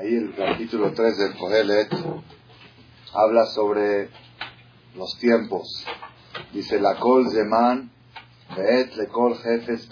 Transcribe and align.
Ahí 0.00 0.14
el 0.16 0.34
capítulo 0.34 0.94
3 0.94 1.18
del 1.18 1.36
Kohelet 1.36 1.92
habla 3.12 3.44
sobre 3.44 4.08
los 4.94 5.18
tiempos. 5.18 5.84
Dice, 6.54 6.80
la 6.80 6.98
kol 6.98 7.28
zeman 7.30 7.90
veet 8.56 8.96
le 8.96 9.08
kol 9.08 9.36
jefes 9.36 9.90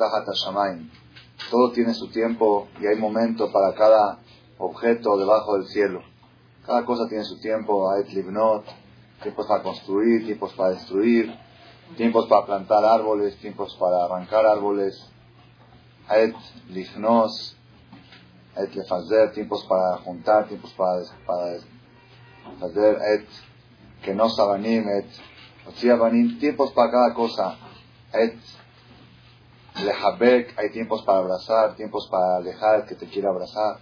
Todo 1.51 1.73
tiene 1.73 1.93
su 1.93 2.09
tiempo 2.09 2.69
y 2.81 2.87
hay 2.87 2.97
momento 2.97 3.53
para 3.53 3.75
cada 3.75 4.21
objeto 4.57 5.19
debajo 5.19 5.59
del 5.59 5.67
cielo. 5.67 6.01
Cada 6.65 6.87
cosa 6.87 7.07
tiene 7.07 7.25
su 7.25 7.39
tiempo. 7.41 7.91
Aet 7.91 8.09
libnot, 8.09 8.65
tiempos 9.23 9.47
para 9.47 9.63
construir, 9.63 10.25
tiempos 10.25 10.55
para 10.55 10.71
destruir, 10.71 11.39
tiempos 11.99 12.27
para 12.29 12.47
plantar 12.47 12.83
árboles, 12.83 13.37
tiempos 13.41 13.77
para 13.79 14.07
arrancar 14.07 14.47
árboles. 14.47 15.07
Aet 16.09 16.35
lifnos, 16.71 17.58
et 18.59 18.75
lefazer, 18.75 19.33
tiempos 19.33 19.65
para 19.65 19.99
juntar, 19.99 20.49
tiempos 20.49 20.73
para, 20.73 21.03
para 21.27 21.59
hacer 22.63 22.99
et 23.15 23.27
que 24.03 24.15
no 24.15 24.29
sabanim, 24.29 24.89
et 24.89 25.07
tiempos 26.39 26.73
para 26.73 26.91
cada 26.91 27.15
cosa, 27.15 27.57
et 28.15 28.37
lehabek, 29.85 30.59
hay 30.59 30.71
tiempos 30.71 31.03
para 31.03 31.19
abrazar, 31.19 31.77
tiempos 31.77 32.09
para 32.11 32.37
alejar, 32.37 32.87
que 32.87 32.95
te 32.95 33.07
quiera 33.07 33.31
abrazar. 33.31 33.81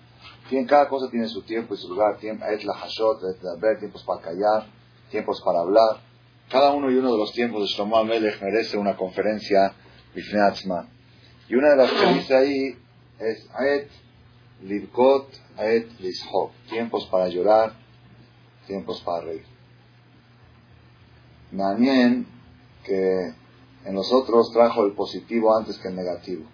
cada 0.68 0.88
cosa 0.88 1.08
tiene 1.10 1.28
su 1.28 1.42
tiempo 1.42 1.74
y 1.74 1.76
su 1.76 1.88
lugar, 1.88 2.18
et 2.22 2.64
lahashot, 2.64 3.20
et 3.24 3.78
tiempos 3.78 4.02
para 4.04 4.20
callar, 4.20 4.66
tiempos 5.10 5.40
para 5.42 5.60
hablar. 5.60 6.00
Cada 6.48 6.70
uno 6.72 6.90
y 6.90 6.96
uno 6.96 7.12
de 7.12 7.18
los 7.18 7.32
tiempos 7.32 7.62
de 7.62 7.66
Shlomo 7.66 7.96
Amelech 7.96 8.40
merece 8.40 8.78
una 8.78 8.96
conferencia 8.96 9.74
Y 11.48 11.54
una 11.54 11.70
de 11.70 11.76
las 11.76 11.90
que 11.92 12.06
dice 12.14 12.34
ahí 12.34 12.78
es 13.18 13.48
et 13.60 13.90
Livkot 14.62 15.28
et 15.59 15.88
lishok. 16.01 16.52
Tiempos 16.69 17.06
para 17.06 17.28
llorar, 17.28 17.74
tiempos 18.66 19.01
para 19.02 19.24
reír. 19.24 19.45
Manien 21.52 22.26
que 22.85 23.35
en 23.85 23.95
nosotros 23.95 24.51
trajo 24.52 24.85
el 24.85 24.93
positivo 24.93 25.57
antes 25.57 25.79
que 25.79 25.88
el 25.88 25.96
negativo. 25.96 26.45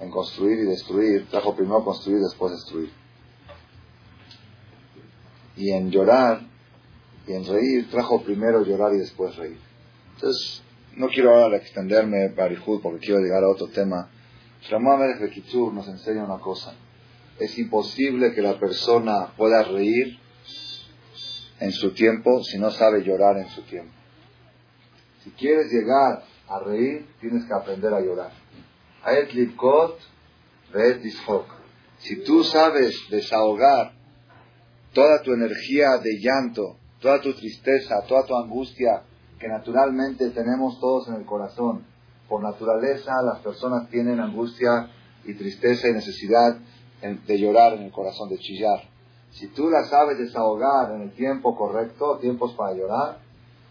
En 0.00 0.10
construir 0.10 0.58
y 0.58 0.64
destruir, 0.64 1.28
trajo 1.28 1.54
primero 1.54 1.84
construir, 1.84 2.20
después 2.20 2.52
destruir. 2.52 2.92
Y 5.56 5.70
en 5.70 5.90
llorar 5.90 6.40
y 7.26 7.32
en 7.32 7.44
reír, 7.44 7.88
trajo 7.90 8.22
primero 8.22 8.64
llorar 8.64 8.94
y 8.94 8.98
después 8.98 9.36
reír. 9.36 9.58
Entonces, 10.14 10.62
no 10.96 11.08
quiero 11.08 11.34
ahora 11.34 11.56
extenderme, 11.56 12.28
Barihud, 12.28 12.80
porque 12.82 13.06
quiero 13.06 13.20
llegar 13.20 13.44
a 13.44 13.48
otro 13.48 13.68
tema. 13.68 14.08
Shlomo 14.62 14.98
de 14.98 15.72
nos 15.72 15.88
enseña 15.88 16.24
una 16.24 16.38
cosa 16.38 16.74
es 17.38 17.58
imposible 17.58 18.34
que 18.34 18.42
la 18.42 18.58
persona 18.58 19.32
pueda 19.36 19.62
reír 19.64 20.18
en 21.60 21.72
su 21.72 21.92
tiempo 21.92 22.42
si 22.42 22.58
no 22.58 22.70
sabe 22.70 23.02
llorar 23.02 23.38
en 23.38 23.48
su 23.48 23.62
tiempo. 23.62 23.92
Si 25.22 25.30
quieres 25.30 25.70
llegar 25.70 26.24
a 26.48 26.58
reír, 26.58 27.06
tienes 27.20 27.44
que 27.44 27.54
aprender 27.54 27.94
a 27.94 28.00
llorar. 28.00 28.32
Si 31.98 32.22
tú 32.24 32.44
sabes 32.44 32.94
desahogar 33.10 33.92
toda 34.92 35.22
tu 35.22 35.32
energía 35.32 35.98
de 36.02 36.18
llanto, 36.18 36.76
toda 37.00 37.20
tu 37.20 37.32
tristeza, 37.34 38.02
toda 38.08 38.26
tu 38.26 38.36
angustia 38.36 39.04
que 39.38 39.48
naturalmente 39.48 40.30
tenemos 40.30 40.78
todos 40.80 41.08
en 41.08 41.14
el 41.14 41.24
corazón, 41.24 41.84
por 42.28 42.42
naturaleza 42.42 43.12
las 43.24 43.40
personas 43.40 43.88
tienen 43.90 44.20
angustia 44.20 44.88
y 45.24 45.34
tristeza 45.34 45.88
y 45.88 45.92
necesidad 45.92 46.58
de 47.02 47.38
llorar 47.38 47.74
en 47.74 47.82
el 47.82 47.92
corazón, 47.92 48.28
de 48.28 48.38
chillar. 48.38 48.88
Si 49.32 49.48
tú 49.48 49.68
la 49.68 49.84
sabes 49.84 50.18
desahogar 50.18 50.92
en 50.92 51.02
el 51.02 51.12
tiempo 51.12 51.56
correcto, 51.56 52.18
tiempos 52.20 52.52
para 52.52 52.74
llorar, 52.74 53.18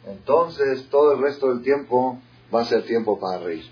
entonces 0.05 0.89
todo 0.89 1.13
el 1.13 1.21
resto 1.21 1.49
del 1.49 1.63
tiempo 1.63 2.17
va 2.53 2.61
a 2.61 2.65
ser 2.65 2.83
tiempo 2.85 3.19
para 3.19 3.39
reír. 3.39 3.63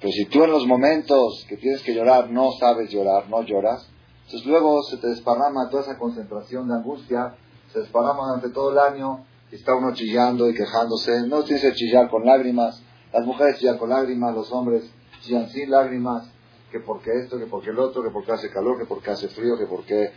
Pero 0.00 0.12
si 0.12 0.26
tú 0.26 0.44
en 0.44 0.50
los 0.50 0.66
momentos 0.66 1.46
que 1.48 1.56
tienes 1.56 1.82
que 1.82 1.94
llorar 1.94 2.30
no 2.30 2.50
sabes 2.58 2.90
llorar, 2.90 3.30
no 3.30 3.42
lloras, 3.42 3.88
entonces 4.26 4.46
luego 4.46 4.82
se 4.82 4.98
te 4.98 5.06
desparrama 5.06 5.70
toda 5.70 5.84
esa 5.84 5.98
concentración 5.98 6.68
de 6.68 6.74
angustia, 6.74 7.34
se 7.72 7.80
desparrama 7.80 8.26
durante 8.26 8.50
todo 8.50 8.72
el 8.72 8.78
año 8.78 9.24
y 9.50 9.54
está 9.54 9.74
uno 9.74 9.94
chillando 9.94 10.50
y 10.50 10.54
quejándose. 10.54 11.26
No 11.28 11.44
tienes 11.44 11.62
que 11.62 11.72
chillar 11.72 12.10
con 12.10 12.26
lágrimas, 12.26 12.82
las 13.12 13.24
mujeres 13.24 13.58
chillan 13.58 13.78
con 13.78 13.90
lágrimas, 13.90 14.34
los 14.34 14.50
hombres 14.52 14.90
chillan 15.22 15.48
sin 15.48 15.70
lágrimas 15.70 16.28
que 16.70 16.80
porque 16.80 17.10
esto, 17.22 17.38
que 17.38 17.46
porque 17.46 17.70
el 17.70 17.78
otro, 17.78 18.02
que 18.02 18.10
porque 18.10 18.32
hace 18.32 18.50
calor, 18.50 18.78
que 18.78 18.86
porque 18.86 19.10
hace 19.10 19.28
frío, 19.28 19.56
que 19.58 19.66
porque 19.66 20.12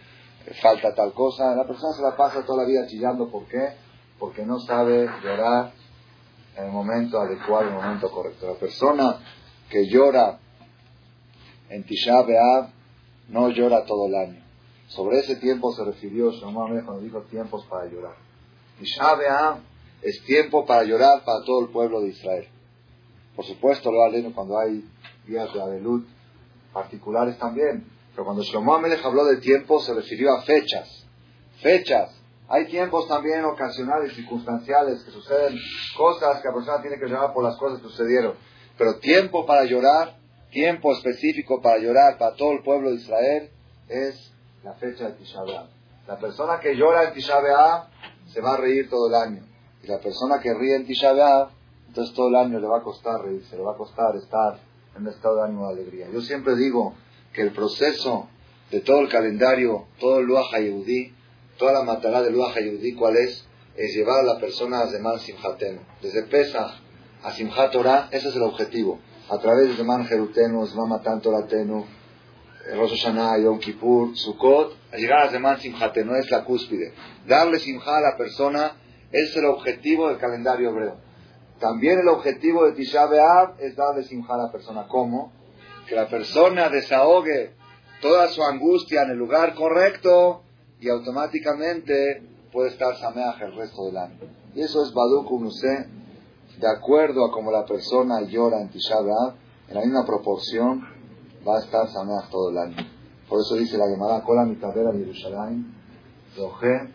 falta 0.61 0.93
tal 0.93 1.13
cosa. 1.13 1.55
La 1.55 1.65
persona 1.65 1.93
se 1.93 2.01
la 2.01 2.15
pasa 2.15 2.45
toda 2.45 2.63
la 2.63 2.69
vida 2.69 2.87
chillando. 2.87 3.29
¿Por 3.29 3.45
qué? 3.45 3.73
Porque 4.17 4.45
no 4.45 4.59
sabe 4.59 5.07
llorar 5.23 5.71
en 6.57 6.65
el 6.65 6.71
momento 6.71 7.19
adecuado, 7.19 7.67
en 7.67 7.75
el 7.75 7.81
momento 7.81 8.11
correcto. 8.11 8.47
La 8.47 8.59
persona 8.59 9.19
que 9.69 9.87
llora 9.87 10.39
en 11.69 11.83
Tisha 11.83 12.21
B'Av 12.23 12.69
no 13.29 13.49
llora 13.49 13.85
todo 13.85 14.07
el 14.07 14.15
año. 14.15 14.43
Sobre 14.87 15.19
ese 15.19 15.35
tiempo 15.35 15.71
se 15.71 15.85
refirió 15.85 16.31
Shlomo 16.31 16.67
cuando 16.67 16.99
dijo 16.99 17.21
tiempos 17.21 17.65
para 17.69 17.85
llorar. 17.85 18.15
Tisha 18.79 19.15
B'Av 19.15 19.59
es 20.01 20.23
tiempo 20.23 20.65
para 20.65 20.83
llorar 20.83 21.23
para 21.23 21.43
todo 21.45 21.61
el 21.61 21.69
pueblo 21.69 22.01
de 22.01 22.09
Israel. 22.09 22.47
Por 23.35 23.45
supuesto, 23.45 23.91
lo 23.91 24.03
aleno 24.03 24.33
cuando 24.33 24.57
hay 24.57 24.83
días 25.27 25.53
de 25.53 25.61
Adelut, 25.61 26.07
particulares 26.73 27.37
también. 27.37 27.85
Pero 28.11 28.25
cuando 28.25 28.43
Shlomo 28.43 28.75
Amelech 28.75 29.03
habló 29.03 29.25
de 29.25 29.37
tiempo, 29.37 29.79
se 29.79 29.93
refirió 29.93 30.33
a 30.33 30.41
fechas. 30.41 31.05
Fechas. 31.61 32.15
Hay 32.47 32.65
tiempos 32.65 33.07
también 33.07 33.45
ocasionales, 33.45 34.13
circunstanciales, 34.13 35.03
que 35.03 35.11
suceden 35.11 35.57
cosas 35.95 36.41
que 36.41 36.47
la 36.47 36.53
persona 36.53 36.81
tiene 36.81 36.97
que 36.97 37.07
llorar 37.07 37.31
por 37.31 37.43
las 37.43 37.55
cosas 37.57 37.79
que 37.79 37.87
sucedieron. 37.87 38.33
Pero 38.77 38.97
tiempo 38.99 39.45
para 39.45 39.65
llorar, 39.65 40.17
tiempo 40.51 40.91
específico 40.93 41.61
para 41.61 41.77
llorar 41.77 42.17
para 42.17 42.35
todo 42.35 42.53
el 42.53 42.63
pueblo 42.63 42.89
de 42.89 42.95
Israel, 42.95 43.49
es 43.87 44.33
la 44.63 44.73
fecha 44.73 45.05
de 45.05 45.11
Tisha 45.13 45.39
La 46.07 46.17
persona 46.17 46.59
que 46.59 46.75
llora 46.75 47.03
en 47.03 47.13
Tisha 47.13 47.37
se 48.33 48.41
va 48.41 48.53
a 48.53 48.57
reír 48.57 48.89
todo 48.89 49.09
el 49.09 49.15
año. 49.15 49.45
Y 49.83 49.87
la 49.87 49.99
persona 49.99 50.39
que 50.39 50.53
ríe 50.53 50.75
en 50.75 50.85
Tisha 50.85 51.13
entonces 51.89 52.15
todo 52.15 52.29
el 52.29 52.35
año 52.35 52.59
le 52.59 52.67
va 52.67 52.77
a 52.77 52.83
costar 52.83 53.21
reírse, 53.21 53.57
le 53.57 53.63
va 53.63 53.73
a 53.73 53.77
costar 53.77 54.15
estar 54.15 54.59
en 54.99 55.07
un 55.07 55.13
estado 55.13 55.37
de 55.37 55.43
ánimo 55.43 55.67
de 55.67 55.81
alegría. 55.81 56.07
Yo 56.11 56.21
siempre 56.21 56.55
digo 56.55 56.95
que 57.33 57.41
el 57.41 57.51
proceso 57.51 58.27
de 58.71 58.81
todo 58.81 58.99
el 58.99 59.09
calendario, 59.09 59.87
todo 59.99 60.19
el 60.19 60.25
Luach 60.25 60.51
Yehudi, 60.51 61.13
toda 61.57 61.73
la 61.73 61.83
matará 61.83 62.21
del 62.21 62.33
Luach 62.33 62.55
Yehudi, 62.55 62.93
¿cuál 62.93 63.17
es? 63.17 63.45
Es 63.75 63.95
llevar 63.95 64.19
a 64.19 64.23
la 64.23 64.39
persona 64.39 64.81
a 64.81 64.87
Zeman 64.87 65.19
Simchatenu. 65.19 65.79
Desde 66.01 66.23
Pesach 66.23 66.71
a 67.23 67.31
Simchat 67.31 67.71
Torah, 67.71 68.09
ese 68.11 68.29
es 68.29 68.35
el 68.35 68.43
objetivo. 68.43 68.99
A 69.29 69.37
través 69.37 69.69
de 69.69 69.75
Zeman 69.75 70.05
Jerutenu, 70.05 70.65
Zeman 70.67 70.89
Matan 70.89 71.21
Toratenu, 71.21 71.85
Rosh 72.75 72.91
Hashanah, 72.91 73.37
Yom 73.39 73.59
Kippur, 73.59 74.15
Sukkot, 74.15 74.75
a 74.91 74.97
llegar 74.97 75.27
a 75.27 75.29
Zeman 75.29 75.59
Simchatenu, 75.59 76.15
es 76.15 76.29
la 76.29 76.43
cúspide. 76.43 76.93
Darle 77.25 77.59
Simcha 77.59 77.97
a 77.97 78.01
la 78.01 78.17
persona 78.17 78.73
es 79.11 79.35
el 79.35 79.45
objetivo 79.45 80.09
del 80.09 80.17
calendario 80.17 80.69
hebreo. 80.69 81.08
También 81.59 81.99
el 81.99 82.07
objetivo 82.07 82.65
de 82.65 82.71
Tisha 82.71 83.05
B'Av 83.05 83.55
es 83.59 83.75
darle 83.75 84.03
simja 84.03 84.33
a 84.35 84.37
la 84.37 84.51
persona. 84.51 84.87
¿Cómo? 84.87 85.33
Que 85.87 85.95
la 85.95 86.07
persona 86.07 86.69
desahogue 86.69 87.53
toda 88.01 88.29
su 88.29 88.41
angustia 88.43 89.03
en 89.03 89.11
el 89.11 89.17
lugar 89.17 89.55
correcto 89.55 90.43
y 90.79 90.89
automáticamente 90.89 92.23
puede 92.53 92.69
estar 92.69 92.95
sameaj 92.95 93.41
el 93.41 93.55
resto 93.55 93.85
del 93.87 93.97
año. 93.97 94.19
Y 94.55 94.61
eso 94.61 94.83
es 94.83 94.93
Baduk 94.93 95.29
Unuse, 95.29 95.89
de 96.57 96.69
acuerdo 96.69 97.25
a 97.25 97.31
como 97.31 97.51
la 97.51 97.65
persona 97.65 98.21
llora 98.21 98.61
en 98.61 98.69
Tisha 98.69 99.01
B'Av, 99.01 99.35
en 99.67 99.75
la 99.75 99.81
misma 99.81 100.05
proporción 100.05 100.81
va 101.45 101.57
a 101.57 101.59
estar 101.59 101.89
sameaj 101.89 102.29
todo 102.29 102.51
el 102.51 102.57
año. 102.57 102.77
Por 103.27 103.41
eso 103.41 103.55
dice 103.55 103.77
la 103.77 103.87
Gemara, 103.89 104.23
Kola 104.23 104.45
mitadera 104.45 104.91
de 104.91 104.99
Yerushalayim, 104.99 105.73
Zohe 106.35 106.89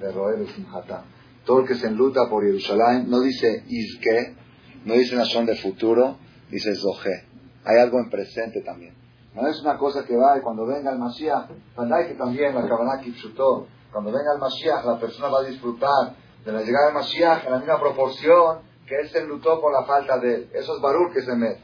de 0.00 0.12
Roel 0.12 0.48
Simhatá 0.48 1.04
todo 1.48 1.60
el 1.60 1.66
que 1.66 1.76
se 1.76 1.86
enluta 1.86 2.28
por 2.28 2.44
Jerusalén, 2.44 3.08
no 3.08 3.20
dice 3.20 3.64
Izke, 3.66 4.36
no 4.84 4.92
dice 4.92 5.16
Nashon 5.16 5.46
de 5.46 5.56
futuro, 5.56 6.18
dice 6.50 6.74
Zohe. 6.74 7.24
Hay 7.64 7.78
algo 7.78 7.98
en 7.98 8.10
presente 8.10 8.60
también. 8.60 8.94
No 9.32 9.48
es 9.48 9.58
una 9.62 9.78
cosa 9.78 10.04
que 10.04 10.14
va 10.14 10.36
y 10.36 10.42
cuando 10.42 10.66
venga 10.66 10.92
el 10.92 10.98
Mashiach, 10.98 11.48
que 11.48 12.14
también 12.16 12.54
la 12.54 12.68
Kabbalah 12.68 13.00
cuando 13.90 14.12
venga 14.12 14.34
el 14.34 14.38
Mashiach 14.38 14.84
la 14.84 15.00
persona 15.00 15.28
va 15.28 15.40
a 15.40 15.44
disfrutar 15.44 16.16
de 16.44 16.52
la 16.52 16.60
llegada 16.60 16.88
del 16.88 16.94
Mashiach 16.96 17.46
en 17.46 17.52
la 17.52 17.58
misma 17.60 17.80
proporción 17.80 18.58
que 18.86 18.96
él 18.96 19.08
se 19.08 19.20
enlutó 19.20 19.58
por 19.58 19.72
la 19.72 19.86
falta 19.86 20.18
de 20.18 20.34
él. 20.34 20.50
Eso 20.52 20.76
es 20.76 20.82
Barur 20.82 21.14
que 21.14 21.22
se 21.22 21.34
mete. 21.34 21.62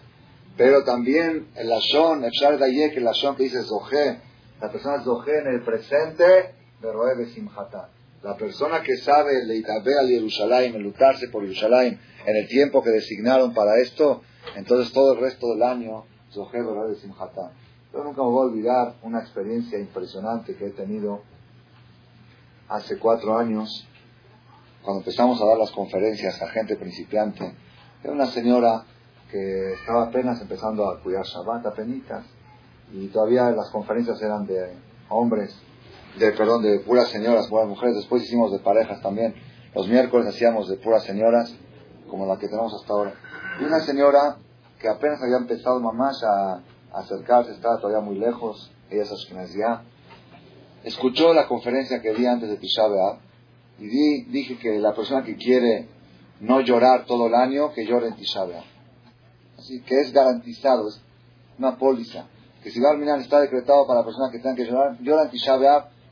Pero 0.56 0.82
también 0.84 1.48
el 1.56 1.68
Lashon, 1.68 2.24
el 2.24 2.30
Shar 2.30 2.56
que 2.56 2.96
el 2.96 3.04
Lashon 3.04 3.36
que 3.36 3.42
dice 3.42 3.62
Zohe, 3.62 4.18
la 4.62 4.72
persona 4.72 4.96
es 4.96 5.04
Zohe 5.04 5.40
en 5.40 5.48
el 5.48 5.62
presente 5.62 6.54
de 6.80 6.90
Roe 6.90 7.26
Simhatá. 7.26 7.90
La 8.24 8.38
persona 8.38 8.82
que 8.82 8.96
sabe 8.96 9.44
Leitabe 9.44 9.98
al 10.00 10.08
Jerusalén, 10.08 10.82
lutarse 10.82 11.28
por 11.28 11.42
Jerusalén 11.42 12.00
en 12.24 12.36
el 12.36 12.48
tiempo 12.48 12.82
que 12.82 12.88
designaron 12.88 13.52
para 13.52 13.78
esto, 13.82 14.22
entonces 14.56 14.94
todo 14.94 15.12
el 15.12 15.20
resto 15.20 15.46
del 15.48 15.62
año, 15.62 16.06
de 16.34 16.96
Yo 17.92 18.02
nunca 18.02 18.22
me 18.22 18.28
voy 18.28 18.46
a 18.46 18.50
olvidar 18.50 18.94
una 19.02 19.20
experiencia 19.20 19.78
impresionante 19.78 20.56
que 20.56 20.68
he 20.68 20.70
tenido 20.70 21.20
hace 22.66 22.98
cuatro 22.98 23.36
años, 23.36 23.86
cuando 24.82 25.00
empezamos 25.00 25.42
a 25.42 25.44
dar 25.44 25.58
las 25.58 25.70
conferencias 25.70 26.40
a 26.40 26.48
gente 26.48 26.76
principiante. 26.76 27.54
Era 28.02 28.14
una 28.14 28.26
señora 28.26 28.86
que 29.30 29.74
estaba 29.74 30.04
apenas 30.04 30.40
empezando 30.40 30.88
a 30.88 30.98
cuidar 31.02 31.26
Shabbat, 31.26 31.66
apenas, 31.66 32.24
y 32.90 33.06
todavía 33.08 33.50
las 33.50 33.68
conferencias 33.68 34.22
eran 34.22 34.46
de 34.46 34.72
hombres, 35.10 35.54
de 36.18 36.32
perdón, 36.32 36.62
de 36.62 36.80
puras 36.80 37.08
señoras, 37.08 37.48
puras 37.48 37.68
mujeres. 37.68 37.96
Después 37.96 38.22
hicimos 38.22 38.52
de 38.52 38.58
parejas 38.58 39.00
también. 39.02 39.34
Los 39.74 39.88
miércoles 39.88 40.28
hacíamos 40.28 40.68
de 40.68 40.76
puras 40.76 41.04
señoras, 41.04 41.54
como 42.08 42.26
la 42.26 42.38
que 42.38 42.48
tenemos 42.48 42.72
hasta 42.74 42.92
ahora. 42.92 43.14
Y 43.60 43.64
una 43.64 43.80
señora 43.80 44.36
que 44.78 44.88
apenas 44.88 45.20
había 45.22 45.38
empezado 45.38 45.80
mamás 45.80 46.22
a 46.22 46.62
acercarse, 46.92 47.52
estaba 47.52 47.78
todavía 47.78 48.00
muy 48.00 48.18
lejos, 48.18 48.70
ella 48.90 49.02
es 49.02 49.54
ya 49.56 49.82
escuchó 50.84 51.32
la 51.32 51.48
conferencia 51.48 52.00
que 52.00 52.12
di 52.12 52.26
antes 52.26 52.48
de 52.48 52.58
Tisha 52.58 52.82
y 53.78 54.24
dije 54.24 54.58
que 54.58 54.78
la 54.78 54.94
persona 54.94 55.24
que 55.24 55.34
quiere 55.36 55.88
no 56.40 56.60
llorar 56.60 57.06
todo 57.06 57.26
el 57.26 57.34
año, 57.34 57.72
que 57.72 57.86
llore 57.86 58.08
en 58.08 58.16
Tisha 58.16 58.44
Así 59.58 59.80
que 59.80 60.00
es 60.00 60.12
garantizado, 60.12 60.88
es 60.88 61.00
una 61.58 61.76
póliza, 61.76 62.26
que 62.62 62.70
si 62.70 62.80
va 62.80 62.90
a 62.90 62.96
mirar 62.96 63.18
está 63.20 63.40
decretado 63.40 63.86
para 63.86 64.00
la 64.00 64.04
persona 64.04 64.30
que 64.30 64.38
tenga 64.38 64.54
que 64.54 64.66
llorar, 64.66 64.98
llora 65.00 65.24
en 65.24 65.30
Tisha 65.30 65.56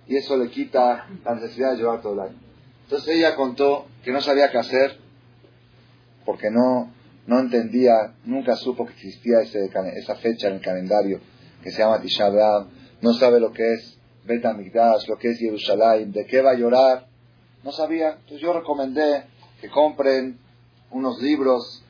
y 0.07 0.17
eso 0.17 0.37
le 0.37 0.51
quita 0.51 1.07
la 1.25 1.35
necesidad 1.35 1.73
de 1.73 1.79
llorar 1.79 2.03
todo 2.03 2.15
el 2.15 2.21
año. 2.31 2.39
Entonces 2.85 3.17
ella 3.17 3.37
contó 3.37 3.87
que 4.05 4.13
no 4.13 4.21
sabía 4.21 4.51
qué 4.51 4.59
hacer 4.59 4.99
porque 6.25 6.51
no 6.51 6.91
no 7.27 7.39
entendía, 7.39 8.15
nunca 8.25 8.57
supo 8.57 8.87
que 8.87 8.93
existía 8.95 9.41
ese, 9.41 9.71
esa 9.97 10.17
fecha 10.17 10.49
en 10.49 10.55
el 10.55 10.61
calendario 10.61 11.21
que 11.63 11.71
se 11.71 11.79
llama 11.79 12.01
Tisha 12.01 12.29
B'Av, 12.29 12.67
no 13.01 13.13
sabe 13.15 13.39
lo 13.39 13.53
que 13.53 13.75
es 13.75 13.99
Bet 14.25 14.45
Amigdash, 14.45 15.09
lo 15.09 15.17
que 15.17 15.31
es 15.31 15.39
Jerusalén, 15.39 16.13
de 16.13 16.27
qué 16.27 16.41
va 16.43 16.51
a 16.53 16.57
llorar, 16.57 17.07
no 17.63 17.71
sabía. 17.71 18.11
Entonces 18.11 18.41
yo 18.41 18.53
recomendé 18.53 19.25
que 19.61 19.69
compren 19.69 20.39
unos 20.91 21.21
libros 21.21 21.85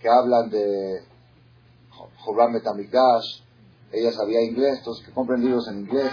que 0.00 0.08
hablan 0.08 0.50
de 0.50 1.02
Jobran 2.18 2.52
Bet 2.52 2.64
ella 3.94 4.12
sabía 4.12 4.42
inglés, 4.42 4.78
entonces 4.78 5.06
que 5.06 5.12
compren 5.12 5.42
libros 5.42 5.68
en 5.68 5.80
inglés. 5.80 6.10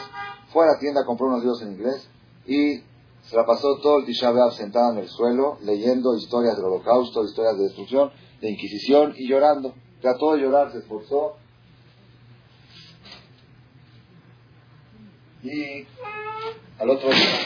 Fue 0.53 0.65
a 0.65 0.73
la 0.73 0.79
tienda, 0.79 1.05
compró 1.05 1.27
unos 1.27 1.39
libros 1.39 1.61
en 1.61 1.71
inglés 1.73 2.07
y 2.45 2.81
se 3.23 3.35
la 3.35 3.45
pasó 3.45 3.77
todo 3.81 3.99
el 3.99 4.05
Tisha 4.05 4.31
sentada 4.51 4.91
en 4.91 4.99
el 4.99 5.09
suelo, 5.09 5.57
leyendo 5.61 6.15
historias 6.15 6.55
del 6.55 6.65
holocausto, 6.65 7.23
historias 7.23 7.57
de 7.57 7.63
destrucción, 7.63 8.11
de 8.41 8.51
Inquisición 8.51 9.13
y 9.17 9.27
llorando. 9.27 9.73
Trató 10.01 10.33
de 10.33 10.41
llorar, 10.41 10.71
se 10.71 10.79
esforzó. 10.79 11.35
Y 15.43 15.85
al 16.79 16.89
otro 16.89 17.09
día, 17.09 17.39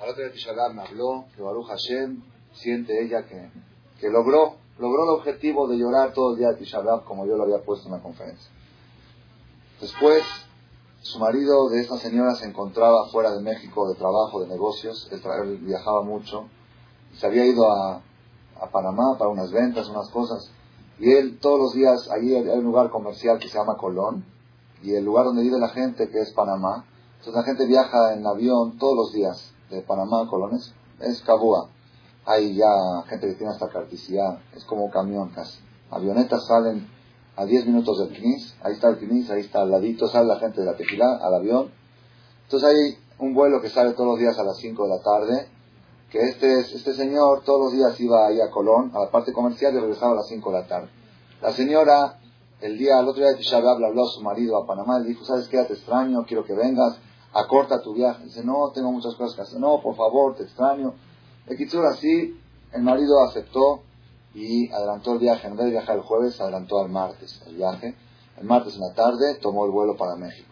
al 0.00 0.10
otro 0.10 0.24
día 0.24 0.68
me 0.74 0.82
habló 0.82 1.26
que 1.34 1.42
Baruch 1.42 1.66
Hashem 1.68 2.22
siente 2.52 3.02
ella 3.02 3.24
que, 3.26 3.50
que 3.98 4.10
logró, 4.10 4.56
logró 4.78 5.04
el 5.04 5.10
objetivo 5.20 5.68
de 5.68 5.78
llorar 5.78 6.12
todo 6.12 6.32
el 6.32 6.38
día 6.38 6.48
de 6.48 6.56
Tisha 6.56 6.82
como 7.06 7.26
yo 7.26 7.36
lo 7.36 7.44
había 7.44 7.64
puesto 7.64 7.86
en 7.88 7.92
la 7.92 8.02
conferencia. 8.02 8.51
Después, 9.82 10.22
su 11.00 11.18
marido 11.18 11.68
de 11.68 11.80
esta 11.80 11.96
señora 11.96 12.36
se 12.36 12.46
encontraba 12.46 13.08
fuera 13.08 13.32
de 13.32 13.42
México 13.42 13.88
de 13.88 13.96
trabajo, 13.96 14.40
de 14.40 14.46
negocios, 14.46 15.10
él 15.10 15.58
viajaba 15.58 16.02
mucho, 16.02 16.44
se 17.18 17.26
había 17.26 17.44
ido 17.44 17.68
a, 17.68 18.00
Panamá 18.70 19.18
para 19.18 19.28
unas 19.28 19.50
ventas, 19.50 19.88
unas 19.88 20.08
cosas. 20.10 20.52
Y 21.00 21.10
él 21.10 21.40
todos 21.40 21.58
los 21.58 21.72
días, 21.74 22.08
allí 22.12 22.32
hay 22.32 22.46
un 22.46 22.62
lugar 22.62 22.90
comercial 22.90 23.40
que 23.40 23.48
se 23.48 23.58
llama 23.58 23.76
Colón, 23.76 24.24
y 24.84 24.94
el 24.94 25.04
lugar 25.04 25.24
donde 25.24 25.42
vive 25.42 25.58
la 25.58 25.70
gente, 25.70 26.08
que 26.10 26.20
es 26.20 26.32
Panamá. 26.32 26.84
Entonces 27.18 27.34
la 27.34 27.42
gente 27.42 27.66
viaja 27.66 28.14
en 28.14 28.24
avión 28.24 28.78
todos 28.78 28.94
los 28.94 29.12
días 29.12 29.52
de 29.68 29.82
Panamá 29.82 30.22
a 30.22 30.28
Colón, 30.28 30.54
es, 30.54 30.72
es 31.00 31.22
Cabúa. 31.22 31.70
Hay 32.24 32.54
ya 32.54 33.02
gente 33.08 33.26
que 33.26 33.34
tiene 33.34 33.52
hasta 33.52 33.68
carticidad, 33.68 34.38
es 34.54 34.64
como 34.64 34.92
camión 34.92 35.30
casi. 35.30 35.58
Avionetas 35.90 36.46
salen 36.46 36.86
a 37.36 37.44
10 37.44 37.66
minutos 37.66 37.98
del 37.98 38.18
Knis, 38.18 38.54
ahí 38.62 38.72
está 38.74 38.88
el 38.88 38.98
Knis, 38.98 39.30
ahí 39.30 39.40
está 39.40 39.62
al 39.62 39.70
ladito, 39.70 40.08
sale 40.08 40.26
la 40.26 40.38
gente 40.38 40.60
de 40.60 40.66
la 40.66 40.76
Tejilá 40.76 41.18
al 41.22 41.34
avión. 41.34 41.70
Entonces 42.44 42.68
hay 42.68 42.98
un 43.18 43.34
vuelo 43.34 43.60
que 43.60 43.70
sale 43.70 43.92
todos 43.92 44.06
los 44.06 44.18
días 44.18 44.38
a 44.38 44.44
las 44.44 44.58
5 44.58 44.82
de 44.82 44.88
la 44.88 45.02
tarde 45.02 45.48
que 46.12 46.18
este, 46.20 46.60
este 46.60 46.92
señor 46.92 47.42
todos 47.42 47.58
los 47.58 47.72
días 47.72 47.98
iba 47.98 48.26
ahí 48.26 48.38
a 48.38 48.50
Colón, 48.50 48.92
a 48.94 49.00
la 49.00 49.10
parte 49.10 49.32
comercial, 49.32 49.74
y 49.74 49.78
regresaba 49.78 50.12
a 50.12 50.16
las 50.16 50.28
5 50.28 50.52
de 50.52 50.60
la 50.60 50.66
tarde. 50.66 50.88
La 51.40 51.52
señora, 51.52 52.20
el 52.60 52.76
día, 52.76 53.00
el 53.00 53.08
otro 53.08 53.22
día 53.22 53.30
de 53.30 53.38
Tisha 53.38 53.60
le 53.60 53.68
habló 53.70 54.04
a 54.04 54.08
su 54.08 54.20
marido 54.20 54.58
a 54.58 54.66
Panamá, 54.66 54.98
le 54.98 55.08
dijo, 55.08 55.24
¿sabes 55.24 55.48
qué? 55.48 55.56
Te 55.64 55.72
extraño, 55.72 56.26
quiero 56.26 56.44
que 56.44 56.52
vengas, 56.52 56.98
acorta 57.32 57.80
tu 57.80 57.94
viaje. 57.94 58.24
Dice, 58.24 58.44
no, 58.44 58.70
tengo 58.74 58.92
muchas 58.92 59.14
cosas 59.14 59.34
que 59.34 59.40
hacer. 59.40 59.58
No, 59.58 59.80
por 59.80 59.96
favor, 59.96 60.36
te 60.36 60.42
extraño. 60.42 60.92
El 61.46 61.56
Kitsur 61.56 61.86
así, 61.86 62.38
el 62.72 62.82
marido 62.82 63.22
aceptó 63.22 63.80
y 64.34 64.70
adelantó 64.72 65.14
el 65.14 65.18
viaje. 65.18 65.46
En 65.48 65.56
vez 65.56 65.66
de 65.66 65.72
viajar 65.72 65.96
el 65.96 66.02
jueves, 66.02 66.40
adelantó 66.40 66.80
al 66.80 66.90
martes 66.90 67.42
el 67.46 67.56
viaje. 67.56 67.94
El 68.38 68.44
martes 68.44 68.74
en 68.74 68.80
la 68.80 68.94
tarde 68.94 69.36
tomó 69.40 69.64
el 69.66 69.70
vuelo 69.70 69.96
para 69.96 70.16
México. 70.16 70.48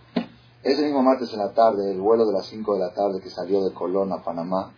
Ese 0.63 0.83
mismo 0.83 1.03
martes 1.03 1.33
en 1.33 1.39
la 1.39 1.53
tarde, 1.53 1.91
el 1.91 2.01
vuelo 2.01 2.27
de 2.27 2.35
las 2.35 2.47
5 2.47 2.75
de 2.75 2.81
la 2.81 2.93
tarde 2.93 3.21
que 3.23 3.31
salió 3.31 3.65
de 3.65 3.73
Colón 3.73 4.13
a 4.13 4.23
Panamá, 4.23 4.75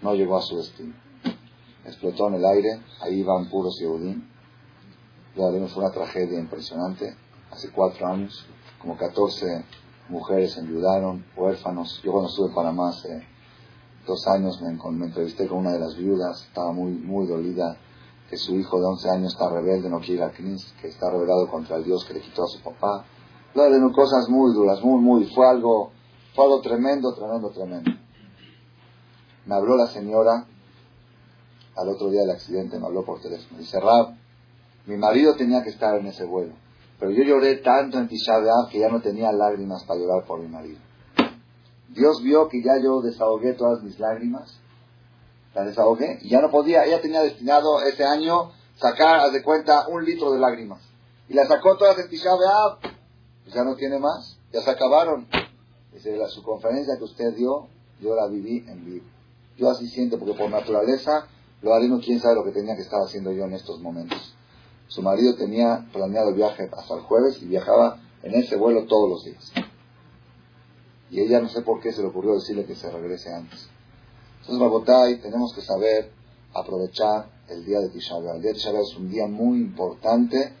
no 0.00 0.14
llegó 0.14 0.38
a 0.38 0.42
su 0.42 0.56
destino. 0.56 0.94
Explotó 1.84 2.28
en 2.28 2.34
el 2.34 2.46
aire, 2.46 2.80
ahí 3.00 3.20
iban 3.20 3.50
puros 3.50 3.78
Yehudim. 3.78 4.26
Ya 5.36 5.50
fue 5.68 5.84
una 5.84 5.92
tragedia 5.92 6.38
impresionante. 6.38 7.14
Hace 7.50 7.70
cuatro 7.70 8.06
años, 8.06 8.46
como 8.80 8.96
14 8.96 9.64
mujeres 10.08 10.56
enviudaron, 10.56 11.26
huérfanos. 11.36 12.00
Yo 12.02 12.12
cuando 12.12 12.30
estuve 12.30 12.48
en 12.48 12.54
Panamá 12.54 12.88
hace 12.88 13.22
dos 14.06 14.26
años 14.28 14.60
me, 14.62 15.04
entrevisté 15.04 15.46
con 15.46 15.58
una 15.58 15.72
de 15.72 15.80
las 15.80 15.96
viudas, 15.96 16.44
estaba 16.44 16.72
muy, 16.72 16.92
muy 16.92 17.26
dolida, 17.26 17.76
que 18.28 18.36
su 18.36 18.54
hijo 18.56 18.80
de 18.80 18.86
11 18.86 19.10
años 19.10 19.32
está 19.32 19.48
rebelde, 19.48 19.88
no 19.88 19.98
quiere 19.98 20.14
ir 20.14 20.22
a 20.22 20.32
Knis, 20.32 20.74
que 20.80 20.88
está 20.88 21.10
rebelado 21.10 21.48
contra 21.48 21.76
el 21.76 21.84
Dios 21.84 22.04
que 22.04 22.14
le 22.14 22.20
quitó 22.20 22.44
a 22.44 22.48
su 22.48 22.60
papá. 22.60 23.04
de 23.54 23.92
cosas 23.92 24.28
muy 24.28 24.52
duras, 24.52 24.82
muy, 24.82 25.00
muy, 25.00 25.26
fue 25.26 25.48
algo, 25.48 25.92
fue 26.34 26.44
algo 26.44 26.60
tremendo, 26.60 27.14
tremendo, 27.14 27.50
tremendo. 27.50 27.90
Me 29.46 29.54
habló 29.54 29.76
la 29.76 29.86
señora, 29.86 30.46
al 31.76 31.88
otro 31.88 32.10
día 32.10 32.22
del 32.22 32.30
accidente 32.30 32.78
me 32.78 32.86
habló 32.86 33.04
por 33.04 33.20
teléfono. 33.20 33.58
Dice, 33.58 33.78
Rab, 33.78 34.16
mi 34.86 34.96
marido 34.96 35.36
tenía 35.36 35.62
que 35.62 35.70
estar 35.70 35.98
en 35.98 36.06
ese 36.06 36.24
vuelo, 36.24 36.54
pero 36.98 37.12
yo 37.12 37.22
lloré 37.22 37.56
tanto 37.56 37.98
en 37.98 38.08
Tisha 38.08 38.34
que 38.70 38.80
ya 38.80 38.88
no 38.88 39.00
tenía 39.00 39.30
lágrimas 39.30 39.84
para 39.84 40.00
llorar 40.00 40.24
por 40.26 40.40
mi 40.40 40.48
marido. 40.48 40.80
Dios 41.88 42.22
vio 42.22 42.48
que 42.48 42.62
ya 42.62 42.82
yo 42.82 43.00
desahogué 43.00 43.54
todas 43.54 43.82
mis 43.82 43.98
lágrimas, 43.98 44.60
las 45.56 45.64
desahogué, 45.64 46.18
y 46.20 46.28
ya 46.28 46.42
no 46.42 46.50
podía, 46.50 46.84
ella 46.84 47.00
tenía 47.00 47.22
destinado 47.22 47.80
ese 47.80 48.04
año 48.04 48.52
sacar, 48.76 49.32
de 49.32 49.42
cuenta, 49.42 49.88
un 49.88 50.04
litro 50.04 50.30
de 50.30 50.38
lágrimas. 50.38 50.82
Y 51.30 51.32
las 51.32 51.48
sacó 51.48 51.78
todas 51.78 51.98
en 51.98 52.10
pues 52.10 53.54
ya 53.54 53.64
no 53.64 53.74
tiene 53.74 53.98
más, 53.98 54.38
ya 54.52 54.60
se 54.60 54.70
acabaron. 54.70 55.26
Dice, 55.94 56.14
la, 56.14 56.28
su 56.28 56.42
conferencia 56.42 56.98
que 56.98 57.04
usted 57.04 57.34
dio, 57.34 57.68
yo 58.02 58.14
la 58.14 58.26
viví 58.26 58.66
en 58.68 58.84
vivo. 58.84 59.06
Yo 59.56 59.70
así 59.70 59.88
siento, 59.88 60.18
porque 60.18 60.34
por 60.34 60.50
naturaleza, 60.50 61.26
lo 61.62 61.72
haré 61.72 61.88
no 61.88 62.00
quién 62.00 62.20
sabe 62.20 62.34
lo 62.34 62.44
que 62.44 62.52
tenía 62.52 62.76
que 62.76 62.82
estar 62.82 63.00
haciendo 63.00 63.32
yo 63.32 63.44
en 63.44 63.54
estos 63.54 63.80
momentos. 63.80 64.34
Su 64.88 65.00
marido 65.00 65.36
tenía 65.36 65.86
planeado 65.90 66.28
el 66.28 66.34
viaje 66.34 66.68
hasta 66.70 66.94
el 66.96 67.00
jueves 67.00 67.40
y 67.40 67.46
viajaba 67.46 67.98
en 68.22 68.34
ese 68.34 68.56
vuelo 68.56 68.84
todos 68.84 69.08
los 69.08 69.24
días. 69.24 69.52
Y 71.08 71.20
ella 71.20 71.40
no 71.40 71.48
sé 71.48 71.62
por 71.62 71.80
qué 71.80 71.92
se 71.92 72.02
le 72.02 72.08
ocurrió 72.08 72.34
decirle 72.34 72.66
que 72.66 72.74
se 72.74 72.90
regrese 72.90 73.32
antes. 73.32 73.70
Entonces, 74.46 74.62
Babotay, 74.62 75.16
tenemos 75.22 75.52
que 75.54 75.60
saber 75.60 76.12
aprovechar 76.54 77.26
el 77.48 77.64
día 77.64 77.80
de 77.80 77.88
Tisha 77.88 78.16
El 78.16 78.42
día 78.42 78.52
de 78.52 78.54
Tisha 78.54 78.70
es 78.78 78.96
un 78.96 79.10
día 79.10 79.26
muy 79.26 79.58
importante 79.58 80.52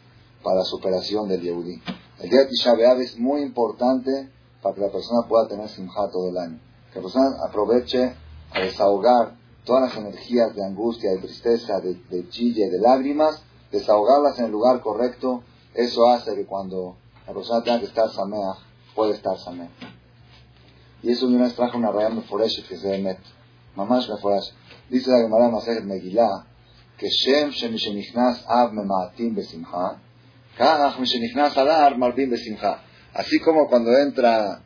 para 0.42 0.56
la 0.56 0.64
superación 0.64 1.28
del 1.28 1.40
Yehudi. 1.40 1.80
El 2.18 2.28
día 2.28 2.40
de 2.40 2.46
Tisha 2.46 2.72
es 2.98 3.16
muy 3.16 3.42
importante 3.42 4.28
para 4.60 4.74
que 4.74 4.80
la 4.80 4.90
persona 4.90 5.28
pueda 5.28 5.46
tener 5.46 5.68
simjá 5.68 6.10
todo 6.10 6.30
el 6.30 6.36
año. 6.36 6.58
Que 6.92 6.98
la 6.98 7.02
persona 7.02 7.26
aproveche 7.48 8.12
a 8.50 8.60
desahogar 8.60 9.36
todas 9.64 9.82
las 9.82 9.96
energías 9.96 10.52
de 10.56 10.64
angustia, 10.64 11.12
de 11.12 11.18
tristeza, 11.18 11.78
de, 11.78 11.94
de 12.10 12.28
chille, 12.28 12.68
de 12.68 12.80
lágrimas, 12.80 13.40
desahogarlas 13.70 14.36
en 14.40 14.46
el 14.46 14.50
lugar 14.50 14.80
correcto, 14.80 15.44
eso 15.74 16.08
hace 16.08 16.34
que 16.34 16.44
cuando 16.44 16.96
la 17.24 17.32
persona 17.32 17.62
tenga 17.62 17.78
que 17.78 17.86
estar 17.86 18.10
samea, 18.10 18.54
puede 18.96 19.12
estar 19.12 19.38
samea. 19.38 19.70
Y 21.04 21.12
eso 21.12 21.28
una 21.28 21.44
vez 21.44 21.54
trajo 21.54 21.78
una 21.78 21.92
raya 21.92 22.10
que 22.68 22.76
se 22.78 22.98
met. 22.98 23.18
Mamash 23.76 24.08
meforesh. 24.08 24.52
Dice 24.90 25.10
la 25.10 25.18
Gemara 25.18 25.48
Maser 25.50 25.82
Megillah 25.84 26.46
que 26.98 27.08
Shem 27.08 27.50
shemishenichnas 27.50 28.44
ab 28.48 28.72
memaatim 28.72 29.34
besimcha, 29.34 29.98
karach 30.56 30.98
mishenichnas 30.98 31.56
adar 31.56 31.96
marbim 31.98 32.30
besimcha. 32.30 32.80
Así 33.14 33.38
como 33.40 33.68
cuando 33.68 33.90
entra 33.98 34.62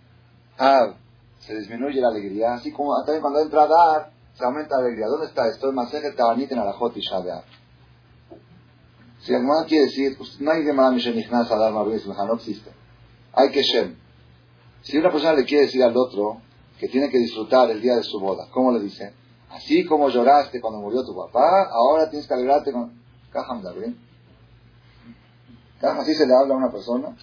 Ab 0.57 0.97
se 1.41 1.55
disminuye 1.57 2.01
la 2.01 2.09
alegría, 2.09 2.55
así 2.55 2.71
como 2.73 2.93
también 3.05 3.23
cuando 3.23 3.41
entra 3.41 3.63
a 3.63 3.67
dar, 3.67 4.13
se 4.35 4.45
aumenta 4.45 4.77
la 4.77 4.87
alegría. 4.87 5.07
¿Dónde 5.07 5.27
está 5.27 5.49
esto? 5.49 5.73
Masejet 5.73 6.15
Tabanit 6.15 6.53
en 6.53 6.59
Alajot 6.59 6.97
y 6.97 7.01
Shabeab. 7.01 7.45
Si 9.21 9.33
la 9.33 9.65
quiere 9.67 9.85
decir, 9.87 10.17
pues, 10.17 10.41
no 10.41 10.51
hay 10.51 10.65
Gemara 10.65 10.91
Mishenichnas 10.91 11.51
a 11.51 11.57
dar 11.57 11.73
Marbim 11.73 11.99
no 12.07 12.35
existe. 12.35 12.71
hay 13.33 13.51
que 13.51 13.63
Shem. 13.63 13.97
Si 14.83 14.99
una 14.99 15.11
persona 15.11 15.35
le 15.35 15.45
quiere 15.45 15.67
decir 15.67 15.83
al 15.83 15.97
otro 15.97 16.43
que 16.81 16.89
tiene 16.89 17.11
que 17.11 17.19
disfrutar 17.19 17.71
el 17.71 17.83
día 17.83 17.95
de 17.97 18.03
su 18.03 18.19
boda, 18.19 18.49
¿cómo 18.51 18.73
le 18.73 18.81
dice? 18.81 19.13
Así 19.51 19.85
como 19.85 20.09
lloraste 20.09 20.63
cuando 20.63 20.81
murió 20.81 21.05
tu 21.05 21.15
papá, 21.15 21.69
ahora 21.71 22.09
tienes 22.09 22.27
que 22.27 22.33
alegrarte 22.33 22.73
con... 22.73 22.99
Cajamda, 23.31 23.73
¿bien? 23.73 23.97
Así 25.83 26.15
se 26.15 26.27
le 26.27 26.35
habla 26.35 26.55
a 26.55 26.57
una 26.57 26.73
persona. 26.73 27.17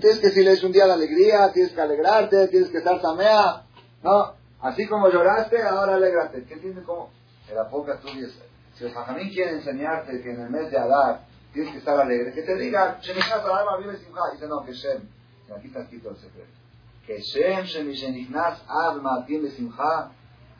Tienes 0.00 0.18
que 0.18 0.28
decirle 0.28 0.52
es 0.52 0.62
un 0.62 0.72
día 0.72 0.84
de 0.84 0.92
alegría, 0.92 1.50
tienes 1.52 1.72
que 1.72 1.80
alegrarte, 1.80 2.48
tienes 2.48 2.68
que 2.68 2.78
estar 2.78 3.00
samea. 3.00 3.64
No, 4.02 4.34
así 4.60 4.86
como 4.86 5.08
lloraste, 5.08 5.62
ahora 5.62 5.94
alegrate. 5.94 6.44
¿Qué 6.44 6.54
entiendes 6.54 6.84
cómo? 6.84 7.10
En 7.48 7.56
la 7.56 7.68
poca 7.68 7.98
tú 8.00 8.08
si 8.08 8.84
el 8.84 8.92
Jajamín 8.92 9.30
quiere 9.30 9.52
enseñarte 9.52 10.20
que 10.20 10.30
en 10.30 10.40
el 10.42 10.50
mes 10.50 10.70
de 10.70 10.78
Adar 10.78 11.22
tienes 11.52 11.72
que 11.72 11.78
estar 11.78 11.98
alegre, 11.98 12.32
que 12.32 12.42
te 12.42 12.54
diga, 12.56 12.98
Shemichat 13.00 13.42
Adar 13.42 13.80
vive 13.80 13.96
Simcha. 13.96 14.20
Dice, 14.34 14.46
no, 14.46 14.62
que 14.62 14.72
Shem. 14.72 15.08
Aquí 15.56 15.68
está 15.68 15.80
escrito 15.80 16.10
el 16.10 16.16
secreto. 16.16 16.65
Que. 17.06 17.22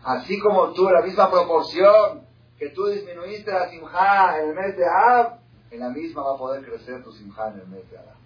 Así 0.05 0.38
como 0.38 0.73
tú, 0.73 0.88
la 0.88 1.03
misma 1.03 1.31
proporción 1.31 2.23
que 2.59 2.71
tú 2.71 2.87
disminuiste 2.87 3.50
la 3.50 3.69
Simcha 3.69 4.38
en 4.38 4.49
el 4.49 4.55
mes 4.55 4.76
de 4.76 4.85
Ab, 4.85 5.41
en 5.71 5.81
la 5.81 5.91
misma 5.91 6.23
va 6.23 6.35
a 6.35 6.38
poder 6.38 6.65
crecer 6.65 7.03
tu 7.03 7.12
Simcha 7.12 7.49
en 7.49 7.61
el 7.61 7.67
mes 7.67 7.91
de 7.91 7.99
Adar. 7.99 8.17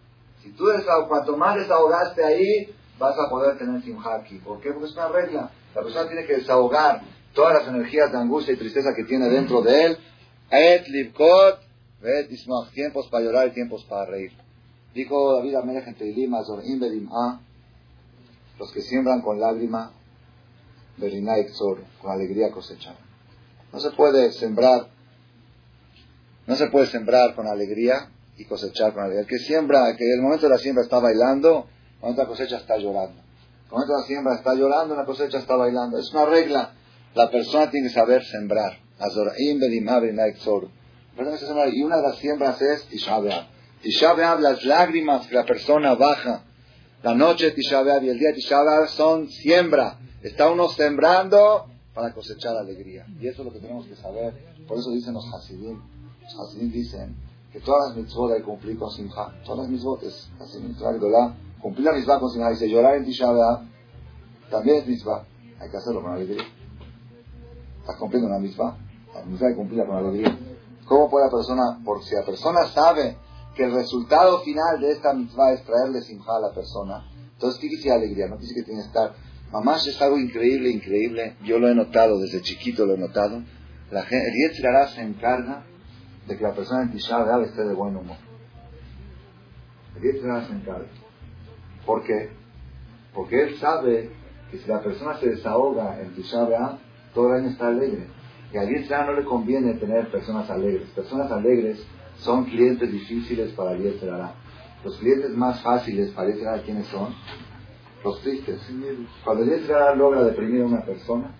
Si 0.43 0.53
tú 0.53 0.65
cuanto 1.09 1.37
más 1.37 1.57
desahogaste 1.57 2.25
ahí, 2.25 2.75
vas 2.99 3.19
a 3.19 3.29
poder 3.29 3.59
tener 3.59 3.83
simja 3.83 4.17
aquí. 4.17 4.39
¿Por 4.39 4.61
qué? 4.61 4.73
Porque 4.73 4.89
es 4.89 4.95
una 4.95 5.09
regla. 5.09 5.51
La 5.75 5.83
persona 5.83 6.09
tiene 6.09 6.27
que 6.27 6.37
desahogar 6.37 7.03
todas 7.35 7.55
las 7.55 7.69
energías 7.69 8.11
de 8.13 8.19
angustia 8.19 8.55
y 8.55 8.57
tristeza 8.57 8.95
que 8.95 9.05
tiene 9.05 9.29
dentro 9.29 9.63
de 9.63 9.85
él. 9.85 9.99
Et 10.51 10.87
libkot, 10.89 11.61
et 12.03 12.29
tiempos 12.73 13.09
para 13.09 13.25
llorar 13.25 13.49
y 13.49 13.51
tiempos 13.53 13.85
para 13.85 14.07
reír. 14.07 14.33
Dijo 14.95 15.37
David 15.37 15.55
Amelech 15.57 15.87
en 15.87 15.95
Teilim, 15.95 16.35
a 16.35 17.41
los 18.61 18.71
que 18.73 18.83
siembran 18.83 19.23
con 19.23 19.41
lágrima, 19.41 19.91
con 22.03 22.13
alegría 22.13 22.53
cosechar. 22.53 22.95
No 23.73 23.81
se 23.81 23.91
puede 23.93 24.33
sembrar, 24.33 24.89
no 26.47 26.55
se 26.57 26.67
puede 26.67 26.87
sembrar 26.87 27.35
con 27.35 27.47
alegría 27.47 28.11
y 28.37 28.45
cosechar 28.45 28.93
con 28.93 29.05
alegría. 29.05 29.23
El 29.23 29.27
que 29.27 29.39
siembra, 29.39 29.97
que 29.97 30.05
el 30.05 30.21
momento 30.21 30.45
de 30.45 30.51
la 30.51 30.59
siembra 30.59 30.85
está 30.85 30.99
bailando, 30.99 31.69
el 31.95 32.01
momento 32.03 32.21
de 32.21 32.27
la 32.27 32.29
cosecha 32.29 32.59
está 32.59 32.77
llorando. 32.77 33.23
El 33.65 33.71
momento 33.71 33.95
de 33.95 34.01
la 34.01 34.07
siembra 34.07 34.35
está 34.35 34.55
llorando, 34.55 34.95
la 34.95 35.07
cosecha 35.07 35.39
está 35.39 35.57
bailando. 35.57 35.99
Es 35.99 36.13
una 36.13 36.27
regla. 36.27 36.75
La 37.15 37.31
persona 37.31 37.71
tiene 37.71 37.89
que 37.89 37.95
saber 37.95 38.23
sembrar. 38.25 38.79
Y 41.73 41.83
una 41.83 41.97
de 41.97 42.03
las 42.03 42.19
siembras 42.19 42.61
es 42.61 42.85
Tisha 42.89 44.13
B'Av. 44.13 44.41
las 44.41 44.65
lágrimas 44.65 45.27
que 45.27 45.35
la 45.35 45.47
persona 45.47 45.95
baja. 45.95 46.45
La 47.03 47.15
noche 47.15 47.53
Tisha 47.53 47.83
y 48.03 48.09
el 48.11 48.19
día 48.19 48.35
Tisha 48.35 48.87
son 48.89 49.29
siembra. 49.29 49.99
Está 50.23 50.51
uno 50.51 50.69
sembrando 50.69 51.65
para 51.95 52.13
cosechar 52.13 52.55
alegría. 52.59 53.07
Y 53.19 53.27
eso 53.27 53.41
es 53.41 53.47
lo 53.47 53.53
que 53.55 53.61
tenemos 53.61 53.87
que 53.87 53.97
saber. 53.97 54.35
Por 54.69 54.79
eso 54.79 54.91
dicen 54.91 55.15
los 55.15 55.25
Hasidim. 55.33 55.81
Los 56.23 56.39
Hasidim 56.39 56.71
dicen 56.71 57.17
que 57.53 57.61
todas 57.61 57.89
las 57.89 57.97
mitzvot 57.97 58.33
hay 58.33 58.41
que 58.41 58.45
cumplir 58.45 58.79
con 58.79 58.91
simcha. 58.91 59.29
Todas 59.47 59.61
las 59.61 59.69
mitzvot 59.71 60.03
es 60.03 60.31
así 60.41 60.59
mitzvah 60.59 60.93
la 60.93 61.37
Cumplir 61.63 61.87
la 61.87 61.93
mitzvah 61.95 62.21
con 62.21 62.31
simcha. 62.31 62.51
Dice 62.51 62.69
llorar 62.69 62.97
en 62.97 63.07
Tisha 63.07 63.29
también 64.51 64.77
es 64.77 64.87
mitzvah. 64.87 65.25
Hay 65.59 65.71
que 65.71 65.77
hacerlo 65.79 66.03
con 66.03 66.13
alegría. 66.13 66.45
Estás 67.81 67.97
cumpliendo 67.97 68.29
una 68.29 68.39
mitzvah. 68.39 68.77
La 69.15 69.25
mitzvah 69.25 69.47
hay 69.47 69.53
que 69.55 69.59
cumplirla 69.59 69.87
con 69.87 69.97
alegría. 69.97 70.39
¿Cómo 70.85 71.09
puede 71.09 71.25
la 71.25 71.31
persona, 71.31 71.81
por 71.83 72.05
si 72.05 72.15
la 72.15 72.27
persona 72.27 72.67
sabe 72.67 73.17
que 73.61 73.67
el 73.67 73.75
resultado 73.75 74.41
final 74.41 74.81
de 74.81 74.93
esta 74.93 75.13
mitzvah 75.13 75.53
es 75.53 75.63
traerle 75.65 76.01
simcha 76.01 76.35
a 76.35 76.49
la 76.49 76.55
persona, 76.55 77.05
entonces 77.35 77.61
tiene 77.61 77.77
que 77.83 77.93
alegría, 77.93 78.27
no 78.27 78.39
dice 78.39 78.55
que 78.55 78.63
tiene 78.63 78.81
que 78.81 78.87
estar. 78.87 79.13
Mamá, 79.53 79.77
es 79.77 80.01
algo 80.01 80.19
increíble, 80.19 80.71
increíble. 80.71 81.37
Yo 81.45 81.59
lo 81.59 81.69
he 81.69 81.75
notado, 81.75 82.19
desde 82.19 82.41
chiquito 82.41 82.87
lo 82.87 82.95
he 82.95 82.99
notado. 82.99 83.43
La 83.91 84.03
gente, 84.05 84.29
el 84.29 84.35
Yetzirará 84.35 84.89
se 84.89 85.03
encarga 85.03 85.65
de 86.27 86.39
que 86.39 86.43
la 86.43 86.55
persona 86.55 86.85
en 86.85 86.93
Tisha 86.93 87.43
esté 87.43 87.65
de 87.65 87.75
buen 87.75 87.97
humor. 87.97 88.17
El 89.97 90.03
Yetzirah 90.05 90.47
se 90.47 90.55
encarga. 90.55 90.89
¿Por 91.85 92.03
qué? 92.05 92.31
Porque 93.13 93.43
él 93.43 93.59
sabe 93.59 94.11
que 94.51 94.57
si 94.57 94.67
la 94.69 94.81
persona 94.81 95.19
se 95.19 95.29
desahoga 95.29 96.01
en 96.01 96.15
Tisha 96.15 96.79
todo 97.13 97.35
el 97.35 97.43
año 97.43 97.51
está 97.51 97.69
alegre. 97.69 98.07
Y 98.55 98.57
a 98.57 98.65
Yetzirah 98.65 99.05
no 99.05 99.13
le 99.13 99.25
conviene 99.27 99.75
tener 99.75 100.11
personas 100.11 100.49
alegres. 100.49 100.89
Personas 100.93 101.31
alegres 101.31 101.87
son 102.21 102.45
clientes 102.45 102.91
difíciles 102.91 103.53
para 103.53 103.77
Yetzirah. 103.77 104.35
Los 104.85 104.97
clientes 104.99 105.31
más 105.37 105.63
fáciles 105.63 106.11
para 106.13 106.29
Yetzirah, 106.31 106.63
¿quiénes 106.63 106.87
son? 106.87 107.15
Los 108.05 108.21
tristes. 108.23 108.61
Cuando 109.25 109.45
Yetzirah 109.45 109.95
logra 109.95 110.25
deprimir 110.25 110.63
a 110.63 110.67
una 110.67 110.85
persona, 110.85 111.35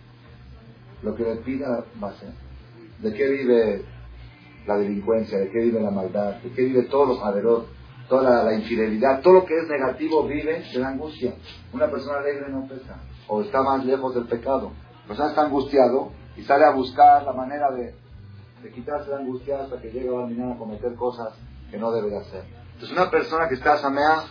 lo 1.03 1.15
que 1.15 1.23
le 1.23 1.37
pida 1.37 1.85
va 2.03 2.09
a 2.09 2.15
ser. 2.15 2.31
¿De 3.01 3.15
qué 3.15 3.29
vive 3.29 3.85
la 4.67 4.77
delincuencia, 4.77 5.39
de 5.39 5.51
qué 5.51 5.59
vive 5.59 5.81
la 5.81 5.91
maldad, 5.91 6.37
de 6.37 6.51
qué 6.51 6.63
vive 6.63 6.83
todos 6.85 7.09
los 7.09 7.23
averot, 7.23 7.67
toda 8.09 8.45
la, 8.45 8.55
infidelidad, 8.55 9.23
todo 9.23 9.35
lo 9.35 9.47
que 9.47 9.57
es 9.57 9.69
negativo 9.69 10.27
vive 10.27 10.63
de 10.73 10.79
la 10.79 10.89
angustia. 10.89 11.35
Una 11.73 11.89
persona 11.91 12.19
alegre 12.19 12.51
no 12.51 12.67
pesa, 12.67 13.01
o 13.29 13.41
está 13.41 13.63
más 13.63 13.85
lejos 13.85 14.15
del 14.15 14.27
pecado. 14.27 14.73
La 15.03 15.07
persona 15.09 15.29
está 15.31 15.43
angustiado 15.43 16.13
y 16.37 16.43
sale 16.43 16.65
a 16.65 16.71
buscar 16.71 17.25
la 17.25 17.33
manera 17.33 17.71
de, 17.71 17.95
quitarse 18.69 19.11
la 19.11 19.19
angustia 19.19 19.63
hasta 19.63 19.81
que 19.81 19.91
llega 19.91 20.11
a 20.13 20.55
a 20.55 20.59
cometer 20.59 20.95
cosas 20.95 21.35
que 21.71 21.79
no 21.79 21.93
debe 21.93 22.11
de 22.11 22.19
hacer. 22.19 22.45
Entonces 22.75 22.93
una 22.93 23.11
persona 23.11 23.49
que 23.49 23.55
está 23.55 23.79
samea 23.79 24.25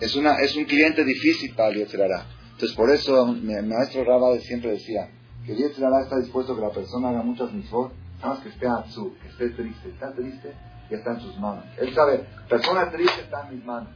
es, 0.00 0.14
una, 0.16 0.36
es 0.36 0.54
un 0.56 0.64
cliente 0.64 1.04
difícil 1.04 1.54
para 1.54 1.70
el 1.70 1.78
Entonces 1.78 2.76
por 2.76 2.90
eso 2.90 3.26
mi, 3.26 3.54
maestro 3.62 4.04
Rabade 4.04 4.40
siempre 4.40 4.72
decía 4.72 5.10
que 5.44 5.52
el 5.52 5.62
está 5.72 6.18
dispuesto 6.18 6.52
a 6.52 6.56
que 6.56 6.62
la 6.62 6.70
persona 6.70 7.10
haga 7.10 7.22
muchas 7.22 7.52
mitzvot 7.52 7.92
Nada 8.18 8.34
más 8.34 8.40
que 8.40 8.48
esté 8.48 8.66
azul, 8.66 9.16
que 9.20 9.28
esté 9.28 9.50
triste. 9.50 9.90
Está 9.90 10.12
triste, 10.14 10.54
y 10.90 10.94
está 10.94 11.12
en 11.12 11.20
sus 11.20 11.38
manos. 11.38 11.64
Él 11.78 11.94
sabe, 11.94 12.24
persona 12.48 12.90
triste 12.90 13.22
está 13.22 13.46
en 13.48 13.56
mis 13.56 13.64
manos. 13.64 13.90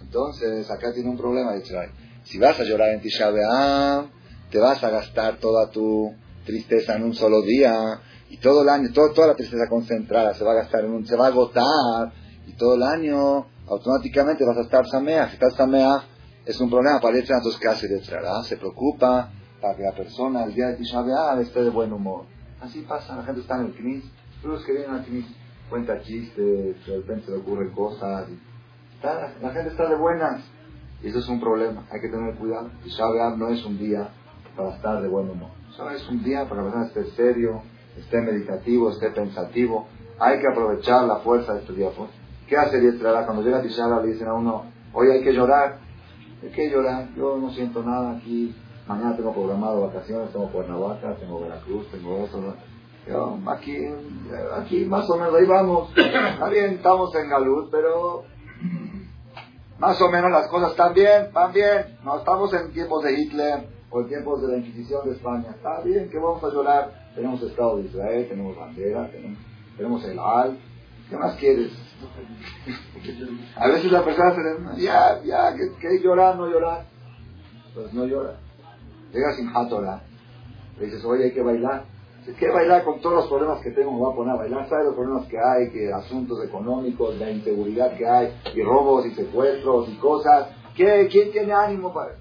Entonces, 0.00 0.70
acá 0.70 0.92
tiene 0.92 1.10
un 1.10 1.16
problema 1.16 1.52
Israel. 1.56 1.90
Si 2.24 2.38
vas 2.38 2.58
a 2.58 2.64
llorar 2.64 2.90
en 2.90 3.00
Tisha 3.00 3.30
te 4.50 4.58
vas 4.58 4.82
a 4.82 4.90
gastar 4.90 5.36
toda 5.36 5.70
tu 5.70 6.14
tristeza 6.46 6.96
en 6.96 7.04
un 7.04 7.14
solo 7.14 7.42
día 7.42 7.74
y 8.30 8.38
todo 8.38 8.62
el 8.62 8.68
año, 8.70 8.88
toda 8.92 9.26
la 9.26 9.34
tristeza 9.34 9.68
concentrada 9.68 10.32
se 10.34 10.44
va 10.44 10.52
a 10.52 10.62
gastar 10.62 10.84
en 10.84 10.92
un, 10.92 11.06
se 11.06 11.16
va 11.16 11.26
a 11.26 11.28
agotar 11.28 12.12
y 12.46 12.54
todo 12.54 12.76
el 12.76 12.82
año 12.82 13.46
automáticamente 13.68 14.44
vas 14.46 14.56
a 14.56 14.62
estar 14.62 14.86
samea. 14.86 15.28
Si 15.28 15.34
estás 15.34 15.54
samea, 15.54 16.04
es 16.46 16.60
un 16.60 16.70
problema 16.70 17.00
para 17.00 17.18
el 17.18 17.22
entonces 17.22 17.60
¿qué 17.60 17.68
hace 17.68 17.88
Se 18.44 18.56
preocupa 18.56 19.30
para 19.60 19.76
que 19.76 19.82
la 19.82 19.92
persona 19.92 20.44
el 20.44 20.54
día 20.54 20.68
de 20.68 20.76
Tisha 20.76 21.02
esté 21.40 21.62
de 21.62 21.70
buen 21.70 21.92
humor. 21.92 22.24
Así 22.60 22.82
pasa, 22.82 23.16
la 23.16 23.24
gente 23.24 23.40
está 23.40 23.56
en 23.56 23.66
el 23.66 23.74
CNIS, 23.74 24.04
los 24.44 24.64
que 24.64 24.72
vienen 24.72 24.90
al 24.92 25.04
CNIS 25.04 25.26
cuenta 25.68 26.00
chistes, 26.02 26.86
de 26.86 26.96
repente 26.96 27.30
le 27.30 27.38
ocurren 27.38 27.70
cosas, 27.72 28.28
la 29.02 29.50
gente 29.50 29.70
está 29.70 29.88
de 29.88 29.96
buenas, 29.96 30.42
y 31.02 31.08
eso 31.08 31.18
es 31.18 31.28
un 31.28 31.40
problema, 31.40 31.86
hay 31.90 32.00
que 32.00 32.08
tener 32.08 32.34
cuidado. 32.36 32.70
Shabbat 32.84 33.36
no 33.36 33.48
es 33.48 33.64
un 33.64 33.78
día 33.78 34.08
para 34.56 34.74
estar 34.74 35.02
de 35.02 35.08
buen 35.08 35.28
humor, 35.28 35.50
Shabbat 35.76 35.96
es 35.96 36.08
un 36.08 36.22
día 36.22 36.48
para 36.48 36.62
que 36.62 36.68
la 36.68 36.72
persona 36.72 36.86
esté 36.86 37.04
serio, 37.16 37.62
esté 37.98 38.20
meditativo, 38.22 38.90
esté 38.90 39.10
pensativo, 39.10 39.86
hay 40.18 40.40
que 40.40 40.46
aprovechar 40.48 41.04
la 41.04 41.16
fuerza 41.16 41.52
de 41.52 41.60
este 41.60 41.74
día. 41.74 41.90
Pues. 41.94 42.08
¿Qué 42.48 42.56
hace 42.56 42.80
Diestrala? 42.80 43.26
Cuando 43.26 43.42
llega 43.42 43.60
Tisha 43.60 43.86
le 43.88 44.12
dicen 44.12 44.28
a 44.28 44.34
uno, 44.34 44.64
hoy 44.94 45.10
hay 45.10 45.22
que 45.22 45.34
llorar. 45.34 45.78
¿De 46.40 46.50
qué 46.50 46.70
llorar? 46.70 47.08
Yo 47.14 47.36
no 47.36 47.50
siento 47.50 47.82
nada 47.82 48.16
aquí, 48.16 48.54
Mañana 48.86 49.16
tengo 49.16 49.32
programado 49.32 49.88
vacaciones, 49.88 50.30
tengo 50.30 50.48
Cuernavaca, 50.52 51.16
tengo 51.16 51.40
Veracruz, 51.40 51.90
tengo 51.90 52.24
eso. 52.24 52.54
aquí, 53.50 53.84
aquí 54.56 54.84
más 54.84 55.10
o 55.10 55.16
menos, 55.16 55.34
ahí 55.34 55.44
vamos. 55.44 55.90
Está 55.96 56.48
bien, 56.48 56.74
estamos 56.74 57.12
en 57.16 57.28
Galut, 57.28 57.68
pero 57.68 58.22
más 59.80 60.00
o 60.00 60.08
menos 60.08 60.30
las 60.30 60.46
cosas 60.46 60.70
están 60.70 60.94
bien, 60.94 61.30
van 61.32 61.52
bien. 61.52 61.98
No 62.04 62.18
estamos 62.18 62.54
en 62.54 62.72
tiempos 62.72 63.02
de 63.02 63.20
Hitler 63.20 63.75
o 63.90 64.00
en 64.00 64.08
tiempos 64.08 64.42
de 64.42 64.48
la 64.48 64.56
Inquisición 64.58 65.08
de 65.08 65.14
España. 65.14 65.50
Está 65.50 65.80
bien, 65.82 66.08
que 66.08 66.18
vamos 66.18 66.42
a 66.42 66.48
llorar. 66.48 67.10
Tenemos 67.14 67.42
Estado 67.42 67.78
de 67.78 67.84
Israel, 67.84 68.28
tenemos 68.28 68.56
bandera, 68.56 69.10
tenemos, 69.76 70.04
el 70.04 70.18
AL. 70.18 70.58
¿Qué 71.08 71.16
más 71.16 71.36
quieres? 71.36 71.70
A 73.56 73.68
veces 73.68 73.92
la 73.92 74.04
persona 74.04 74.34
se 74.34 74.42
le 74.42 74.82
ya, 74.82 75.22
ya, 75.22 75.54
que, 75.54 75.72
que 75.80 76.02
llorar, 76.02 76.36
no 76.36 76.48
llorar. 76.48 76.84
Pues 77.74 77.92
no 77.94 78.04
llora. 78.06 78.38
Llega 79.12 79.32
sin 79.34 79.52
Torah, 79.68 80.02
le 80.78 80.86
dices, 80.86 81.04
oye, 81.04 81.24
hay 81.24 81.32
que 81.32 81.42
bailar. 81.42 81.84
Que 82.38 82.50
bailar 82.50 82.84
con 82.84 83.00
todos 83.00 83.14
los 83.14 83.26
problemas 83.28 83.60
que 83.62 83.70
tengo, 83.70 83.92
me 83.92 83.98
voy 83.98 84.12
a 84.12 84.16
poner 84.16 84.34
a 84.34 84.36
bailar. 84.36 84.68
¿Sabes 84.68 84.86
los 84.86 84.94
problemas 84.96 85.26
que 85.28 85.38
hay? 85.38 85.70
Que 85.70 85.92
asuntos 85.92 86.44
económicos, 86.44 87.16
la 87.18 87.30
inseguridad 87.30 87.96
que 87.96 88.06
hay, 88.06 88.34
y 88.52 88.62
robos 88.62 89.06
y 89.06 89.14
secuestros 89.14 89.88
y 89.88 89.94
cosas. 89.98 90.48
¿Qué, 90.74 91.08
¿Quién 91.10 91.30
tiene 91.30 91.52
ánimo 91.52 91.94
para 91.94 92.16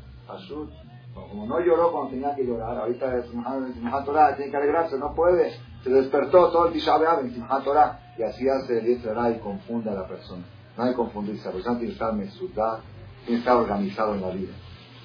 Como 1.30 1.46
no 1.48 1.60
lloró 1.60 1.92
cuando 1.92 2.12
tenía 2.12 2.36
que 2.36 2.46
llorar, 2.46 2.78
ahorita 2.78 3.18
es 3.18 3.26
Simchat 3.30 4.06
Torah, 4.06 4.36
tiene 4.36 4.52
que 4.52 4.58
alegrarse, 4.58 4.98
no 4.98 5.14
puede. 5.14 5.54
Se 5.84 5.90
despertó 5.90 6.52
todo 6.52 6.68
el 6.68 6.74
Tisha 6.74 6.96
en 7.22 7.34
Simchat 7.34 7.64
Torah. 7.64 8.00
Y 8.18 8.24
así 8.24 8.48
hace 8.48 8.80
el 8.80 8.86
Yetzirah 8.86 9.32
y 9.32 9.40
confunde 9.40 9.90
a 9.90 9.94
la 9.94 10.08
persona. 10.08 10.44
No 10.78 10.84
hay 10.84 10.92
que 10.92 10.96
confundirse. 10.96 11.46
La 11.46 11.52
persona 11.52 11.78
tiene 11.78 11.90
que 11.90 11.94
estar 11.94 12.14
mesudada, 12.14 12.82
tiene 13.26 13.26
que 13.28 13.36
estar 13.36 13.58
organizado 13.58 14.16
en 14.16 14.22
la 14.22 14.30
vida. 14.30 14.54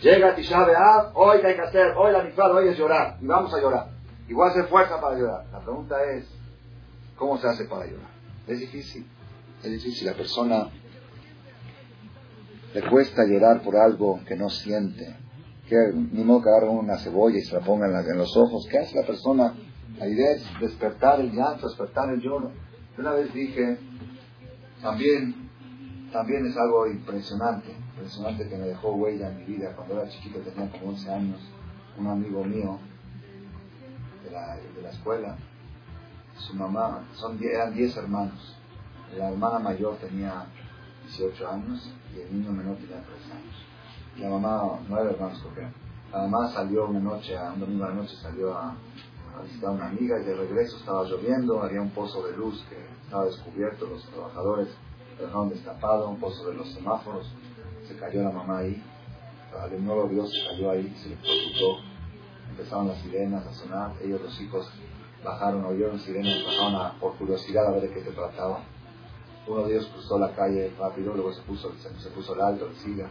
Llega 0.03 0.35
Tisha 0.35 1.13
hoy 1.15 1.41
que 1.41 1.47
hay 1.49 1.55
que 1.57 1.63
hacer, 1.63 1.93
hoy 1.97 2.13
la 2.13 2.23
mitad, 2.23 2.51
hoy 2.55 2.69
es 2.69 2.79
llorar, 2.79 3.19
y 3.21 3.27
vamos 3.27 3.53
a 3.53 3.61
llorar. 3.61 3.89
Igual 4.29 4.53
se 4.55 4.65
fuerza 4.65 5.01
para 5.01 5.19
llorar. 5.19 5.45
La 5.53 5.61
pregunta 5.61 5.97
es, 6.05 6.27
¿cómo 7.17 7.37
se 7.37 7.49
hace 7.49 7.65
para 7.65 7.85
llorar? 7.85 8.09
Es 8.47 8.61
difícil, 8.61 9.07
es 9.63 9.71
difícil. 9.71 10.07
La 10.07 10.15
persona 10.15 10.69
le 12.73 12.89
cuesta 12.89 13.27
llorar 13.27 13.61
por 13.63 13.77
algo 13.77 14.21
que 14.27 14.37
no 14.37 14.49
siente. 14.49 15.17
Ni 16.13 16.25
modo 16.25 16.43
que 16.43 16.49
agarre 16.49 16.69
una 16.69 16.99
cebolla 16.99 17.39
y 17.39 17.43
se 17.43 17.55
la 17.55 17.61
ponga 17.61 17.87
en, 17.87 18.19
los 18.19 18.37
ojos. 18.37 18.67
¿Qué 18.69 18.79
hace 18.79 18.97
la 18.97 19.07
persona? 19.07 19.55
La 19.99 20.09
idea 20.09 20.33
es 20.33 20.45
despertar 20.61 21.21
el 21.21 21.31
llanto, 21.33 21.69
despertar 21.69 22.11
el 22.11 22.21
lloro. 22.21 22.51
una 22.99 23.13
vez 23.13 23.33
dije, 23.33 23.79
también, 24.83 25.49
también 26.13 26.47
es 26.47 26.57
algo 26.57 26.87
impresionante, 26.87 27.73
impresionante 27.73 28.49
que 28.49 28.57
me 28.57 28.67
dejó 28.67 28.95
huella 28.95 29.31
en 29.31 29.39
mi 29.39 29.45
vida. 29.45 29.75
Cuando 29.77 30.01
era 30.01 30.11
chiquito, 30.11 30.41
tenía 30.41 30.71
como 30.71 30.91
11 30.91 31.13
años, 31.13 31.41
un 31.99 32.07
amigo 32.07 32.43
mío 32.45 32.79
de 34.25 34.31
la, 34.33 34.57
de 34.57 34.83
la 34.83 34.91
escuela, 34.91 35.37
su 36.37 36.55
mamá, 36.55 37.07
son, 37.15 37.39
eran 37.43 37.75
10 37.75 37.97
hermanos. 37.97 38.57
La 39.17 39.31
hermana 39.31 39.59
mayor 39.59 39.97
tenía 39.99 40.47
18 41.07 41.49
años 41.49 41.93
y 42.15 42.21
el 42.21 42.33
niño 42.33 42.53
menor 42.53 42.77
tenía 42.77 43.03
3 43.03 43.33
años. 43.33 43.70
La 44.21 44.29
mamá, 44.29 44.79
nueve 44.89 45.13
hermanos 45.13 45.43
creo 45.55 45.71
La 46.13 46.19
mamá 46.19 46.53
salió 46.53 46.87
una 46.87 47.01
noche, 47.01 47.35
un 47.55 47.61
domingo 47.61 47.85
a 47.85 47.89
la 47.89 47.95
noche 47.95 48.15
salió 48.17 48.57
a, 48.57 48.75
visitar 49.43 49.71
a 49.71 49.73
una 49.73 49.87
amiga 49.87 50.21
y 50.21 50.25
de 50.25 50.35
regreso 50.35 50.77
estaba 50.77 51.05
lloviendo, 51.05 51.63
había 51.63 51.81
un 51.81 51.91
pozo 51.91 52.27
de 52.27 52.37
luz 52.37 52.63
que 52.69 52.77
estaba 53.05 53.25
descubierto, 53.25 53.87
los 53.87 54.05
trabajadores 54.05 54.69
lo 55.19 55.25
dejaron 55.25 55.49
destapado, 55.49 56.11
un 56.11 56.21
pozo 56.21 56.49
de 56.49 56.55
los 56.55 56.69
semáforos, 56.73 57.33
se 57.89 57.97
cayó 57.97 58.23
la 58.23 58.31
mamá 58.31 58.59
ahí, 58.59 58.83
el 59.73 59.85
nuevo 59.85 60.07
Dios 60.09 60.31
se 60.31 60.47
cayó 60.51 60.71
ahí, 60.71 60.95
se 60.97 61.07
electrocutó, 61.07 61.79
empezaron 62.51 62.89
las 62.89 62.99
sirenas 62.99 63.47
a 63.47 63.53
sonar, 63.55 63.93
ellos 64.03 64.21
los 64.21 64.39
hijos 64.41 64.71
bajaron, 65.25 65.65
oyeron 65.65 65.99
sirenas, 65.99 66.45
bajaron 66.45 66.75
a, 66.75 67.01
por 67.01 67.17
curiosidad 67.17 67.67
a 67.69 67.71
ver 67.71 67.83
de 67.83 67.91
qué 67.91 68.03
se 68.03 68.11
trataba 68.11 68.61
uno 69.47 69.65
de 69.65 69.73
ellos 69.73 69.87
cruzó 69.93 70.19
la 70.19 70.33
calle 70.35 70.73
rápido, 70.79 71.15
luego 71.15 71.33
se 71.33 71.43
puso, 71.43 71.73
se, 71.79 72.11
puso 72.11 72.35
el 72.35 72.41
alto, 72.41 72.67
el 72.67 72.77
siga. 72.77 73.09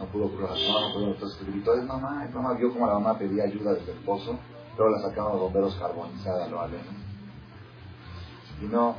No 0.00 0.06
pudo 0.06 0.30
cruzar, 0.30 0.56
no, 0.56 0.94
pudo, 0.94 1.08
entonces 1.08 1.46
gritó, 1.46 1.74
es 1.74 1.84
mamá, 1.84 2.24
es 2.26 2.34
mamá. 2.34 2.54
Vio 2.54 2.72
como 2.72 2.86
la 2.86 2.94
mamá 2.94 3.18
pedía 3.18 3.44
ayuda 3.44 3.74
desde 3.74 3.92
el 3.92 3.98
pozo, 3.98 4.38
luego 4.78 4.96
la 4.96 5.02
sacaron 5.02 5.32
los 5.32 5.40
bomberos 5.42 5.74
carbonizados, 5.76 6.50
lo 6.50 6.60
aleno. 6.60 6.90
Y 8.62 8.64
no, 8.64 8.96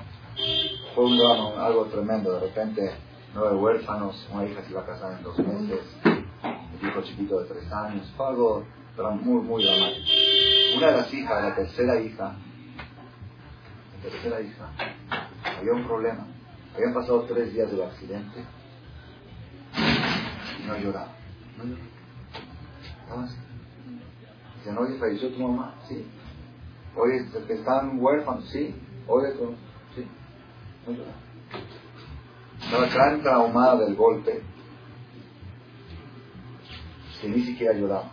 fue 0.94 1.06
un 1.06 1.18
drama, 1.18 1.66
algo 1.66 1.86
tremendo. 1.86 2.34
De 2.34 2.40
repente, 2.42 2.92
nueve 3.34 3.56
huérfanos, 3.56 4.30
una 4.32 4.46
hija 4.46 4.64
se 4.64 4.72
iba 4.72 4.82
a 4.82 4.86
casar 4.86 5.14
en 5.14 5.24
dos 5.24 5.40
meses, 5.40 5.82
un 6.06 6.88
hijo 6.88 7.02
chiquito 7.02 7.40
de 7.42 7.48
tres 7.48 7.72
años, 7.72 8.14
fue 8.16 8.28
algo 8.28 8.64
muy, 9.22 9.42
muy 9.42 9.64
dramático. 9.64 10.08
Una 10.78 10.88
de 10.88 10.98
las 10.98 11.14
hijas, 11.14 11.44
la 11.44 11.56
tercera 11.56 12.00
hija, 12.00 12.36
la 13.96 14.10
tercera 14.10 14.42
hija, 14.42 14.70
había 15.58 15.74
un 15.74 15.86
problema 15.86 16.28
Habían 16.76 16.94
pasado 16.94 17.24
tres 17.24 17.54
días 17.54 17.70
del 17.70 17.84
accidente 17.84 18.46
no 20.72 20.78
lloraba. 20.78 21.12
No 21.58 21.64
lloraba. 21.66 23.28
Dicen, 24.58 24.78
oye, 24.78 24.98
falleció 25.00 25.34
tu 25.34 25.40
mamá, 25.40 25.76
sí. 25.88 26.06
Oye, 26.96 27.28
que 27.48 27.54
están 27.54 28.00
huérfanos, 28.00 28.50
sí. 28.50 28.76
Oye, 29.08 29.32
tú, 29.34 29.54
sí. 29.96 30.08
No 30.88 30.94
lloraba. 30.94 31.18
Estaba 32.64 32.88
tan 32.90 33.22
traumada 33.22 33.86
del 33.86 33.96
golpe 33.96 34.42
que 37.20 37.30
ni 37.30 37.42
siquiera 37.42 37.74
lloraba. 37.74 38.12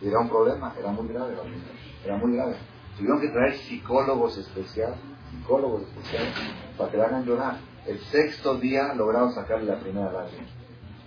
Y 0.00 0.08
era 0.08 0.20
un 0.20 0.28
problema, 0.28 0.74
era 0.78 0.90
muy 0.90 1.08
grave, 1.08 1.36
era 2.04 2.16
muy 2.16 2.34
grave. 2.34 2.56
Tuvieron 2.96 3.20
que 3.20 3.28
traer 3.28 3.54
psicólogos 3.56 4.38
especiales, 4.38 4.98
psicólogos 5.30 5.82
especiales, 5.82 6.34
para 6.78 6.90
que 6.90 6.96
la 6.96 7.04
hagan 7.04 7.24
llorar. 7.24 7.58
El 7.86 7.98
sexto 7.98 8.56
día 8.58 8.94
lograron 8.94 9.32
sacarle 9.32 9.66
la 9.66 9.80
primera 9.80 10.10
lágrima. 10.10 10.46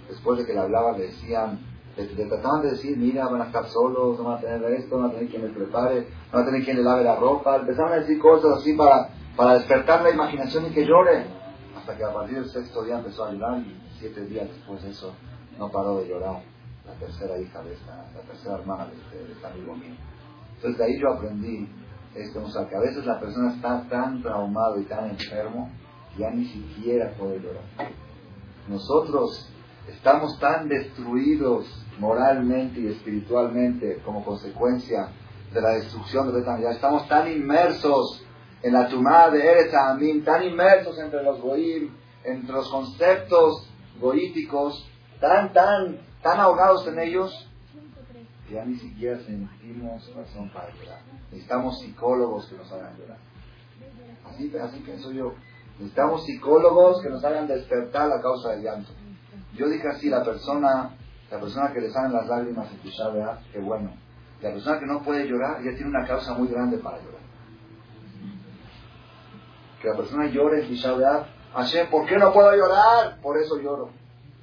Después 0.10 0.40
de 0.40 0.46
que 0.46 0.54
le 0.54 0.60
hablaba, 0.60 0.98
le 0.98 1.06
decían, 1.06 1.60
le, 1.96 2.26
trataban 2.26 2.62
de 2.62 2.72
decir, 2.72 2.98
mira, 2.98 3.28
van 3.28 3.42
a 3.42 3.46
estar 3.46 3.66
solos, 3.68 4.18
no 4.18 4.26
van 4.26 4.38
a 4.38 4.42
tener 4.42 4.64
esto, 4.74 4.96
no 4.96 5.04
van 5.04 5.12
a 5.12 5.14
tener 5.14 5.30
quien 5.30 5.44
les 5.44 5.56
prepare, 5.56 6.02
no 6.02 6.40
van 6.40 6.42
a 6.42 6.46
tener 6.46 6.64
quien 6.64 6.78
le 6.78 6.84
lave 6.84 7.04
la 7.04 7.16
ropa. 7.16 7.58
Empezaron 7.58 7.94
a 7.94 7.96
decir 7.98 8.20
cosas 8.20 8.60
así 8.60 8.74
para, 8.74 9.10
para 9.36 9.54
despertar 9.56 10.02
la 10.02 10.12
imaginación 10.12 10.66
y 10.66 10.70
que 10.72 10.86
llore. 10.86 11.26
Hasta 11.78 11.98
que 11.98 12.04
a 12.04 12.14
partir 12.14 12.36
del 12.36 12.50
sexto 12.50 12.84
día 12.84 12.98
empezó 12.98 13.26
a 13.26 13.32
llorar 13.32 13.60
y 13.60 13.82
siete 14.00 14.26
días 14.26 14.48
después 14.48 14.82
de 14.84 14.90
eso 14.90 15.14
no 15.58 15.70
paró 15.70 15.98
de 15.98 16.08
llorar. 16.08 16.42
La 16.86 16.94
tercera 16.96 17.38
hija 17.38 17.62
de 17.64 17.74
esta, 17.74 17.96
la 18.14 18.22
tercera 18.22 18.56
hermana 18.56 18.88
de 18.88 18.96
este, 18.96 19.18
de 19.26 19.32
este 19.34 19.48
amigo 19.48 19.76
mío. 19.76 19.96
Entonces 20.56 20.78
de 20.78 20.86
ahí 20.86 21.00
yo 21.00 21.14
aprendí 21.14 21.70
esto, 22.16 22.44
o 22.44 22.50
sea, 22.50 22.68
que 22.68 22.76
a 22.76 22.80
veces 22.80 23.06
la 23.06 23.20
persona 23.20 23.54
está 23.54 23.88
tan 23.90 24.22
traumado 24.22 24.80
y 24.80 24.86
tan 24.86 25.10
enfermo 25.10 25.70
ya 26.18 26.30
ni 26.30 26.46
siquiera 26.46 27.12
puede 27.18 27.40
llorar. 27.40 27.64
Nosotros 28.68 29.53
estamos 29.88 30.40
tan 30.40 30.68
destruidos 30.68 31.66
moralmente 32.00 32.80
y 32.80 32.88
espiritualmente 32.88 34.02
como 34.04 34.24
consecuencia 34.24 35.10
de 35.54 35.62
la 35.62 35.72
destrucción 35.72 36.28
de 36.28 36.40
Betamia. 36.40 36.72
Estamos 36.72 37.08
tan 37.08 37.32
inmersos 37.32 38.24
en 38.62 38.74
la 38.74 38.88
tumada 38.88 39.32
de 39.32 39.46
Eretz 39.46 39.74
Amim, 39.74 40.24
tan 40.24 40.44
inmersos 40.44 40.98
entre 40.98 41.22
los 41.24 41.40
goim, 41.42 41.92
entre 42.24 42.54
los 42.54 42.70
conceptos 42.70 43.70
goíticos, 44.00 44.90
tan, 45.20 45.54
tan, 45.54 46.00
tan 46.22 46.40
ahogados 46.40 46.88
en 46.88 47.00
ellos, 47.00 47.50
que 48.48 48.56
ya 48.56 48.66
ni 48.66 48.76
siquiera 48.76 49.20
sentimos 49.20 50.14
razón 50.16 50.50
para 50.52 50.70
llorar. 50.74 51.02
Necesitamos 51.32 51.80
psicólogos 51.80 52.48
que 52.48 52.56
nos 52.56 52.72
hagan 52.72 52.98
llorar. 52.98 53.18
Así, 54.26 54.52
así 54.58 54.80
pienso 54.80 55.12
yo. 55.12 55.34
Necesitamos 55.80 56.26
psicólogos 56.26 57.02
que 57.02 57.10
nos 57.10 57.24
hagan 57.24 57.48
despertar 57.48 58.08
la 58.08 58.22
causa 58.22 58.52
del 58.52 58.64
llanto. 58.64 58.92
Yo 59.54 59.68
dije 59.68 59.88
así, 59.88 60.10
la 60.10 60.24
persona, 60.24 60.96
la 61.32 61.40
persona 61.40 61.72
que 61.74 61.82
le 61.82 61.92
salen 61.92 62.14
las 62.14 62.28
lágrimas 62.28 62.72
en 62.72 62.78
Tisha 62.80 63.12
qué 63.52 63.60
bueno. 63.60 63.92
La 64.42 64.52
persona 64.52 64.80
que 64.80 64.86
no 64.86 65.02
puede 65.04 65.28
llorar 65.28 65.64
ya 65.64 65.72
tiene 65.72 65.90
una 65.90 66.06
causa 66.06 66.34
muy 66.34 66.48
grande 66.48 66.78
para 66.78 66.98
llorar. 66.98 67.22
Que 69.82 69.88
la 69.90 69.96
persona 69.96 70.28
llore 70.28 70.62
en 70.62 70.68
Tisha 70.68 70.96
Hashem, 71.54 71.90
¿por 71.90 72.08
qué 72.08 72.18
no 72.18 72.34
puedo 72.34 72.56
llorar? 72.56 73.20
Por 73.22 73.38
eso 73.38 73.58
lloro. 73.60 73.90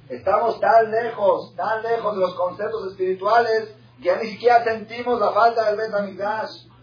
Estamos 0.07 0.59
tan 0.59 0.91
lejos, 0.91 1.55
tan 1.55 1.83
lejos 1.83 2.15
de 2.15 2.21
los 2.21 2.35
conceptos 2.35 2.91
espirituales 2.91 3.75
ya 4.01 4.17
ni 4.17 4.31
siquiera 4.31 4.63
sentimos 4.63 5.19
la 5.19 5.31
falta 5.31 5.71
del 5.71 5.77
Bet 5.77 5.91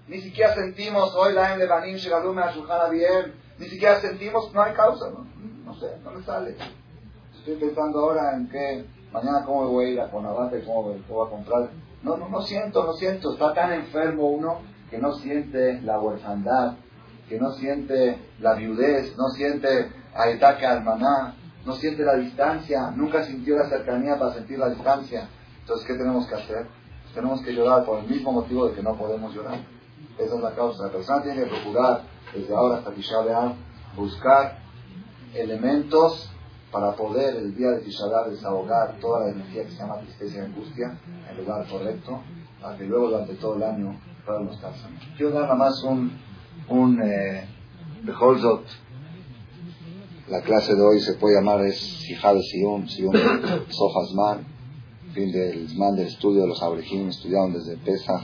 Ni 0.06 0.20
siquiera 0.20 0.54
sentimos 0.54 1.14
hoy 1.16 1.34
la 1.34 1.52
M 1.54 1.58
de 1.58 1.68
Banim 1.68 1.96
Shegalume 1.96 2.42
Ashulchan 2.42 2.92
bien 2.92 3.34
ni 3.58 3.66
siquiera 3.66 4.00
sentimos, 4.00 4.52
no 4.54 4.62
hay 4.62 4.72
causa, 4.72 5.10
no, 5.10 5.26
no 5.64 5.74
sé, 5.74 5.98
no 6.04 6.12
me 6.12 6.22
sale. 6.22 6.56
Estoy 7.38 7.56
pensando 7.56 8.00
ahora 8.00 8.36
en 8.36 8.48
que 8.48 8.84
mañana 9.12 9.44
cómo 9.44 9.68
voy 9.68 9.86
a 9.86 9.88
ir 9.90 10.00
a 10.00 10.06
y 10.06 10.10
cómo 10.10 10.82
voy 10.82 11.26
a 11.26 11.30
comprar. 11.30 11.70
No, 12.02 12.16
no, 12.16 12.28
no 12.28 12.42
siento, 12.42 12.84
no 12.84 12.92
siento. 12.94 13.32
Está 13.32 13.54
tan 13.54 13.72
enfermo 13.72 14.28
uno 14.28 14.60
que 14.90 14.98
no 14.98 15.14
siente 15.14 15.80
la 15.82 15.98
huerfandad, 16.00 16.74
que 17.28 17.38
no 17.38 17.52
siente 17.52 18.18
la 18.40 18.54
viudez, 18.54 19.16
no 19.16 19.28
siente 19.30 19.90
Aitaque 20.14 20.66
Almaná, 20.66 21.34
no 21.64 21.74
siente 21.74 22.04
la 22.04 22.16
distancia, 22.16 22.90
nunca 22.90 23.24
sintió 23.24 23.56
la 23.56 23.68
cercanía 23.68 24.18
para 24.18 24.34
sentir 24.34 24.58
la 24.58 24.70
distancia. 24.70 25.28
Entonces, 25.60 25.86
¿qué 25.86 25.94
tenemos 25.94 26.26
que 26.26 26.34
hacer? 26.34 26.66
tenemos 27.14 27.42
que 27.42 27.52
llorar 27.52 27.84
por 27.84 27.98
el 27.98 28.06
mismo 28.06 28.32
motivo 28.32 28.68
de 28.68 28.74
que 28.74 28.82
no 28.82 28.96
podemos 28.96 29.34
llorar. 29.34 29.58
Esa 30.18 30.34
es 30.34 30.40
la 30.40 30.52
causa. 30.52 30.84
La 30.84 30.92
persona 30.92 31.22
tiene 31.22 31.42
que 31.42 31.50
procurar 31.50 32.02
desde 32.34 32.54
ahora 32.54 32.78
hasta 32.78 32.92
Tisha 32.92 33.20
B'Av, 33.20 33.54
buscar 33.96 34.58
elementos 35.34 36.30
para 36.70 36.94
poder 36.94 37.36
el 37.36 37.54
día 37.56 37.70
de 37.70 37.80
Tisha 37.80 38.06
B'Av 38.06 38.30
desahogar 38.30 38.98
toda 39.00 39.26
la 39.26 39.32
energía 39.32 39.64
que 39.64 39.70
se 39.70 39.78
llama 39.78 40.00
tristeza 40.00 40.36
y 40.36 40.40
angustia 40.40 40.98
en 41.06 41.30
el 41.30 41.44
lugar 41.44 41.66
correcto, 41.68 42.20
para 42.60 42.76
que 42.76 42.84
luego 42.84 43.08
durante 43.08 43.34
todo 43.34 43.56
el 43.56 43.62
año 43.62 43.98
podamos 44.26 44.54
estar 44.54 44.74
sanos. 44.76 45.02
Quiero 45.16 45.32
dar 45.32 45.42
nada 45.44 45.54
más 45.54 45.82
un, 45.84 46.12
un 46.68 47.00
eh, 47.02 47.48
la 50.28 50.42
clase 50.42 50.74
de 50.74 50.82
hoy 50.82 51.00
se 51.00 51.14
puede 51.14 51.36
llamar 51.36 51.64
es 51.64 51.78
Sijad 51.78 52.36
Sion, 52.40 52.88
Sion 52.88 53.12
Sofasman, 53.68 54.46
fin 55.14 55.32
del 55.32 55.74
man 55.76 55.96
del 55.96 56.06
estudio 56.06 56.42
de 56.42 56.48
los 56.48 56.62
abrejín, 56.62 57.08
estudiaron 57.08 57.54
desde 57.54 57.76
Pesach 57.78 58.22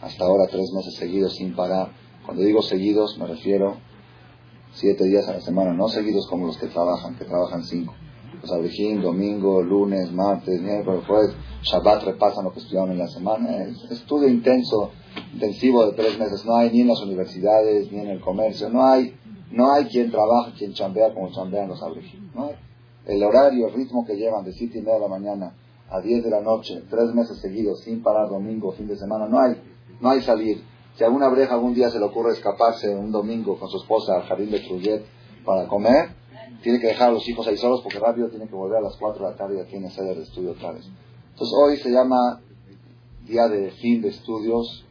hasta 0.00 0.24
ahora 0.24 0.46
tres 0.50 0.72
meses 0.74 0.96
seguidos 0.96 1.36
sin 1.36 1.54
parar 1.54 1.90
cuando 2.24 2.42
digo 2.42 2.62
seguidos, 2.62 3.18
me 3.18 3.26
refiero 3.26 3.76
siete 4.74 5.04
días 5.04 5.26
a 5.28 5.32
la 5.32 5.40
semana, 5.40 5.72
no 5.72 5.88
seguidos 5.88 6.26
como 6.28 6.46
los 6.46 6.58
que 6.58 6.66
trabajan, 6.66 7.16
que 7.16 7.24
trabajan 7.24 7.62
cinco. 7.64 7.94
Los 8.42 8.52
abrijín, 8.52 9.00
domingo, 9.00 9.62
lunes, 9.62 10.12
martes, 10.12 10.60
miércoles, 10.60 11.04
jueves, 11.06 11.34
Shabbat 11.62 12.04
repasan 12.04 12.44
lo 12.44 12.52
que 12.52 12.60
estudiaron 12.60 12.92
en 12.92 12.98
la 12.98 13.08
semana. 13.08 13.64
Es 13.64 13.90
estudio 13.90 14.28
intenso, 14.28 14.90
intensivo 15.32 15.86
de 15.86 15.92
tres 15.92 16.18
meses. 16.18 16.44
No 16.44 16.56
hay 16.56 16.70
ni 16.70 16.82
en 16.82 16.88
las 16.88 17.00
universidades, 17.00 17.90
ni 17.90 18.00
en 18.00 18.08
el 18.08 18.20
comercio. 18.20 18.68
No 18.68 18.84
hay, 18.84 19.16
no 19.50 19.72
hay 19.72 19.86
quien 19.86 20.10
trabaje, 20.10 20.52
quien 20.58 20.74
chambea 20.74 21.14
como 21.14 21.30
chambean 21.30 21.68
los 21.68 21.82
abrijín. 21.82 22.30
No 22.34 22.50
el 23.06 23.22
horario, 23.22 23.68
el 23.68 23.74
ritmo 23.74 24.04
que 24.06 24.16
llevan 24.16 24.44
de 24.44 24.52
7 24.52 24.78
y 24.78 24.80
media 24.80 24.94
de 24.94 25.00
la 25.00 25.08
mañana 25.08 25.54
a 25.90 26.00
10 26.00 26.24
de 26.24 26.30
la 26.30 26.40
noche, 26.40 26.82
tres 26.88 27.14
meses 27.14 27.38
seguidos, 27.38 27.82
sin 27.82 28.02
parar 28.02 28.28
domingo, 28.28 28.72
fin 28.72 28.86
de 28.86 28.96
semana, 28.96 29.28
no 29.28 29.38
hay, 29.38 29.56
no 30.00 30.10
hay 30.10 30.22
salir. 30.22 30.62
Si 30.96 31.02
alguna 31.02 31.28
breja 31.28 31.54
algún 31.54 31.74
día 31.74 31.90
se 31.90 31.98
le 31.98 32.04
ocurre 32.04 32.32
escaparse 32.32 32.94
un 32.94 33.10
domingo 33.10 33.58
con 33.58 33.68
su 33.68 33.78
esposa 33.78 34.14
al 34.14 34.22
jardín 34.22 34.50
de 34.50 34.60
Trujillo 34.60 35.00
para 35.44 35.66
comer, 35.66 36.10
tiene 36.62 36.78
que 36.78 36.86
dejar 36.86 37.08
a 37.08 37.12
los 37.12 37.28
hijos 37.28 37.46
ahí 37.46 37.56
solos 37.56 37.80
porque 37.82 37.98
rápido 37.98 38.28
tiene 38.28 38.46
que 38.46 38.54
volver 38.54 38.78
a 38.78 38.82
las 38.82 38.96
4 38.96 39.24
de 39.24 39.30
la 39.30 39.36
tarde 39.36 39.54
y 39.54 39.58
ya 39.58 39.64
tiene 39.64 39.90
sede 39.90 40.14
de 40.14 40.22
estudio 40.22 40.52
otra 40.52 40.72
vez. 40.72 40.84
Entonces 41.32 41.58
hoy 41.58 41.76
se 41.78 41.90
llama 41.90 42.40
día 43.26 43.48
de 43.48 43.72
fin 43.72 44.02
de 44.02 44.08
estudios, 44.08 44.84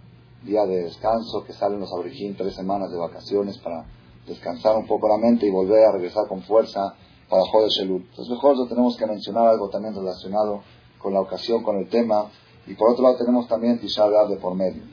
día 0.43 0.65
de 0.65 0.83
descanso, 0.83 1.45
que 1.45 1.53
salen 1.53 1.79
los 1.79 1.91
aborígenes 1.93 2.37
tres 2.37 2.53
semanas 2.53 2.91
de 2.91 2.97
vacaciones 2.97 3.57
para 3.59 3.85
descansar 4.27 4.75
un 4.75 4.87
poco 4.87 5.07
la 5.07 5.17
mente 5.17 5.47
y 5.47 5.51
volver 5.51 5.85
a 5.85 5.93
regresar 5.93 6.27
con 6.27 6.41
fuerza 6.43 6.95
para 7.29 7.43
Joder 7.45 7.69
Shelul. 7.69 8.01
Entonces 8.09 8.29
mejor 8.29 8.57
lo 8.57 8.67
tenemos 8.67 8.97
que 8.97 9.07
mencionar 9.07 9.47
algo 9.47 9.69
también 9.69 9.95
relacionado 9.95 10.63
con 10.99 11.13
la 11.13 11.21
ocasión, 11.21 11.63
con 11.63 11.77
el 11.77 11.87
tema, 11.89 12.29
y 12.67 12.73
por 12.75 12.91
otro 12.91 13.03
lado 13.03 13.17
tenemos 13.17 13.47
también 13.47 13.79
Tisha 13.79 14.07
de 14.07 14.37
por 14.37 14.55
medio. 14.55 14.83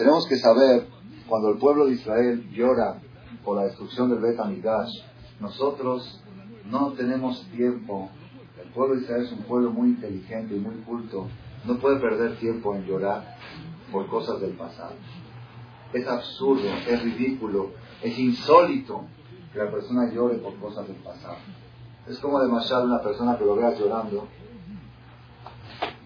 Tenemos 0.00 0.26
que 0.26 0.38
saber, 0.38 0.86
cuando 1.28 1.50
el 1.50 1.58
pueblo 1.58 1.84
de 1.84 1.92
Israel 1.92 2.48
llora 2.52 3.02
por 3.44 3.58
la 3.58 3.64
destrucción 3.64 4.08
del 4.08 4.20
Bet 4.20 4.40
Amigash, 4.40 4.88
nosotros 5.40 6.24
no 6.64 6.92
tenemos 6.92 7.46
tiempo. 7.50 8.08
El 8.64 8.70
pueblo 8.72 8.94
de 8.94 9.02
Israel 9.02 9.24
es 9.24 9.32
un 9.32 9.42
pueblo 9.42 9.70
muy 9.72 9.90
inteligente 9.90 10.56
y 10.56 10.58
muy 10.58 10.76
culto. 10.86 11.28
No 11.66 11.78
puede 11.78 12.00
perder 12.00 12.38
tiempo 12.38 12.74
en 12.74 12.86
llorar 12.86 13.36
por 13.92 14.08
cosas 14.08 14.40
del 14.40 14.52
pasado. 14.52 14.94
Es 15.92 16.08
absurdo, 16.08 16.70
es 16.88 17.02
ridículo, 17.02 17.72
es 18.02 18.18
insólito 18.18 19.04
que 19.52 19.58
la 19.58 19.70
persona 19.70 20.10
llore 20.14 20.38
por 20.38 20.58
cosas 20.60 20.88
del 20.88 20.96
pasado. 20.96 21.36
Es 22.08 22.18
como 22.20 22.40
demasiado 22.40 22.84
una 22.84 23.02
persona 23.02 23.36
que 23.36 23.44
lo 23.44 23.54
veas 23.54 23.78
llorando 23.78 24.28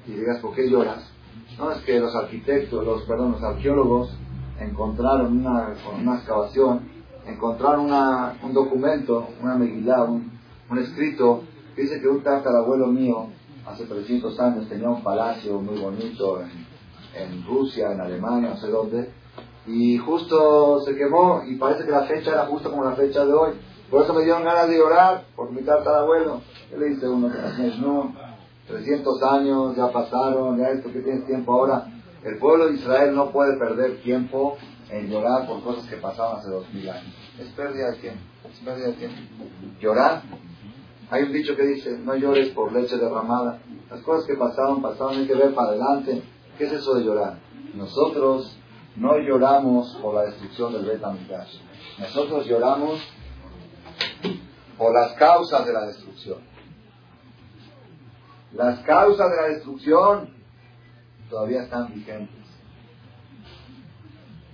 y 0.04 0.10
digas, 0.10 0.40
¿por 0.40 0.52
qué 0.52 0.68
lloras? 0.68 1.13
No, 1.58 1.70
es 1.70 1.82
que 1.82 2.00
los 2.00 2.14
arquitectos, 2.14 2.84
los, 2.84 3.02
perdón, 3.02 3.32
los 3.32 3.42
arqueólogos 3.42 4.10
encontraron 4.58 5.38
una, 5.38 5.74
una 6.00 6.16
excavación, 6.16 6.80
encontraron 7.26 7.86
una, 7.86 8.36
un 8.42 8.52
documento, 8.52 9.28
una 9.40 9.54
meguilá, 9.54 10.02
un, 10.02 10.32
un, 10.68 10.78
escrito, 10.78 11.44
dice 11.76 12.00
que 12.00 12.08
un 12.08 12.22
tatarabuelo 12.22 12.88
mío, 12.88 13.28
hace 13.66 13.84
300 13.84 14.38
años, 14.40 14.68
tenía 14.68 14.88
un 14.88 15.02
palacio 15.02 15.60
muy 15.60 15.78
bonito 15.78 16.40
en, 16.40 16.50
en 17.14 17.46
Rusia, 17.46 17.92
en 17.92 18.00
Alemania, 18.00 18.50
no 18.50 18.56
sé 18.56 18.68
dónde, 18.68 19.10
y 19.66 19.96
justo 19.98 20.80
se 20.80 20.94
quemó 20.94 21.42
y 21.46 21.56
parece 21.56 21.84
que 21.84 21.90
la 21.90 22.04
fecha 22.04 22.32
era 22.32 22.46
justo 22.46 22.70
como 22.70 22.84
la 22.84 22.96
fecha 22.96 23.24
de 23.24 23.32
hoy. 23.32 23.52
Por 23.90 24.02
eso 24.02 24.12
me 24.12 24.24
dieron 24.24 24.44
ganas 24.44 24.68
de 24.68 24.76
llorar 24.76 25.24
por 25.36 25.50
mi 25.50 25.62
tatarabuelo. 25.62 26.40
¿Qué 26.68 26.76
le 26.76 26.86
dice 26.86 27.08
uno? 27.08 27.30
No, 27.80 28.12
300 28.66 29.22
años 29.22 29.76
ya 29.76 29.90
pasaron, 29.92 30.58
ya 30.58 30.70
esto 30.70 30.90
que 30.92 31.00
tienes 31.00 31.26
tiempo 31.26 31.52
ahora. 31.52 31.86
El 32.22 32.38
pueblo 32.38 32.68
de 32.68 32.74
Israel 32.74 33.14
no 33.14 33.30
puede 33.30 33.58
perder 33.58 34.00
tiempo 34.02 34.56
en 34.90 35.10
llorar 35.10 35.46
por 35.46 35.62
cosas 35.62 35.86
que 35.86 35.96
pasaron 35.96 36.38
hace 36.38 36.50
dos 36.50 36.72
mil 36.72 36.88
años. 36.88 37.14
Es 37.38 37.48
pérdida 37.48 37.90
de 37.90 37.96
tiempo. 37.98 38.20
Es 38.50 38.58
pérdida 38.60 38.86
de 38.86 38.92
tiempo. 38.94 39.16
Llorar. 39.80 40.22
Hay 41.10 41.24
un 41.24 41.32
dicho 41.32 41.54
que 41.54 41.66
dice, 41.66 41.98
no 41.98 42.14
llores 42.14 42.50
por 42.50 42.72
leche 42.72 42.96
derramada. 42.96 43.60
Las 43.90 44.00
cosas 44.00 44.26
que 44.26 44.34
pasaron, 44.34 44.80
pasaron, 44.80 45.18
hay 45.18 45.26
que 45.26 45.34
ver 45.34 45.54
para 45.54 45.68
adelante. 45.68 46.22
¿Qué 46.56 46.64
es 46.64 46.72
eso 46.72 46.94
de 46.94 47.04
llorar? 47.04 47.38
Nosotros 47.74 48.58
no 48.96 49.18
lloramos 49.18 49.96
por 50.00 50.14
la 50.14 50.22
destrucción 50.22 50.72
del 50.72 50.84
Bet 50.86 51.02
Nosotros 51.98 52.46
lloramos 52.46 53.00
por 54.78 54.94
las 54.94 55.12
causas 55.12 55.66
de 55.66 55.72
la 55.72 55.86
destrucción. 55.86 56.53
Las 58.54 58.80
causas 58.80 59.30
de 59.30 59.36
la 59.36 59.48
destrucción 59.48 60.30
todavía 61.28 61.62
están 61.62 61.92
vigentes. 61.92 62.44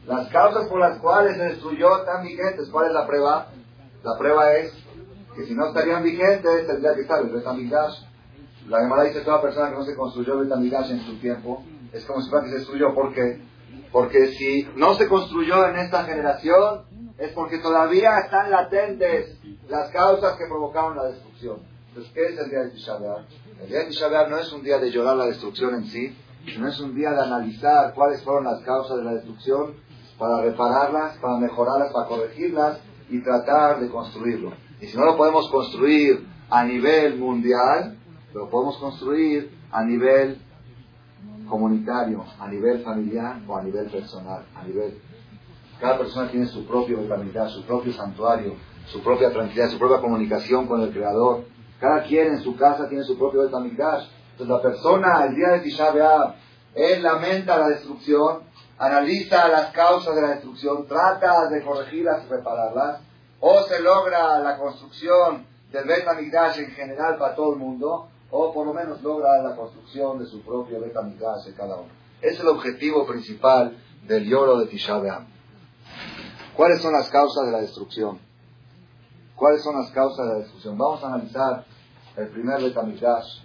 Las 0.07 0.29
causas 0.29 0.69
por 0.69 0.81
las 0.81 0.99
cuales 0.99 1.37
se 1.37 1.45
destruyó 1.45 1.99
están 1.99 2.25
vigentes. 2.25 2.69
¿Cuál 2.71 2.89
es 2.89 2.93
la 2.93 3.07
prueba? 3.07 3.49
La 4.03 4.19
prueba 4.19 4.55
es 4.55 4.73
que 5.37 5.45
si 5.45 5.55
no 5.55 5.67
estarían 5.67 6.03
vigentes, 6.03 6.67
tendría 6.67 6.95
que 6.95 7.03
estar 7.03 7.21
el 7.21 7.29
Betamigash. 7.29 8.03
La 8.69 8.81
Gemara 8.81 9.05
dice 9.05 9.21
toda 9.21 9.43
persona 9.43 9.71
que 9.71 9.77
no 9.77 9.85
se 9.85 9.95
construyó 9.95 10.35
el 10.35 10.47
Betamigash 10.47 10.91
en 10.91 11.01
su 11.01 11.19
tiempo 11.21 11.63
es 11.93 12.05
como 12.05 12.21
si 12.21 12.31
fuera 12.31 12.45
que 12.45 12.53
se 12.53 12.59
destruyó. 12.59 12.95
¿Por 12.95 13.13
qué? 13.13 13.41
Porque 13.93 14.29
si 14.29 14.69
no 14.77 14.95
se 14.95 15.09
construyó 15.09 15.67
en 15.67 15.77
esta 15.77 16.05
generación, 16.05 16.85
es 17.19 17.33
porque 17.33 17.59
todavía 17.59 18.19
están 18.21 18.51
latentes 18.51 19.39
las 19.69 19.91
causas 19.91 20.37
que 20.37 20.47
provocaron 20.47 20.97
la 20.97 21.05
destrucción. 21.05 21.59
Entonces, 21.89 22.13
¿qué 22.15 22.27
es 22.27 22.39
el 22.39 22.51
día 22.51 22.61
de 22.61 22.71
Tisha 22.71 22.99
El 23.61 23.68
día 23.68 23.81
de 23.81 23.87
Tisha 23.87 24.09
no 24.29 24.38
es 24.38 24.53
un 24.53 24.62
día 24.62 24.79
de 24.79 24.90
llorar 24.90 25.16
la 25.16 25.27
destrucción 25.27 25.75
en 25.75 25.85
sí, 25.85 26.16
sino 26.46 26.68
es 26.68 26.81
un 26.81 26.94
día 26.94 27.11
de 27.11 27.20
analizar 27.20 27.92
cuáles 27.94 28.23
fueron 28.23 28.44
las 28.44 28.61
causas 28.62 28.96
de 28.96 29.05
la 29.05 29.14
destrucción 29.14 29.75
para 30.18 30.42
repararlas, 30.42 31.18
para 31.18 31.37
mejorarlas, 31.38 31.92
para 31.92 32.07
corregirlas 32.09 32.79
y 33.11 33.23
tratar 33.23 33.81
de 33.81 33.90
construirlo. 33.90 34.53
Y 34.81 34.87
si 34.87 34.96
no 34.96 35.05
lo 35.05 35.16
podemos 35.16 35.51
construir 35.51 36.27
a 36.49 36.64
nivel 36.64 37.18
mundial, 37.18 37.96
lo 38.33 38.49
podemos 38.49 38.79
construir 38.79 39.51
a 39.70 39.85
nivel 39.85 40.40
comunitario, 41.49 42.25
a 42.38 42.49
nivel 42.49 42.83
familiar 42.83 43.40
o 43.46 43.57
a 43.57 43.62
nivel 43.62 43.90
personal, 43.90 44.44
a 44.55 44.64
nivel... 44.64 44.99
Cada 45.81 45.99
persona 45.99 46.31
tiene 46.31 46.46
su 46.46 46.66
propio 46.66 47.03
familiar, 47.09 47.51
su 47.51 47.64
propio 47.64 47.92
santuario, 47.92 48.55
su 48.87 49.03
propia 49.03 49.31
tranquilidad, 49.31 49.70
su 49.70 49.79
propia 49.79 50.01
comunicación 50.01 50.66
con 50.66 50.81
el 50.83 50.90
Creador. 50.92 51.44
Cada 51.81 52.03
quien 52.03 52.35
en 52.35 52.43
su 52.43 52.57
casa 52.57 52.88
tiene 52.88 53.05
su 53.05 53.16
propio 53.19 53.43
Betamigdash. 53.43 54.07
Entonces 54.33 54.49
la 54.49 54.62
persona, 54.62 55.25
el 55.25 55.35
día 55.35 55.49
de 55.53 55.61
Tisha 55.61 55.90
B'Av, 55.90 56.35
él 56.75 57.03
lamenta 57.03 57.59
la 57.59 57.69
destrucción, 57.69 58.43
analiza 58.79 59.49
las 59.49 59.73
causas 59.73 60.14
de 60.14 60.23
la 60.23 60.29
destrucción, 60.29 60.87
trata 60.87 61.49
de 61.49 61.62
corregirlas 61.62 62.25
y 62.25 62.29
repararlas, 62.29 63.01
o 63.40 63.62
se 63.62 63.81
logra 63.81 64.38
la 64.38 64.59
construcción 64.59 65.47
del 65.73 65.85
Betamigdash 65.85 66.59
en 66.59 66.71
general 66.73 67.16
para 67.16 67.35
todo 67.35 67.55
el 67.55 67.59
mundo, 67.59 68.09
o 68.31 68.53
por 68.53 68.66
lo 68.66 68.75
menos 68.75 69.03
logra 69.03 69.43
la 69.43 69.57
construcción 69.57 70.19
de 70.19 70.27
su 70.27 70.43
propio 70.43 70.81
Betamigdash 70.81 71.47
de 71.47 71.55
cada 71.55 71.77
uno. 71.77 71.90
Es 72.21 72.38
el 72.38 72.49
objetivo 72.49 73.07
principal 73.07 73.77
del 74.07 74.29
lloro 74.29 74.59
de 74.59 74.66
Tisha 74.66 74.99
B'Av. 74.99 75.25
¿Cuáles 76.57 76.83
son 76.83 76.93
las 76.93 77.09
causas 77.09 77.47
de 77.47 77.53
la 77.53 77.61
destrucción? 77.61 78.30
¿Cuáles 79.40 79.62
son 79.62 79.74
las 79.74 79.90
causas 79.92 80.26
de 80.26 80.33
la 80.35 80.38
destrucción? 80.40 80.76
Vamos 80.76 81.03
a 81.03 81.14
analizar 81.14 81.64
el 82.14 82.29
primer 82.29 82.61
Betamigdash, 82.61 83.40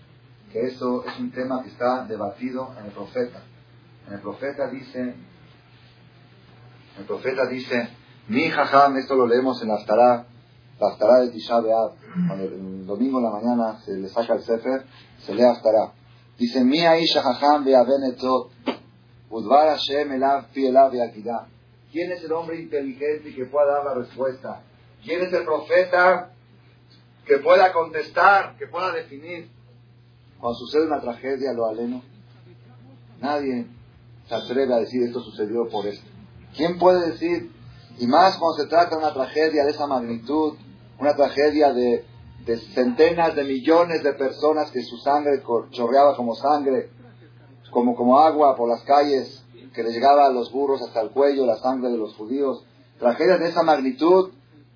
que 0.51 0.60
eso 0.65 1.05
es 1.05 1.17
un 1.17 1.31
tema 1.31 1.63
que 1.63 1.69
está 1.69 2.03
debatido 2.03 2.69
en 2.77 2.88
el 2.88 2.91
profeta. 2.91 3.41
En 4.05 4.15
el 4.15 4.19
profeta 4.19 4.67
dice, 4.67 5.15
el 6.97 7.05
profeta 7.05 7.45
dice, 7.45 7.88
mi 8.27 8.49
jajam, 8.49 8.97
esto 8.97 9.15
lo 9.15 9.25
leemos 9.25 9.62
en 9.62 9.69
la 9.69 9.75
Aftará, 9.75 10.25
la 10.81 10.88
Aftará 10.89 11.21
de 11.21 11.29
Tisha 11.29 11.62
B'Av, 11.62 11.93
cuando 12.27 12.43
el 12.43 12.86
domingo 12.86 13.19
en 13.19 13.23
la 13.23 13.31
mañana 13.31 13.79
se 13.79 13.95
le 13.95 14.10
saca 14.10 14.34
el 14.34 14.41
Sefer, 14.41 14.86
se 15.19 15.34
lee 15.34 15.45
Aftará. 15.45 15.93
Dice, 16.38 16.62
mi 16.65 16.86
Aisha 16.86 17.21
jajam 17.21 17.63
be'avenetzot, 17.63 18.51
udvar 19.29 19.69
Hashem 19.69 20.12
elav 20.12 20.47
pi 20.51 20.65
elav 20.67 20.91
¿Quién 21.89 22.12
es 22.12 22.21
el 22.21 22.34
hombre 22.34 22.60
inteligente 22.60 23.34
que 23.34 23.45
pueda 23.45 23.75
dar 23.75 23.86
la 23.86 23.93
respuesta? 23.93 24.62
¿Quién 25.06 25.22
es 25.22 25.32
el 25.34 25.46
profeta 25.46 26.32
que 27.26 27.38
pueda 27.38 27.72
contestar, 27.72 28.58
que 28.58 28.65
pueda 28.65 28.91
definir? 28.91 29.50
Cuando 30.39 30.58
sucede 30.58 30.88
una 30.88 31.00
tragedia, 31.00 31.54
lo 31.54 31.68
aleno, 31.68 32.02
nadie 33.22 33.68
se 34.28 34.36
atreve 34.36 34.74
a 34.74 34.80
decir 34.80 35.04
esto 35.04 35.22
sucedió 35.22 35.70
por 35.70 35.86
esto. 35.86 36.08
¿Quién 36.58 36.80
puede 36.80 37.12
decir? 37.12 37.52
Y 38.00 38.08
más 38.08 38.38
cuando 38.38 38.63
se 38.63 38.68
trata 38.68 38.96
de 38.96 38.98
una 38.98 39.13
tragedia 39.13 39.63
de 39.63 39.72
esa 39.72 39.86
magnitud, 39.86 40.56
una 41.00 41.15
tragedia 41.15 41.72
de, 41.72 42.04
de 42.44 42.58
centenas 42.58 43.36
de 43.36 43.44
millones 43.44 44.04
de 44.04 44.13
personas 44.13 44.72
que 44.72 44.82
su 44.82 44.98
sangre 44.98 45.44
chorreaba 45.70 46.15
como 46.15 46.34
sangre, 46.34 46.89
como, 47.70 47.96
como 47.96 48.20
agua 48.20 48.56
por 48.56 48.70
las 48.70 48.82
calles, 48.84 49.44
que 49.72 49.84
le 49.84 49.91
llegaba 49.91 50.26
a 50.26 50.32
los 50.32 50.52
burros 50.52 50.82
hasta 50.82 51.02
el 51.02 51.12
cuello 51.12 51.46
la 51.46 51.58
sangre 51.58 51.91
de 51.91 51.98
los 51.98 52.15
judíos. 52.15 52.65
Tragedias 52.98 53.39
de 53.39 53.50
esa 53.50 53.62
magnitud, 53.62 54.32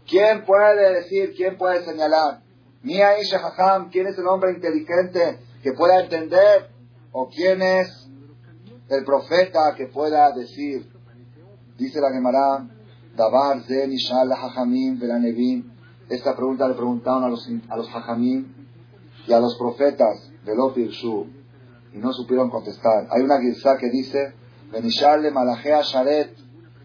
¿quién 0.09 0.45
puede 0.45 0.93
decir, 0.95 1.33
quién 1.35 1.57
puede 1.57 1.83
señalar? 1.85 2.41
Mia 2.81 3.09
Hacham, 3.11 3.89
¿quién 3.89 4.07
es 4.07 4.17
el 4.17 4.27
hombre 4.27 4.51
inteligente 4.51 5.39
que 5.61 5.73
pueda 5.73 6.01
entender? 6.01 6.69
¿O 7.11 7.29
quién 7.29 7.61
es 7.61 8.09
el 8.89 9.03
profeta 9.03 9.75
que 9.75 9.87
pueda 9.87 10.31
decir? 10.31 10.89
Dice 11.77 11.99
la 11.99 12.11
Gemara, 12.11 12.67
Dabar 13.15 13.61
Zen 13.63 13.91
Ishal 13.91 14.31
Hachamim 14.31 14.99
Velanevim. 14.99 15.71
Esta 16.09 16.35
pregunta 16.35 16.67
le 16.67 16.73
preguntaron 16.73 17.23
a 17.23 17.29
los, 17.29 17.47
a 17.69 17.77
los 17.77 17.89
Hachamim 17.89 18.47
y 19.27 19.33
a 19.33 19.39
los 19.39 19.57
profetas 19.57 20.31
de 20.45 20.87
Shu 20.89 21.27
y 21.93 21.97
no 21.97 22.13
supieron 22.13 22.49
contestar. 22.49 23.07
Hay 23.11 23.21
una 23.21 23.37
guisa 23.39 23.77
que 23.77 23.89
dice, 23.89 24.33
Benishal 24.71 25.31
Malachea 25.31 25.81
Sharet, 25.81 26.35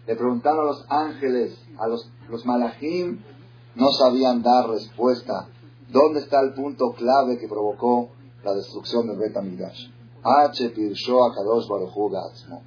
le 0.07 0.15
preguntaron 0.15 0.61
a 0.61 0.63
los 0.63 0.85
ángeles, 0.89 1.57
a 1.77 1.87
los, 1.87 2.09
los 2.29 2.45
no 2.45 3.91
sabían 3.91 4.41
dar 4.41 4.69
respuesta. 4.69 5.47
¿Dónde 5.89 6.21
está 6.21 6.41
el 6.41 6.53
punto 6.53 6.93
clave 6.93 7.37
que 7.37 7.47
provocó 7.47 8.09
la 8.43 8.53
destrucción 8.53 9.07
del 9.07 9.17
Bet 9.17 9.35
Amigash? 9.35 9.87
H. 10.23 10.69
Pirsho 10.69 11.23
Akadosh 11.25 11.67
Baruchu 11.67 12.09
Gatzmo. 12.09 12.63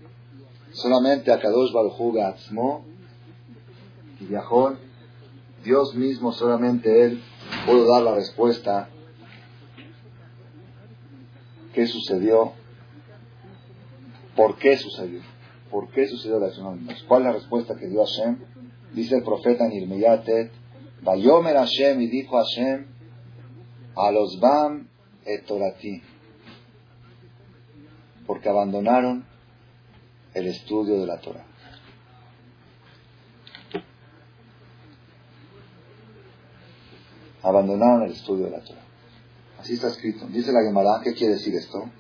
Solamente 0.73 1.33
Akadosh 1.33 1.73
Baruchu 1.73 2.13
Gatzmo 2.13 2.85
viajó. 4.21 4.75
Dios 5.65 5.95
mismo, 5.95 6.33
solamente 6.33 7.05
Él, 7.05 7.23
pudo 7.67 7.91
dar 7.91 8.03
la 8.03 8.15
respuesta. 8.15 8.89
¿Qué 11.75 11.87
sucedió? 11.87 12.53
¿Por 14.37 14.57
qué 14.57 14.77
sucedió? 14.77 15.21
¿Por 15.71 15.91
qué 15.91 16.07
sucedió 16.07 16.39
la 16.39 16.47
acción 16.47 16.87
¿Cuál 17.07 17.23
es 17.23 17.27
la 17.27 17.33
respuesta 17.33 17.77
que 17.77 17.89
dio 17.89 18.05
Hashem? 18.05 18.39
Dice 18.95 19.17
el 19.17 19.23
profeta 19.23 19.67
en 19.67 19.73
Irmiyatet, 19.73 20.51
Vayomer 21.03 21.57
Hashem 21.57 22.01
y 22.01 22.07
dijo 22.09 22.37
Hashem, 22.37 22.87
a 23.97 24.11
los 24.11 24.39
Bam 24.41 24.89
et 25.25 25.45
Torati, 25.45 26.03
porque 28.27 28.49
abandonaron 28.49 29.25
el 30.35 30.47
estudio 30.47 31.01
de 31.01 31.07
la 31.07 31.21
Torah. 31.21 31.45
Abandonaron 37.43 38.05
el 38.05 38.13
estudio 38.13 38.47
de 38.47 38.51
la 38.51 38.61
Torah. 38.61 38.83
Así 39.59 39.75
está 39.75 39.89
escrito. 39.89 40.27
Dice 40.29 40.53
la 40.53 40.63
Gemara, 40.63 41.01
¿qué 41.03 41.15
quiere 41.15 41.35
decir 41.35 41.55
esto? 41.55 41.91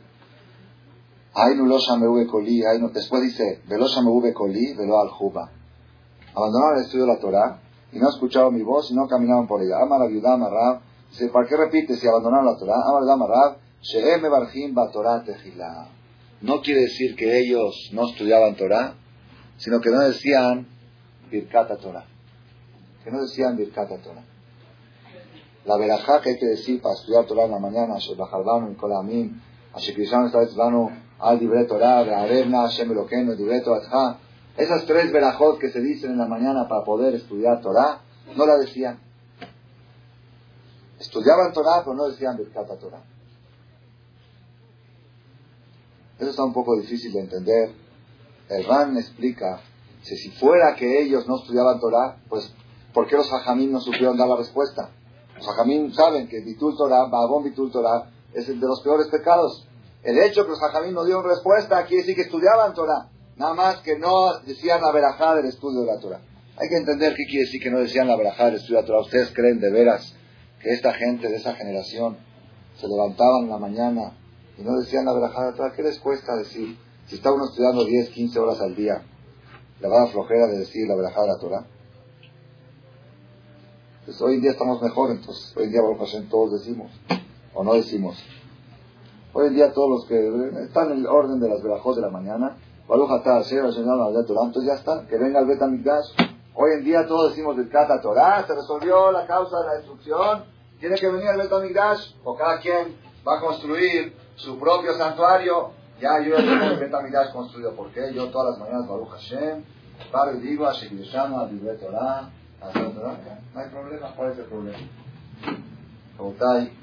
Después 2.93 3.23
dice, 3.23 3.63
Velosha 3.69 4.01
Koli, 4.35 4.75
Velo 4.75 5.01
al 5.01 5.09
Juba. 5.09 5.51
Abandonaron 6.35 6.79
el 6.79 6.85
estudio 6.85 7.07
de 7.07 7.13
la 7.13 7.19
Torah 7.19 7.61
y 7.93 7.99
no 7.99 8.09
escucharon 8.09 8.55
mi 8.55 8.63
voz 8.63 8.91
y 8.91 8.95
no 8.95 9.07
caminaban 9.07 9.47
por 9.47 9.63
ella. 9.63 9.79
Amar 9.83 10.09
viuda 10.09 10.35
Amarrab. 10.35 10.81
Dice, 11.11 11.29
¿para 11.29 11.49
qué 11.49 11.57
repite 11.57 11.97
si 11.97 12.07
abandonaron 12.07 12.47
la 12.47 12.57
Torah? 12.59 12.77
Amar 12.87 13.03
Amarrab. 13.11 13.57
Shehem 13.83 14.23
Barjim 14.23 14.75
Torah 14.93 15.23
Tejila. 15.25 15.89
No 16.41 16.61
quiere 16.61 16.83
decir 16.83 17.17
que 17.17 17.39
ellos 17.39 17.91
no 17.93 18.09
estudiaban 18.09 18.57
Torah, 18.57 18.95
sino 19.57 19.81
que 19.81 19.91
no 19.91 20.01
decían 20.01 20.67
Birkata 21.31 21.77
Torah. 21.77 22.05
Que 23.03 23.11
no 23.11 23.23
decían 23.23 23.57
Birkata 23.57 23.99
Torah. 23.99 24.25
La 25.65 25.77
verajá 25.77 26.21
que 26.21 26.31
hay 26.31 26.39
que 26.39 26.47
decir 26.47 26.81
para 26.81 26.95
estudiar 26.95 27.27
Torah 27.27 27.45
en 27.45 27.53
la 27.53 27.59
mañana, 27.59 27.99
Shebachardanu, 27.99 28.77
Kolamim, 28.77 29.41
Ashekrishan, 29.75 30.27
Estabetzvanu, 30.27 30.91
Al 31.19 31.39
Dibre 31.39 31.65
Torah, 31.65 32.01
Arevna, 32.01 32.63
Hashem 32.63 32.89
Dibre 33.37 33.61
Torah, 33.61 34.19
esas 34.57 34.87
tres 34.87 35.13
verajot 35.13 35.59
que 35.59 35.71
se 35.71 35.81
dicen 35.81 36.13
en 36.13 36.19
la 36.19 36.27
mañana 36.27 36.69
para 36.69 36.85
poder 36.85 37.15
estudiar 37.15 37.61
Torah, 37.61 38.01
no 38.37 38.45
la 38.45 38.57
decían. 38.57 38.99
Estudiaban 40.99 41.53
Torah, 41.53 41.83
pero 41.85 41.95
no 41.95 42.09
decían 42.09 42.37
Birkata 42.37 42.77
Torah. 42.77 43.03
Eso 46.19 46.31
está 46.31 46.43
un 46.43 46.53
poco 46.53 46.77
difícil 46.77 47.13
de 47.13 47.21
entender. 47.21 47.71
El 48.49 48.65
Ran 48.65 48.97
explica 48.97 49.61
que 50.05 50.17
si 50.17 50.31
fuera 50.31 50.75
que 50.75 51.03
ellos 51.03 51.29
no 51.29 51.37
estudiaban 51.37 51.79
Torah, 51.79 52.17
pues 52.29 52.53
¿por 52.93 53.07
qué 53.07 53.17
los 53.17 53.33
hajamim 53.33 53.71
no 53.71 53.81
supieron 53.81 54.17
dar 54.17 54.27
la 54.27 54.37
respuesta? 54.37 54.91
Los 55.37 55.49
hajamim 55.49 55.93
saben 55.93 56.27
que 56.27 56.41
Bitul 56.41 56.77
Torah, 56.77 57.05
Babón 57.05 57.45
Bitul 57.45 57.71
Torah, 57.71 58.11
es 58.35 58.49
el 58.49 58.59
de 58.59 58.67
los 58.67 58.81
peores 58.83 59.07
pecados. 59.07 59.68
El 60.09 60.19
hecho 60.21 60.45
que 60.45 60.53
los 60.53 60.63
hajamim 60.63 60.95
no 60.95 61.05
dieron 61.05 61.23
respuesta 61.23 61.85
quiere 61.85 62.01
decir 62.01 62.17
que 62.17 62.23
estudiaban 62.23 62.73
Torah. 62.73 63.11
Nada 63.37 63.53
más 63.53 63.81
que 63.83 63.99
no 63.99 64.39
decían 64.39 64.81
la 64.81 64.91
verajá 64.91 65.35
del 65.35 65.45
estudio 65.45 65.81
de 65.83 65.87
la 65.87 66.01
Torah. 66.01 66.23
Hay 66.57 66.67
que 66.71 66.77
entender 66.77 67.15
qué 67.15 67.25
quiere 67.27 67.45
decir 67.45 67.61
que 67.63 67.71
no 67.71 67.81
decían 67.81 68.09
la 68.09 68.17
verajá 68.17 68.47
del 68.47 68.55
estudio 68.55 68.77
de 68.77 68.83
la 68.83 68.87
Torah. 68.87 69.01
¿Ustedes 69.01 69.35
creen 69.35 69.61
de 69.61 69.71
veras 69.71 70.15
que 70.63 70.71
esta 70.71 70.95
gente 70.95 71.29
de 71.29 71.37
esa 71.37 71.53
generación 71.57 72.17
se 72.81 72.89
levantaban 72.89 73.43
en 73.43 73.51
la 73.51 73.59
mañana 73.59 74.17
y 74.57 74.63
no 74.63 74.79
decían 74.79 75.05
la 75.05 75.13
verajá 75.13 75.45
de 75.45 75.51
la 75.51 75.57
Torah? 75.59 75.73
¿Qué 75.77 75.83
les 75.83 75.99
cuesta 75.99 76.37
decir? 76.37 76.79
Si 77.07 77.17
está 77.17 77.31
uno 77.31 77.45
estudiando 77.45 77.85
10, 77.85 78.09
15 78.09 78.39
horas 78.39 78.63
al 78.63 78.75
día, 78.75 79.03
¿le 79.79 79.89
va 79.89 80.05
a 80.05 80.07
flojera 80.07 80.47
de 80.47 80.61
decir 80.61 80.89
la 80.89 80.97
verajá 80.97 81.21
de 81.21 81.29
la 81.29 81.39
Torah? 81.39 81.67
Pues 84.07 84.19
hoy 84.23 84.37
en 84.37 84.41
día 84.41 84.53
estamos 84.53 84.81
mejor, 84.81 85.11
entonces 85.11 85.55
hoy 85.55 85.65
en 85.65 85.73
día 85.73 85.83
todos 86.31 86.53
decimos, 86.53 86.91
o 87.53 87.63
no 87.63 87.75
decimos. 87.75 88.17
Hoy 89.33 89.49
en 89.49 89.55
día 89.55 89.73
todos 89.73 89.91
los 89.91 90.07
que 90.07 90.63
están 90.65 90.91
en 90.91 90.99
el 91.01 91.07
orden 91.07 91.39
de 91.39 91.49
las 91.49 91.63
verajos 91.63 91.97
de 91.97 92.03
la 92.03 92.11
mañana, 92.11 92.57
entonces 92.89 94.65
ya 94.65 94.75
está, 94.75 95.07
que 95.07 95.19
venga 95.19 95.41
el 95.41 95.47
Betamigdash. 95.47 96.07
Hoy 96.55 96.73
en 96.79 96.85
día 96.85 97.07
todos 97.07 97.31
decimos 97.31 97.57
del 97.57 97.69
Kata 97.69 98.01
Torah, 98.01 98.45
se 98.47 98.55
resolvió 98.55 99.13
la 99.13 99.27
causa 99.27 99.61
de 99.61 99.67
la 99.67 99.75
destrucción, 99.75 100.45
tiene 100.81 100.97
que 100.97 101.09
venir 101.09 101.29
el 101.29 101.37
Betamigdash, 101.37 102.15
o 102.25 102.35
cada 102.35 102.59
quien 102.61 102.97
va 103.27 103.37
a 103.39 103.41
construir 103.41 104.17
su 104.37 104.59
propio 104.59 104.95
santuario. 104.95 105.73
Ya 106.01 106.21
yo 106.25 106.37
ya 106.37 106.39
tengo 106.39 106.65
el 106.65 106.79
Betamigdash 106.79 107.33
construido, 107.33 107.75
¿por 107.75 107.91
qué? 107.91 108.13
Yo 108.15 108.31
todas 108.31 108.53
las 108.53 108.61
mañanas 108.61 108.89
Baruch 108.89 109.11
Hashem, 109.11 109.65
paro 110.11 110.37
y 110.37 110.41
digo, 110.41 110.65
Hashem 110.65 110.97
Yeshama, 110.97 111.47
Dibre 111.47 111.75
Torah, 111.75 112.31
no 112.61 113.61
hay 113.61 113.69
problema, 113.69 114.15
¿cuál 114.17 114.33
es 114.33 114.39
el 114.39 114.45
problema? 114.47 114.79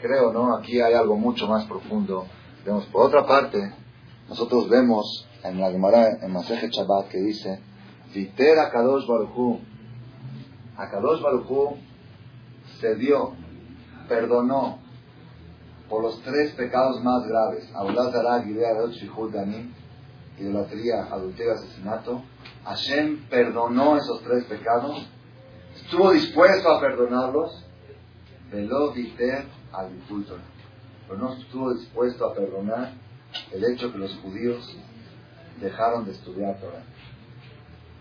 Creo, 0.02 0.32
¿no? 0.32 0.56
Aquí 0.56 0.80
hay 0.80 0.94
algo 0.94 1.18
mucho 1.18 1.48
más 1.48 1.66
profundo. 1.66 2.26
Vemos, 2.66 2.86
por 2.86 3.06
otra 3.08 3.26
parte, 3.26 3.74
nosotros 4.30 4.70
vemos 4.70 5.28
en 5.44 5.60
la 5.60 5.70
Gemara, 5.72 6.18
en 6.22 6.32
Maseje 6.32 6.70
Shabbat, 6.70 7.10
que 7.10 7.20
dice, 7.20 7.60
Viter 8.14 8.58
Akadosh 8.60 9.06
Baruchu, 9.06 9.60
Akadosh 10.78 11.22
Baruchu 11.22 11.78
cedió, 12.80 13.34
perdonó 14.08 14.80
por 15.90 16.02
los 16.04 16.22
tres 16.22 16.54
pecados 16.54 17.04
más 17.04 17.28
graves, 17.28 17.70
Gidea, 18.46 18.88
Shihud, 18.90 19.34
Danim, 19.34 19.74
idolatría, 20.40 21.08
adulterio, 21.12 21.54
asesinato. 21.54 22.24
Hashem 22.64 23.28
perdonó 23.30 23.98
esos 23.98 24.22
tres 24.24 24.46
pecados, 24.46 25.08
estuvo 25.76 26.12
dispuesto 26.12 26.70
a 26.70 26.80
perdonarlos, 26.80 27.65
veló 28.52 28.94
al 29.74 29.90
pero 31.08 31.20
no 31.20 31.34
estuvo 31.34 31.74
dispuesto 31.74 32.26
a 32.26 32.34
perdonar 32.34 32.94
el 33.52 33.64
hecho 33.64 33.92
que 33.92 33.98
los 33.98 34.16
judíos 34.18 34.76
dejaron 35.62 36.06
de 36.06 36.12
estudiar 36.12 36.60
Torah. 36.60 36.84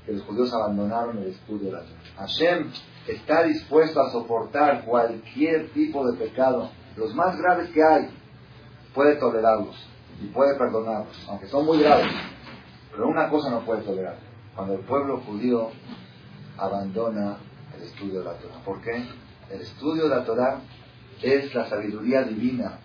Que 0.06 0.12
los 0.12 0.22
judíos 0.22 0.52
abandonaron 0.52 1.18
el 1.18 1.28
estudio 1.28 1.66
de 1.66 1.72
la 1.72 1.80
Torah. 1.80 2.00
Hashem 2.16 2.70
está 3.06 3.44
dispuesto 3.44 4.00
a 4.00 4.10
soportar 4.10 4.84
cualquier 4.84 5.70
tipo 5.70 6.06
de 6.10 6.18
pecado, 6.18 6.70
los 6.96 7.14
más 7.14 7.36
graves 7.36 7.70
que 7.70 7.82
hay, 7.82 8.08
puede 8.94 9.16
tolerarlos 9.16 9.76
y 10.22 10.26
puede 10.26 10.56
perdonarlos, 10.56 11.26
aunque 11.28 11.48
son 11.48 11.66
muy 11.66 11.78
graves. 11.78 12.12
Pero 12.90 13.08
una 13.08 13.28
cosa 13.28 13.50
no 13.50 13.64
puede 13.64 13.82
tolerar, 13.82 14.18
cuando 14.54 14.74
el 14.74 14.80
pueblo 14.80 15.20
judío 15.20 15.70
abandona 16.56 17.38
el 17.76 17.82
estudio 17.82 18.20
de 18.20 18.24
la 18.24 18.34
Torah. 18.34 18.64
¿Por 18.64 18.80
qué? 18.80 19.04
El 19.50 19.60
estudio 19.60 20.04
de 20.04 20.08
la 20.08 20.24
Torah 20.24 20.60
es 21.22 21.54
la 21.54 21.68
sabiduría 21.68 22.22
divina. 22.22 22.78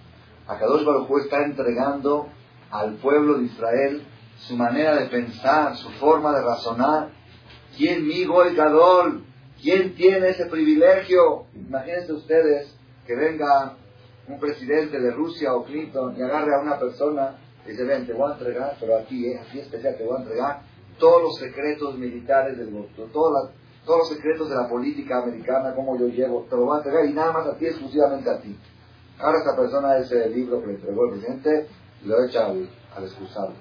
Akadosh 0.48 0.84
Baruj 0.84 1.20
está 1.20 1.44
entregando 1.44 2.28
al 2.70 2.96
pueblo 2.96 3.38
de 3.38 3.46
Israel 3.46 4.04
su 4.38 4.56
manera 4.56 4.96
de 4.96 5.08
pensar, 5.08 5.76
su 5.78 5.90
forma 5.92 6.34
de 6.34 6.42
razonar. 6.42 7.10
¿Quién 7.78 8.08
migo 8.08 8.44
el 8.44 8.56
Gadol? 8.56 9.24
¿Quién 9.62 9.96
tiene 9.96 10.30
ese 10.30 10.46
privilegio? 10.48 11.46
Imagínense 11.54 12.14
ustedes 12.14 12.76
que 13.06 13.16
venga 13.16 13.76
un 14.28 14.40
presidente 14.40 15.00
de 15.00 15.12
Rusia 15.12 15.54
o 15.54 15.64
Clinton 15.64 16.16
y 16.18 16.22
agarre 16.22 16.56
a 16.56 16.62
una 16.62 16.78
persona 16.78 17.38
y 17.66 17.72
dice, 17.72 17.84
ven, 17.84 18.06
te 18.06 18.14
voy 18.14 18.32
a 18.32 18.34
entregar, 18.34 18.78
pero 18.80 18.98
aquí, 18.98 19.28
eh, 19.28 19.40
aquí 19.40 19.60
especial, 19.60 19.98
te 19.98 20.06
voy 20.06 20.18
a 20.18 20.22
entregar 20.22 20.62
todos 20.98 21.24
los 21.24 21.38
secretos 21.38 21.98
militares 21.98 22.58
del 22.58 22.72
mundo, 22.72 23.10
todos 23.90 24.08
los 24.08 24.18
secretos 24.18 24.48
de 24.48 24.56
la 24.56 24.70
política 24.70 25.18
americana, 25.18 25.74
cómo 25.74 25.98
yo 25.98 26.10
llevo, 26.10 26.46
te 26.48 26.56
lo 26.56 26.66
voy 26.66 26.76
a 26.76 26.78
entregar 26.78 27.06
y 27.06 27.14
nada 27.14 27.32
más 27.32 27.48
a 27.48 27.58
ti, 27.58 27.66
exclusivamente 27.66 28.30
a 28.30 28.40
ti. 28.40 28.56
Ahora 29.18 29.40
esta 29.40 29.56
persona 29.56 29.98
ese 29.98 30.30
libro 30.30 30.62
que 30.62 30.68
le 30.68 30.74
entregó 30.76 31.06
el 31.06 31.14
presidente 31.14 31.68
lo 32.06 32.24
echa 32.24 32.46
al, 32.46 32.70
al 32.96 33.04
excusado. 33.04 33.54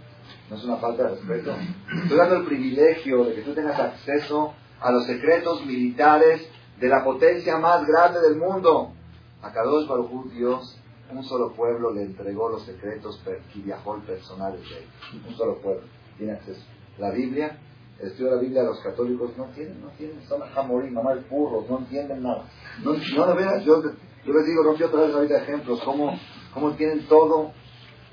No 0.51 0.57
es 0.57 0.65
una 0.65 0.77
falta 0.77 1.05
de 1.05 1.09
respeto. 1.15 1.55
Estoy 2.03 2.19
dando 2.19 2.37
el 2.37 2.45
privilegio 2.45 3.25
de 3.25 3.37
que 3.37 3.41
tú 3.41 3.55
tengas 3.55 3.81
acceso 3.81 4.53
a 4.83 4.93
los 4.93 5.07
secretos 5.07 5.65
militares 5.65 6.47
de 6.79 6.89
la 6.89 7.03
potencia 7.03 7.57
más 7.57 7.87
grande 7.87 8.21
del 8.21 8.37
mundo. 8.37 8.93
A 9.41 9.51
Kadosh 9.51 9.89
Baruj 9.89 10.31
Dios, 10.31 10.79
un 11.11 11.25
solo 11.25 11.55
pueblo 11.55 11.91
le 11.91 12.03
entregó 12.03 12.51
los 12.51 12.67
secretos 12.67 13.19
el 13.25 14.03
personales 14.03 14.61
de 14.61 14.77
él. 14.77 14.85
Un 15.27 15.35
solo 15.35 15.57
pueblo 15.57 15.85
tiene 16.19 16.35
acceso. 16.35 16.61
La 16.99 17.13
Biblia, 17.13 17.59
de 17.99 18.31
la 18.31 18.37
Biblia 18.37 18.63
los 18.63 18.81
católicos 18.81 19.37
no 19.37 19.47
tienen, 19.47 19.81
no 19.81 19.89
tienen, 19.99 20.23
son 20.29 20.41
jamorín, 20.41 20.95
mamá 20.95 21.15
burros, 21.29 21.69
no 21.69 21.79
entienden 21.79 22.23
nada. 22.23 22.45
No, 22.85 22.93
no 22.93 23.27
de 23.27 23.35
veras, 23.35 23.65
yo, 23.65 23.83
les 23.83 24.47
digo, 24.47 24.63
no 24.65 24.75
quiero 24.75 24.93
traer 24.93 25.13
ahorita 25.13 25.43
ejemplos, 25.43 25.81
cómo, 25.85 26.19
cómo 26.55 26.73
tienen 26.73 27.07
todo 27.09 27.53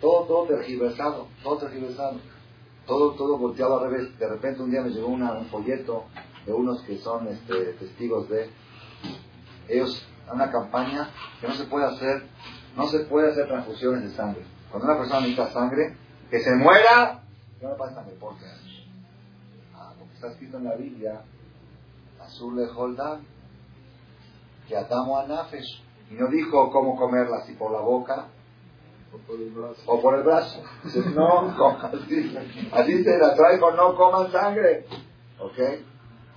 todo, 0.02 0.26
todo 0.26 0.48
tergiversado, 0.48 1.28
todo 1.44 1.58
tergiversado, 1.58 2.20
todo, 2.86 3.14
todo 3.14 3.38
volteado 3.38 3.80
al 3.80 3.90
revés. 3.90 4.18
De 4.20 4.28
repente 4.28 4.62
un 4.62 4.72
día 4.72 4.82
me 4.82 4.90
llegó 4.90 5.08
un 5.08 5.46
folleto 5.48 6.06
de 6.46 6.54
unos 6.54 6.82
que 6.84 6.98
son 6.98 7.28
este, 7.28 7.74
testigos 7.74 8.30
de 8.30 8.50
ellos 9.68 10.08
una 10.32 10.52
campaña 10.52 11.10
que 11.40 11.48
no 11.48 11.54
se 11.54 11.66
puede 11.66 11.86
hacer, 11.86 12.24
no 12.76 12.88
se 12.88 13.00
puede 13.06 13.32
hacer 13.32 13.48
transfusiones 13.48 14.04
de 14.04 14.10
sangre. 14.16 14.44
Cuando 14.72 14.88
una 14.88 14.98
persona 14.98 15.22
necesita 15.22 15.52
sangre, 15.52 15.98
que 16.30 16.40
se 16.40 16.56
muera, 16.56 17.24
no 17.62 17.70
le 17.70 17.76
pasa 17.76 17.96
sangre. 17.96 18.16
Porque 18.20 18.46
está 20.26 20.34
escrito 20.34 20.58
en 20.58 20.64
la 20.64 20.76
Biblia, 20.76 21.22
azul 22.20 22.56
de 22.56 22.68
Holdan, 22.68 23.22
que 24.68 24.76
atamos 24.76 25.24
a 25.24 25.28
Nafesh. 25.28 25.84
Y 26.10 26.16
no 26.16 26.28
dijo 26.28 26.72
cómo 26.72 26.96
comerla, 26.96 27.42
si 27.46 27.54
por 27.54 27.72
la 27.72 27.80
boca 27.80 28.28
o 29.86 30.02
por 30.02 30.16
el 30.16 30.24
brazo. 30.24 30.62
no, 31.16 31.50
así, 31.70 32.38
así 32.72 33.04
se 33.04 33.18
la 33.18 33.36
traigo, 33.36 33.72
no 33.72 33.96
coman 33.96 34.32
sangre. 34.32 34.86
¿Ok? 35.40 35.60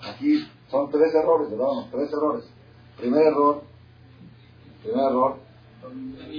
Aquí 0.02 0.46
son 0.68 0.90
tres 0.90 1.14
errores, 1.14 1.50
¿verdad? 1.50 1.66
Tres 1.90 2.12
errores. 2.12 2.50
Primer 2.96 3.26
error, 3.26 3.62
primer 4.82 5.04
error, 5.04 5.36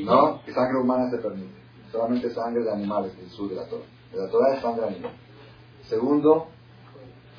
no, 0.04 0.44
que 0.44 0.54
sangre 0.54 0.80
humana 0.80 1.10
se 1.10 1.18
permite. 1.18 1.60
Solamente 1.92 2.30
sangre 2.32 2.64
de 2.64 2.72
animales, 2.72 3.18
del 3.18 3.30
sur 3.30 3.50
de 3.50 3.56
la 3.56 3.66
Torah. 3.68 3.86
De 4.12 4.20
la 4.20 4.30
Torah 4.30 4.56
es 4.56 4.62
sangre 4.62 4.88
animal. 4.88 5.12
Segundo, 5.88 6.48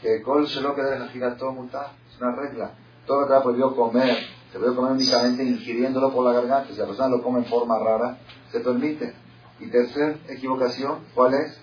que 0.03 0.23
col 0.23 0.47
lo 0.63 0.75
que 0.75 0.83
debe 0.83 1.09
girar 1.09 1.37
todo 1.37 1.51
es 1.51 2.21
una 2.21 2.37
regla. 2.37 2.75
Todo 3.07 3.23
lo 3.23 3.29
que 3.29 3.35
ha 3.35 3.43
podido 3.43 3.75
comer, 3.75 4.17
se 4.53 4.59
puede 4.59 4.75
comer 4.75 4.93
únicamente 4.93 5.45
ingiriéndolo 5.45 6.13
por 6.13 6.25
la 6.25 6.33
garganta. 6.33 6.73
Si 6.73 6.79
la 6.79 6.87
persona 6.87 7.09
lo 7.09 7.23
come 7.23 7.41
en 7.41 7.47
forma 7.47 7.79
rara, 7.79 8.19
se 8.51 8.61
permite. 8.61 9.15
Y 9.59 9.69
tercer 9.69 10.19
equivocación, 10.29 11.01
¿cuál 11.15 11.35
es? 11.35 11.61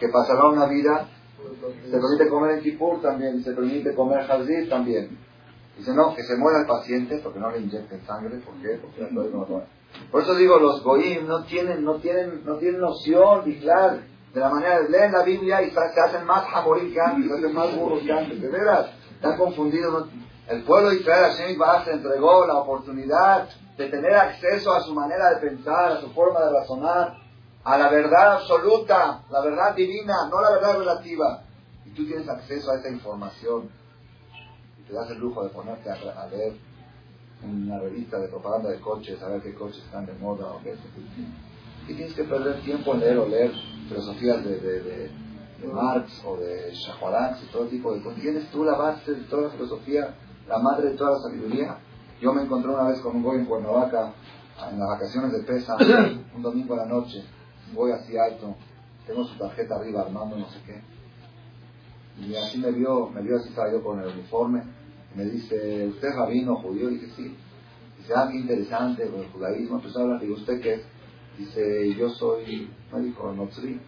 Que 0.00 0.08
pasará 0.08 0.48
una 0.48 0.66
vida, 0.66 1.08
se 1.84 1.90
permite 1.90 2.28
comer 2.28 2.58
en 2.58 2.60
Kipur 2.62 3.02
también, 3.02 3.42
se 3.42 3.52
permite 3.52 3.94
comer 3.94 4.30
Hazir 4.30 4.68
también. 4.68 5.18
Dice, 5.76 5.92
no, 5.92 6.14
que 6.14 6.22
se 6.22 6.36
muera 6.36 6.60
el 6.60 6.66
paciente 6.66 7.18
porque 7.22 7.40
no 7.40 7.50
le 7.50 7.58
inyecten 7.58 8.06
sangre. 8.06 8.38
¿Por 8.38 8.54
qué? 8.62 8.78
Porque 8.80 9.08
no 9.12 9.66
Por 10.10 10.22
eso 10.22 10.34
digo, 10.36 10.58
los 10.58 10.82
goyim 10.82 11.26
no 11.26 11.44
tienen, 11.44 11.84
no 11.84 11.96
tienen, 11.96 12.44
no 12.44 12.56
tienen 12.56 12.80
noción, 12.80 13.52
claro 13.60 14.13
de 14.34 14.40
la 14.40 14.48
manera 14.48 14.80
de 14.80 14.88
leer 14.88 15.12
la 15.12 15.22
Biblia 15.22 15.62
y 15.62 15.70
se 15.70 15.78
hacen 15.78 16.24
más 16.26 16.44
jamorí 16.46 16.92
que 16.92 17.00
antes, 17.00 17.30
se 17.30 17.36
hacen 17.36 17.54
más 17.54 17.76
burros 17.76 18.02
que 18.02 18.12
antes. 18.12 18.40
De 18.40 18.48
veras, 18.48 18.90
están 19.14 19.38
confundidos. 19.38 20.08
El 20.48 20.62
pueblo 20.64 20.90
de 20.90 20.96
Israel, 20.96 21.32
Hashem 21.32 21.58
se 21.84 21.92
entregó 21.92 22.46
la 22.46 22.54
oportunidad 22.54 23.48
de 23.78 23.88
tener 23.88 24.14
acceso 24.14 24.74
a 24.74 24.80
su 24.82 24.92
manera 24.92 25.30
de 25.30 25.36
pensar, 25.36 25.92
a 25.92 26.00
su 26.00 26.10
forma 26.10 26.40
de 26.40 26.52
razonar, 26.52 27.14
a 27.62 27.78
la 27.78 27.88
verdad 27.88 28.34
absoluta, 28.34 29.22
la 29.30 29.40
verdad 29.40 29.74
divina, 29.74 30.28
no 30.30 30.40
la 30.42 30.50
verdad 30.50 30.78
relativa. 30.78 31.44
Y 31.86 31.90
tú 31.90 32.04
tienes 32.04 32.28
acceso 32.28 32.72
a 32.72 32.76
esa 32.76 32.90
información 32.90 33.70
te 34.86 34.92
das 34.92 35.10
el 35.10 35.18
lujo 35.18 35.42
de 35.42 35.50
ponerte 35.50 35.90
a, 35.90 36.26
leer 36.26 36.54
una 37.42 37.78
revista 37.78 38.18
de 38.18 38.28
propaganda 38.28 38.70
de 38.70 38.80
coches, 38.80 39.22
a 39.22 39.28
ver 39.28 39.42
qué 39.42 39.54
coches 39.54 39.82
están 39.84 40.06
de 40.06 40.12
moda 40.14 40.46
o 40.46 40.62
qué. 40.62 40.74
Y 41.88 41.94
tienes 41.94 42.14
que 42.14 42.24
perder 42.24 42.62
tiempo 42.62 42.94
en 42.94 43.00
leer 43.00 43.18
o 43.18 43.26
leer 43.26 43.52
filosofías 43.88 44.44
de, 44.44 44.60
de, 44.60 45.10
Marx 45.72 46.22
o 46.26 46.36
de 46.36 46.72
Shahwarax 46.74 47.42
y 47.42 47.46
todo 47.46 47.66
tipo 47.68 47.94
de 47.94 48.02
cosas. 48.02 48.20
¿Tienes 48.20 48.50
tú 48.50 48.64
la 48.64 48.76
base 48.76 49.14
de 49.14 49.22
toda 49.22 49.44
la 49.44 49.50
filosofía, 49.50 50.14
la 50.46 50.58
madre 50.58 50.90
de 50.90 50.96
toda 50.96 51.12
la 51.12 51.18
sabiduría? 51.20 51.78
Yo 52.20 52.34
me 52.34 52.42
encontré 52.42 52.70
una 52.70 52.84
vez 52.84 53.00
con 53.00 53.16
un 53.16 53.22
boy 53.22 53.38
en 53.38 53.46
Cuernavaca, 53.46 54.12
en 54.70 54.78
las 54.78 54.88
vacaciones 54.88 55.32
de 55.32 55.42
Pesa, 55.44 55.76
un 56.36 56.42
domingo 56.42 56.74
a 56.74 56.78
la 56.78 56.86
noche, 56.86 57.24
voy 57.72 57.92
así 57.92 58.14
alto, 58.16 58.54
tengo 59.06 59.24
su 59.24 59.38
tarjeta 59.38 59.76
arriba 59.76 60.02
armando 60.02 60.36
no 60.36 60.50
sé 60.50 60.60
qué 60.66 60.94
y 62.20 62.34
así 62.36 62.58
me 62.58 62.70
vio, 62.70 63.10
me 63.10 63.22
vio 63.22 63.36
así 63.36 63.48
estaba 63.48 63.72
yo 63.72 63.82
con 63.82 64.00
el 64.00 64.08
uniforme. 64.08 64.62
Y 65.14 65.18
me 65.18 65.24
dice, 65.24 65.86
¿usted 65.88 66.08
es 66.08 66.14
rabino 66.14 66.56
judío? 66.56 66.90
Y 66.90 66.98
dije, 66.98 67.12
sí. 67.16 67.36
Dice, 67.98 68.12
ah, 68.14 68.28
qué 68.30 68.38
interesante 68.38 69.08
con 69.08 69.20
el 69.20 69.30
judaísmo. 69.30 69.80
Pues 69.80 69.96
habla, 69.96 70.18
digo, 70.18 70.34
¿usted 70.34 70.60
qué? 70.60 70.82
Dice, 71.38 71.94
yo 71.94 72.10
soy 72.10 72.70
médico 72.92 73.32
Notzri. 73.32 73.80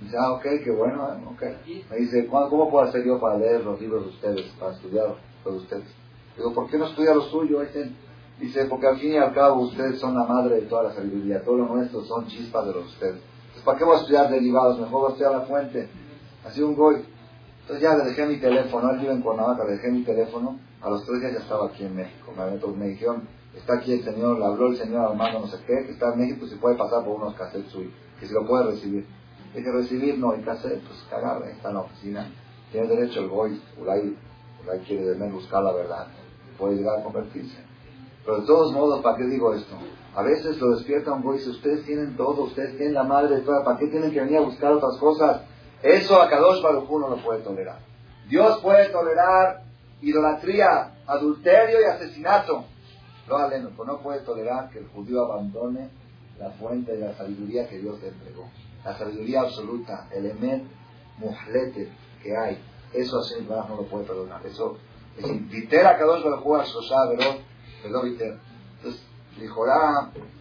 Dice, 0.00 0.16
ah, 0.18 0.32
ok, 0.32 0.42
qué 0.64 0.70
bueno, 0.70 1.08
eh, 1.12 1.24
ok. 1.26 1.42
Me 1.90 1.96
dice, 1.98 2.26
¿cómo 2.26 2.70
puedo 2.70 2.84
hacer 2.84 3.04
yo 3.04 3.20
para 3.20 3.38
leer 3.38 3.64
los 3.64 3.80
libros 3.80 4.04
de 4.04 4.10
ustedes, 4.10 4.46
para 4.58 4.72
estudiar 4.72 5.14
los 5.44 5.54
de 5.54 5.60
ustedes? 5.60 5.94
Digo, 6.36 6.54
¿por 6.54 6.70
qué 6.70 6.78
no 6.78 6.86
estudia 6.86 7.14
lo 7.14 7.22
suyo? 7.22 7.60
Dice, 8.38 8.64
porque 8.64 8.86
al 8.86 8.98
fin 8.98 9.12
y 9.12 9.16
al 9.16 9.34
cabo 9.34 9.62
ustedes 9.62 9.98
son 10.00 10.14
la 10.14 10.24
madre 10.24 10.56
de 10.56 10.62
toda 10.62 10.84
la 10.84 10.94
sabiduría, 10.94 11.44
todo 11.44 11.58
lo 11.58 11.66
nuestro 11.66 12.02
son 12.04 12.26
chispas 12.26 12.66
de 12.66 12.72
los 12.72 12.84
de 12.84 12.90
ustedes. 12.90 13.22
Entonces, 13.40 13.62
¿para 13.64 13.78
qué 13.78 13.84
voy 13.84 13.96
a 13.96 14.00
estudiar 14.00 14.30
derivados? 14.30 14.80
Mejor 14.80 15.00
voy 15.00 15.08
a 15.08 15.12
estudiar 15.12 15.32
la 15.32 15.40
fuente. 15.42 15.88
Así 16.46 16.62
un 16.62 16.74
goy. 16.74 17.04
Entonces 17.60 17.82
ya 17.82 17.94
le 17.96 18.04
dejé 18.04 18.26
mi 18.26 18.38
teléfono, 18.38 18.90
él 18.90 19.00
vive 19.00 19.12
en 19.12 19.20
Cuernavaca, 19.20 19.64
le 19.64 19.72
dejé 19.72 19.90
mi 19.90 20.02
teléfono. 20.02 20.58
A 20.80 20.88
los 20.88 21.04
tres 21.04 21.20
días 21.20 21.32
ya 21.34 21.38
estaba 21.40 21.66
aquí 21.66 21.84
en 21.84 21.94
México. 21.94 22.32
Me, 22.76 22.88
dijeron, 22.88 23.28
está 23.54 23.74
aquí 23.74 23.92
el 23.92 24.04
señor, 24.04 24.38
le 24.38 24.44
habló 24.44 24.68
el 24.68 24.76
señor 24.76 25.10
Armando 25.10 25.40
no 25.40 25.46
sé 25.48 25.58
qué, 25.66 25.84
que 25.86 25.92
está 25.92 26.12
en 26.12 26.20
México, 26.20 26.46
si 26.46 26.56
puede 26.56 26.76
pasar 26.76 27.04
por 27.04 27.16
unos 27.16 27.34
cassettes 27.34 27.70
suyos, 27.70 27.92
que 28.18 28.26
si 28.26 28.34
lo 28.34 28.46
puede 28.46 28.64
recibir. 28.64 29.06
Dije, 29.54 29.72
recibir 29.72 30.18
no, 30.18 30.32
hay 30.32 30.42
cassette, 30.42 30.80
pues 30.82 31.04
cagar, 31.10 31.42
está 31.48 31.68
en 31.68 31.74
la 31.74 31.80
oficina. 31.80 32.30
Tiene 32.70 32.86
derecho 32.86 33.20
el 33.20 33.28
goy, 33.28 33.60
Ulay, 33.80 34.16
Ulay 34.62 34.78
quiere 34.80 35.04
de 35.04 35.16
menos 35.16 35.34
buscar 35.34 35.62
la 35.62 35.72
verdad, 35.72 36.06
puede 36.56 36.76
llegar 36.76 37.00
a 37.00 37.02
convertirse. 37.02 37.56
Pero 38.24 38.40
de 38.40 38.46
todos 38.46 38.72
modos, 38.72 39.00
¿para 39.02 39.16
qué 39.16 39.24
digo 39.24 39.52
esto? 39.54 39.74
A 40.14 40.22
veces 40.22 40.58
lo 40.58 40.76
despierta 40.76 41.12
un 41.12 41.22
goy 41.22 41.36
y 41.36 41.38
dice, 41.38 41.50
ustedes 41.50 41.84
tienen 41.84 42.16
todo, 42.16 42.44
ustedes 42.44 42.76
tienen 42.76 42.94
la 42.94 43.04
madre 43.04 43.36
de 43.36 43.42
toda, 43.42 43.64
¿para 43.64 43.78
qué 43.78 43.86
tienen 43.86 44.12
que 44.12 44.20
venir 44.20 44.38
a 44.38 44.42
buscar 44.42 44.72
otras 44.72 44.96
cosas? 44.98 45.42
Eso 45.82 46.20
a 46.20 46.28
Kadosh 46.28 46.62
Baruj 46.62 46.90
no 47.00 47.08
lo 47.08 47.22
puede 47.24 47.40
tolerar. 47.40 47.78
Dios 48.28 48.60
puede 48.60 48.90
tolerar 48.90 49.62
idolatría, 50.02 50.94
adulterio 51.06 51.80
y 51.80 51.84
asesinato. 51.84 52.64
Lo 53.30 53.84
no 53.84 54.00
puede 54.02 54.20
tolerar 54.20 54.70
que 54.70 54.80
el 54.80 54.88
judío 54.88 55.24
abandone 55.24 55.88
la 56.38 56.50
fuente 56.50 56.96
de 56.96 57.06
la 57.06 57.14
sabiduría 57.14 57.68
que 57.68 57.78
Dios 57.78 58.00
le 58.00 58.08
entregó. 58.08 58.48
La 58.84 58.96
sabiduría 58.98 59.42
absoluta, 59.42 60.08
el 60.10 60.26
emet 60.26 60.64
muhlete 61.18 61.92
que 62.22 62.36
hay. 62.36 62.58
Eso 62.92 63.20
así 63.20 63.34
no 63.48 63.76
lo 63.76 63.84
puede 63.84 64.04
perdonar. 64.04 64.44
Eso 64.44 64.78
es 65.16 65.28
inviter 65.28 65.86
a 65.86 65.96
Kadosh 65.96 66.24
a 66.26 66.64
Shosha 66.64 66.96
Entonces, 67.84 69.02
dijo, 69.38 69.64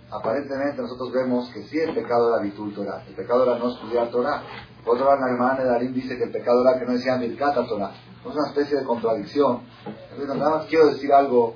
aparentemente 0.10 0.82
nosotros 0.82 1.12
vemos 1.12 1.48
que 1.50 1.64
sí 1.64 1.78
el 1.78 1.94
pecado 1.94 2.34
era 2.34 2.42
Bitul 2.42 2.74
Torah. 2.74 3.04
El 3.08 3.14
pecado 3.14 3.44
era 3.44 3.60
no 3.60 3.70
estudiar 3.70 4.10
Torah. 4.10 4.42
Por 4.84 4.96
otro 4.96 5.14
lado, 5.14 5.38
la 5.38 5.56
de 5.56 5.70
Darín 5.70 5.94
dice 5.94 6.18
que 6.18 6.24
el 6.24 6.32
pecado 6.32 6.64
era 6.68 6.80
que 6.80 6.86
no 6.86 6.94
decía 6.94 7.18
Mirkata 7.18 7.68
Torah. 7.68 7.92
Es 8.20 8.36
una 8.36 8.48
especie 8.48 8.80
de 8.80 8.84
contradicción. 8.84 9.62
Entonces, 10.12 10.36
nada 10.36 10.58
más 10.58 10.66
quiero 10.66 10.88
decir 10.88 11.14
algo. 11.14 11.56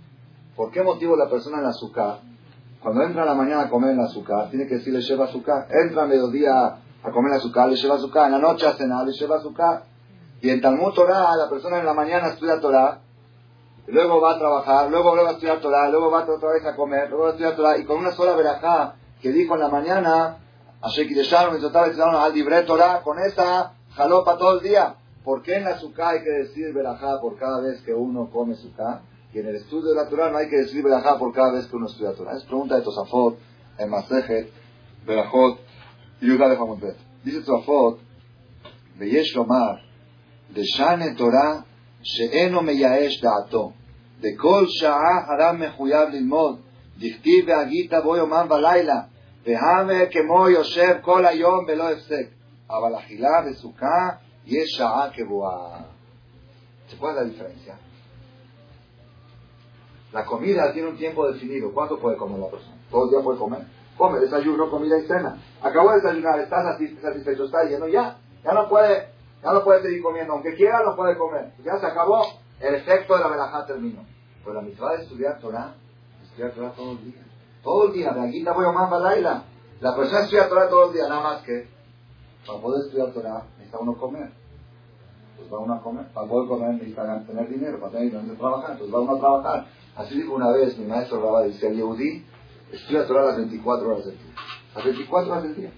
¿Por 0.61 0.69
qué 0.69 0.83
motivo 0.83 1.15
la 1.15 1.27
persona 1.27 1.57
en 1.57 1.63
la 1.63 1.69
azúcar, 1.71 2.19
cuando 2.83 3.01
entra 3.01 3.23
a 3.23 3.25
la 3.25 3.33
mañana 3.33 3.63
a 3.63 3.69
comer 3.71 3.89
en 3.93 3.97
la 3.97 4.03
azúcar, 4.03 4.51
tiene 4.51 4.67
que 4.67 4.75
decirle 4.75 5.01
lleva 5.01 5.25
azúcar? 5.25 5.65
Entra 5.71 6.03
a 6.03 6.05
mediodía 6.05 6.77
a 7.01 7.11
comer 7.11 7.33
azúcar, 7.33 7.67
le 7.67 7.77
lleva 7.77 7.95
azúcar. 7.95 8.27
En 8.27 8.33
la 8.33 8.37
noche 8.37 8.67
a 8.67 8.73
cenar, 8.73 9.03
le 9.03 9.11
lleva 9.11 9.37
azúcar. 9.37 9.85
Y 10.39 10.51
en 10.51 10.61
Talmud 10.61 10.93
Torah, 10.93 11.35
la 11.35 11.49
persona 11.49 11.79
en 11.79 11.85
la 11.87 11.95
mañana 11.95 12.27
estudia 12.27 12.61
Torah, 12.61 12.99
luego 13.87 14.21
va 14.21 14.35
a 14.35 14.37
trabajar, 14.37 14.91
luego 14.91 15.15
va 15.15 15.29
a 15.29 15.31
estudiar 15.31 15.61
Torah, 15.61 15.89
luego 15.89 16.11
va 16.11 16.25
otra 16.29 16.51
vez 16.51 16.63
a 16.63 16.75
comer, 16.75 17.09
luego 17.09 17.23
va 17.23 17.29
a 17.29 17.31
estudiar 17.31 17.55
Torah, 17.55 17.77
y 17.79 17.83
con 17.83 17.97
una 17.97 18.11
sola 18.11 18.35
verajá 18.35 18.93
que 19.19 19.31
dijo 19.31 19.55
en 19.55 19.61
la 19.61 19.69
mañana, 19.69 20.37
al 20.79 20.91
Torah, 22.67 23.01
con 23.01 23.17
esa 23.17 23.73
jaló 23.95 24.23
para 24.23 24.37
todo 24.37 24.59
el 24.59 24.63
día. 24.63 24.93
¿Por 25.23 25.41
qué 25.41 25.55
en 25.55 25.63
la 25.63 25.79
suká 25.79 26.09
hay 26.09 26.23
que 26.23 26.29
decir 26.29 26.71
verajá 26.71 27.19
por 27.19 27.35
cada 27.39 27.61
vez 27.61 27.81
que 27.81 27.95
uno 27.95 28.29
come 28.31 28.53
suká? 28.53 29.01
Y 29.32 29.38
en 29.38 29.48
el 29.48 29.56
estudio 29.56 29.90
de 29.90 29.96
la 29.96 30.08
Torah 30.08 30.30
no 30.30 30.38
hay 30.38 30.48
que 30.48 30.56
decir 30.56 30.82
verajá 30.82 31.18
por 31.18 31.32
cada 31.32 31.52
vez 31.52 31.66
que 31.66 31.76
uno 31.76 31.86
estudia 31.86 32.12
Torah. 32.12 32.36
Es 32.36 32.44
pregunta 32.44 32.76
de 32.76 32.82
Tosafot, 32.82 33.38
en 33.78 33.90
Masejet, 33.90 34.50
Berajot, 35.06 35.58
Yudah 36.20 36.48
de 36.48 36.56
Hamutbet. 36.56 36.96
Dice 37.24 37.40
Tosafot, 37.40 38.00
ויש 38.98 39.36
לומר, 39.36 39.74
דשנה 40.52 41.14
תורה 41.16 41.60
שאינו 42.02 42.62
מייאש 42.62 43.22
דעתו. 43.22 43.72
בכל 44.20 44.64
שעה 44.68 45.16
הרב 45.28 45.56
מחויב 45.56 46.08
ללמוד, 46.08 46.60
דכתיב 46.98 47.44
והגית 47.48 47.92
בו 48.02 48.16
יומם 48.16 48.46
ולילה, 48.50 49.00
והמה 49.46 50.06
כמו 50.12 50.48
יושב 50.48 50.96
כל 51.02 51.26
היום 51.26 51.66
בלא 51.66 51.90
הפסק. 51.90 52.26
אבל 52.70 52.98
אכילה 52.98 53.42
וסוכה 53.46 54.08
y 54.46 54.58
es 54.58 54.76
Sha'a 54.76 55.10
¿Se 56.88 56.96
puede 56.96 57.14
la 57.16 57.24
diferencia? 57.24 57.76
La 60.13 60.25
comida 60.25 60.71
tiene 60.73 60.89
un 60.89 60.97
tiempo 60.97 61.27
definido. 61.31 61.71
¿Cuánto 61.73 61.99
puede 61.99 62.17
comer 62.17 62.39
la 62.39 62.49
persona? 62.49 62.75
¿Todo 62.89 63.05
el 63.05 63.09
día 63.11 63.19
puede 63.21 63.39
comer? 63.39 63.61
Come, 63.97 64.19
desayuno, 64.19 64.69
comida 64.69 64.97
y 64.97 65.07
cena. 65.07 65.37
Acabó 65.61 65.91
de 65.91 66.01
desayunar, 66.01 66.39
está 66.39 66.63
satisfecho, 67.01 67.45
está 67.45 67.63
lleno, 67.63 67.87
ya. 67.87 68.17
Ya 68.43 68.53
no 68.53 68.67
puede, 68.67 69.09
ya 69.43 69.53
no 69.53 69.63
puede 69.63 69.83
seguir 69.83 70.01
comiendo. 70.01 70.33
Aunque 70.33 70.55
quiera, 70.55 70.83
no 70.83 70.95
puede 70.95 71.17
comer. 71.17 71.53
Ya 71.63 71.77
se 71.79 71.85
acabó. 71.85 72.23
El 72.59 72.75
efecto 72.75 73.15
de 73.15 73.21
la 73.21 73.27
verajá 73.27 73.65
terminó. 73.65 74.03
Pues 74.43 74.55
la 74.55 74.61
mitad 74.61 74.89
de 74.97 75.03
estudiar 75.03 75.39
Torah, 75.39 75.75
estudiar 76.23 76.51
Torah 76.51 76.71
todo 76.71 76.91
el 76.91 77.03
día. 77.05 77.23
Todo 77.63 77.87
el 77.87 77.93
día. 77.93 78.11
De 78.11 78.27
aquí 78.27 78.43
voy 78.43 78.65
a 78.65 78.71
más 78.71 78.91
La 79.79 79.95
persona 79.95 80.21
estudia 80.21 80.49
Torah 80.49 80.69
todo 80.69 80.87
el 80.87 80.93
día, 80.93 81.07
nada 81.07 81.21
más 81.21 81.43
que 81.43 81.67
para 82.45 82.59
poder 82.59 82.85
estudiar 82.85 83.11
Torah 83.11 83.43
necesita 83.57 83.79
uno 83.79 83.93
comer. 83.95 84.31
Pues 85.37 85.51
va 85.51 85.59
uno 85.59 85.73
a 85.75 85.81
comer. 85.81 86.05
Para 86.13 86.27
poder 86.27 86.47
comer 86.47 86.73
necesita 86.73 87.23
tener 87.25 87.49
dinero, 87.49 87.79
para 87.79 87.91
tener 87.91 88.11
dinero 88.11 88.37
trabajar. 88.37 88.71
Entonces 88.71 88.95
va 88.95 88.99
uno 89.01 89.15
a 89.15 89.19
trabajar. 89.19 89.65
Así 89.95 90.15
dijo 90.15 90.33
una 90.33 90.51
vez 90.51 90.77
mi 90.77 90.85
maestro 90.85 91.21
Rabá, 91.21 91.43
dice, 91.43 91.67
el 91.67 91.75
Yehudi 91.75 92.25
estudia 92.71 93.05
Torah 93.05 93.25
las 93.25 93.37
24 93.37 93.87
horas 93.87 94.05
del 94.05 94.17
día. 94.17 94.33
Las 94.75 94.83
24 94.85 95.31
horas 95.31 95.43
del 95.43 95.55
día. 95.55 95.71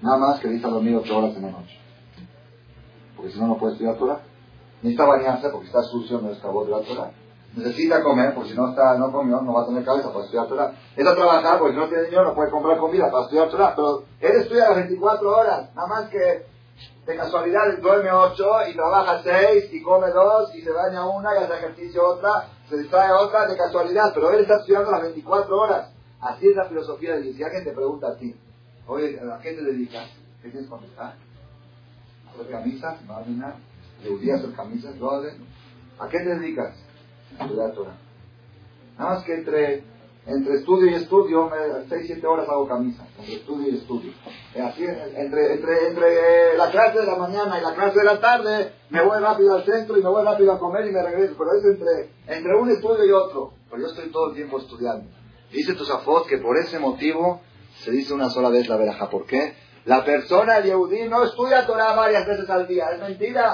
Nada 0.00 0.18
más 0.18 0.40
que 0.40 0.48
necesita 0.48 0.68
dormir 0.68 0.96
8 0.96 1.16
horas 1.16 1.36
en 1.36 1.42
la 1.42 1.50
noche. 1.50 1.78
Porque 3.16 3.32
si 3.32 3.40
no, 3.40 3.46
no 3.46 3.58
puede 3.58 3.74
estudiar 3.74 3.96
Torah. 3.96 4.20
Necesita 4.82 5.06
bañarse 5.06 5.48
porque 5.50 5.66
está 5.68 5.82
sucio, 5.82 6.20
no 6.20 6.30
es 6.30 6.42
de 6.42 6.70
la 6.70 6.80
Torah. 6.80 7.12
Necesita 7.54 8.02
comer, 8.02 8.34
porque 8.34 8.50
si 8.50 8.56
no 8.56 8.70
está, 8.70 8.96
no 8.98 9.12
comió, 9.12 9.40
no 9.42 9.52
va 9.52 9.62
a 9.62 9.66
tener 9.66 9.84
cabeza 9.84 10.10
para 10.12 10.24
estudiar 10.24 10.48
Torah. 10.48 10.72
Necesita 10.96 11.14
trabajar, 11.14 11.58
porque 11.58 11.74
si 11.74 11.80
no 11.80 11.88
tiene 11.88 12.04
dinero, 12.04 12.24
no 12.24 12.34
puede 12.34 12.50
comprar 12.50 12.78
comida 12.78 13.10
para 13.10 13.24
estudiar 13.24 13.48
Torah. 13.48 13.74
Pero 13.76 14.04
él 14.20 14.40
estudia 14.40 14.70
las 14.70 14.76
24 14.76 15.30
horas. 15.30 15.74
Nada 15.74 15.86
más 15.86 16.08
que 16.08 16.46
de 17.06 17.16
casualidad 17.16 17.78
duerme 17.80 18.10
8 18.10 18.44
y 18.70 18.74
trabaja 18.74 19.22
6 19.22 19.72
y 19.72 19.82
come 19.82 20.08
2 20.10 20.54
y 20.54 20.62
se 20.62 20.70
baña 20.70 21.04
una 21.06 21.34
y 21.34 21.42
hace 21.42 21.54
ejercicio 21.54 22.06
otra, 22.06 22.48
se 22.72 22.78
distrae 22.78 23.12
otra 23.12 23.46
de 23.46 23.56
casualidad. 23.56 24.12
Pero 24.14 24.30
él 24.30 24.40
está 24.40 24.56
estudiando 24.56 24.90
las 24.90 25.02
24 25.02 25.56
horas. 25.56 25.90
Así 26.20 26.48
es 26.48 26.56
la 26.56 26.64
filosofía 26.64 27.16
de. 27.16 27.34
Si 27.34 27.42
alguien 27.42 27.64
te 27.64 27.72
pregunta 27.72 28.08
a 28.08 28.16
ti, 28.16 28.34
oye, 28.86 29.20
¿a 29.20 29.38
qué 29.40 29.52
te 29.52 29.62
dedicas? 29.62 30.08
¿Qué 30.40 30.48
tienes 30.48 30.64
que 30.64 30.70
contestar? 30.70 31.14
¿Hacer 32.32 32.50
camisas? 32.50 33.02
¿Imaginar? 33.02 33.56
¿Le 34.02 34.32
hacer 34.32 34.52
camisas? 34.54 34.94
¿A 35.98 36.08
qué 36.08 36.18
te 36.18 36.24
dedicas? 36.24 36.74
Estudiar 37.38 37.72
Torah. 37.72 37.96
Nada 38.98 39.14
más 39.14 39.24
que 39.24 39.34
entre, 39.34 39.84
entre 40.26 40.54
estudio 40.54 40.90
y 40.90 40.94
estudio, 40.94 41.50
6, 41.88 42.02
7 42.06 42.26
horas 42.26 42.48
hago 42.48 42.68
camisas. 42.68 43.06
Entre 43.18 43.34
estudio 43.34 43.68
y 43.68 43.76
estudio. 43.76 44.12
Así, 44.64 44.84
entre, 44.84 45.54
entre, 45.54 45.88
entre 45.88 46.56
la 46.56 46.70
clase 46.70 47.00
de 47.00 47.06
la 47.06 47.16
mañana 47.16 47.58
y 47.58 47.62
la 47.62 47.74
clase 47.74 47.98
de 47.98 48.04
la 48.04 48.20
tarde, 48.20 48.72
me 48.90 49.04
voy 49.04 49.18
rápido 49.18 49.56
al 49.56 49.64
centro 49.64 49.98
y 49.98 50.02
me 50.02 50.08
voy 50.08 50.24
rápido 50.24 50.52
a 50.52 50.60
comer 50.60 50.86
y 50.86 50.92
me 50.92 51.02
regreso. 51.02 51.34
Pero 51.36 51.50
es 51.58 51.64
entre, 51.64 52.36
entre 52.38 52.54
un 52.56 52.70
estudio 52.70 53.04
y 53.04 53.10
otro. 53.10 53.54
Pero 53.68 53.82
yo 53.82 53.88
estoy 53.88 54.10
todo 54.12 54.30
el 54.30 54.36
tiempo 54.36 54.58
estudiando. 54.58 55.10
Dice 55.50 55.74
Tosafot 55.74 56.28
que 56.28 56.38
por 56.38 56.56
ese 56.56 56.78
motivo 56.78 57.40
se 57.80 57.90
dice 57.90 58.14
una 58.14 58.30
sola 58.30 58.48
vez 58.48 58.68
la 58.68 58.76
veraja. 58.76 59.10
¿Por 59.10 59.26
qué? 59.26 59.54
La 59.86 60.04
persona, 60.04 60.58
el 60.58 60.64
Yehudí, 60.64 61.08
no 61.08 61.24
estudia 61.24 61.66
Torah 61.66 61.94
varias 61.94 62.24
veces 62.26 62.48
al 62.48 62.68
día. 62.68 62.90
Es 62.92 63.00
mentira. 63.00 63.52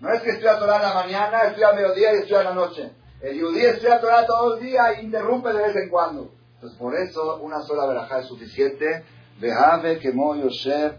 No 0.00 0.10
es 0.12 0.22
que 0.22 0.30
estudia 0.30 0.58
Torah 0.58 0.76
en 0.76 0.82
la 0.82 0.94
mañana, 0.94 1.42
estudia 1.42 1.68
al 1.68 1.76
mediodía 1.76 2.14
y 2.14 2.16
estudia 2.16 2.40
en 2.40 2.44
la 2.44 2.54
noche. 2.54 2.90
El 3.20 3.34
Yehudí 3.34 3.60
estudia 3.60 4.00
Torah 4.00 4.26
todo 4.26 4.56
el 4.56 4.64
día 4.64 4.92
e 4.92 5.04
interrumpe 5.04 5.52
de 5.52 5.62
vez 5.62 5.76
en 5.76 5.88
cuando. 5.88 6.30
Entonces, 6.54 6.78
por 6.78 6.94
eso, 6.94 7.40
una 7.42 7.62
sola 7.62 7.86
verajá 7.86 8.20
es 8.20 8.26
suficiente. 8.26 9.04
Vejave 9.40 9.98
que 9.98 10.12
Yosef 10.12 10.94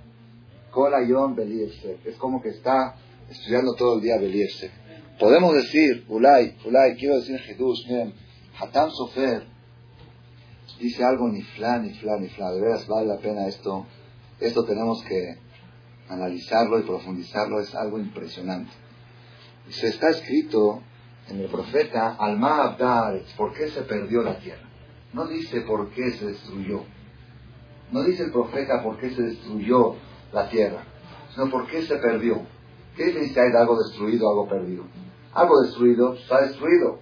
Kolayón 0.72 1.36
Beliese. 1.36 2.00
Es 2.06 2.16
como 2.18 2.42
que 2.42 2.50
está 2.50 2.96
estudiando 3.30 3.74
todo 3.74 3.96
el 3.96 4.02
día 4.02 4.18
Beliese. 4.18 4.72
Podemos 5.20 5.54
decir, 5.56 6.06
Ulay, 6.08 6.58
Ulay, 6.66 6.96
quiero 6.96 7.16
decir 7.16 7.40
Jesús, 7.40 7.86
miren, 7.88 8.14
Hatam 8.60 8.92
Sofer, 8.92 9.44
dice 10.80 11.04
algo 11.04 11.28
ni 11.30 11.42
fla, 11.42 11.80
ni 11.80 11.94
fla, 11.96 12.18
ni 12.20 12.30
fla. 12.30 12.52
De 12.52 12.62
veras 12.62 12.88
vale 12.88 13.08
la 13.08 13.18
pena 13.18 13.48
esto. 13.48 13.86
Esto 14.40 14.64
tenemos 14.66 15.04
que 15.04 15.38
analizarlo 16.10 16.80
y 16.80 16.84
profundizarlo. 16.84 17.60
Es 17.60 17.74
algo 17.76 18.00
impresionante. 18.00 18.72
Se 19.70 19.88
está 19.88 20.10
escrito 20.10 20.82
en 21.30 21.42
el 21.42 21.50
profeta 21.50 22.16
Alma 22.20 22.64
Abdar, 22.64 23.22
¿por 23.36 23.54
qué 23.54 23.70
se 23.70 23.82
perdió 23.82 24.22
la 24.22 24.40
tierra? 24.40 24.68
No 25.14 25.26
dice 25.28 25.62
por 25.62 25.90
qué 25.90 26.12
se 26.12 26.26
destruyó. 26.28 26.84
No 27.92 28.04
dice 28.04 28.24
el 28.24 28.32
profeta 28.32 28.84
por 28.84 28.98
qué 28.98 29.10
se 29.12 29.22
destruyó 29.22 29.96
la 30.32 30.50
tierra, 30.50 30.84
sino 31.34 31.50
por 31.50 31.68
qué 31.68 31.84
se 31.84 31.96
perdió. 31.98 32.42
¿Qué 32.96 33.06
diferencia 33.06 33.44
hay 33.44 33.52
de 33.52 33.60
algo 33.60 33.78
destruido 33.78 34.30
algo 34.30 34.48
perdido? 34.48 34.84
Algo 35.34 35.62
destruido 35.62 36.14
está 36.14 36.42
destruido. 36.42 37.00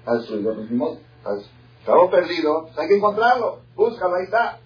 Está 0.00 0.14
destruido, 0.16 0.54
pues 0.54 0.70
Está 0.70 1.34
destruido 1.34 1.58
algo 1.92 2.10
perdido, 2.10 2.64
pues 2.64 2.78
hay 2.78 2.88
que 2.88 2.96
encontrarlo. 2.96 3.60
Búscalo, 3.74 4.16
ahí 4.16 4.24
está. 4.24 4.60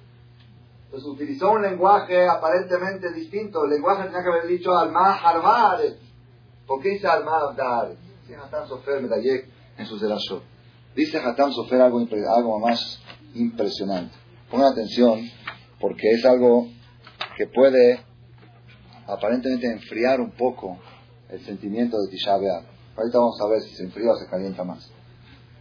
Entonces 0.86 1.09
utilizó 1.09 1.53
un 1.53 1.62
lenguaje 1.62 2.28
aparentemente 2.28 3.12
distinto. 3.12 3.64
El 3.64 3.70
lenguaje 3.70 4.05
tenía 4.05 4.22
que 4.22 4.28
haber 4.28 4.46
dicho 4.46 4.76
Alma 4.76 5.14
Harvard. 5.14 5.80
¿Por 6.66 6.80
qué 6.80 6.90
dice 6.90 7.07
Alma 7.07 7.38
Harvard? 7.38 7.96
Dice 8.23 8.37
Hatam 8.37 8.68
Sofer 8.68 9.03
Medayek 9.03 9.49
en 9.79 9.87
sus 9.87 10.01
delashot. 10.01 10.43
Dice 10.95 11.18
Hatam 11.18 11.53
Sofer 11.53 11.81
algo, 11.81 11.99
algo 11.99 12.59
más 12.61 13.01
impresionante. 13.35 14.14
Pongan 14.51 14.73
atención 14.73 15.20
porque 15.81 16.11
es 16.11 16.25
algo 16.25 16.68
que 17.37 17.47
puede 17.47 18.05
aparentemente 19.07 19.70
enfriar 19.70 20.20
un 20.20 20.31
poco 20.33 20.79
el 21.29 21.41
sentimiento 21.45 21.97
de 22.01 22.11
Tisha 22.11 22.37
B'Av. 22.37 22.64
Ahorita 22.97 23.18
vamos 23.18 23.41
a 23.41 23.49
ver 23.49 23.62
si 23.62 23.75
se 23.75 23.85
enfría 23.85 24.12
o 24.12 24.16
se 24.16 24.29
calienta 24.29 24.64
más. 24.64 24.91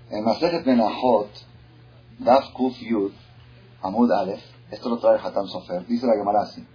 En 0.10 0.24
Masejet 0.24 0.66
Menachot, 0.66 1.30
Daf 2.20 2.52
Kuf 2.54 2.78
Yud, 2.80 3.14
Amud 3.82 4.12
Aleph, 4.12 4.44
esto 4.70 4.90
lo 4.90 5.00
trae 5.00 5.18
Hatam 5.18 5.48
Sofer, 5.48 5.88
dice 5.88 6.06
la 6.06 6.14
Gemara 6.14 6.42
así. 6.42 6.66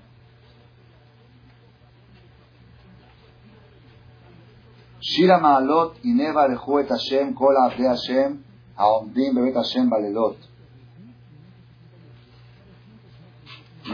Shira 5.09 5.39
Maalot 5.39 5.95
Ineva 6.03 6.49
Lehu 6.49 6.81
et 6.81 6.89
Hashem 6.89 7.33
Kol 7.33 7.57
Abde 7.57 7.87
Hashem 7.87 8.43
Aomdim 8.77 9.35
Bebet 9.35 9.55
Hashem 9.55 9.89
Balelot. 9.89 10.37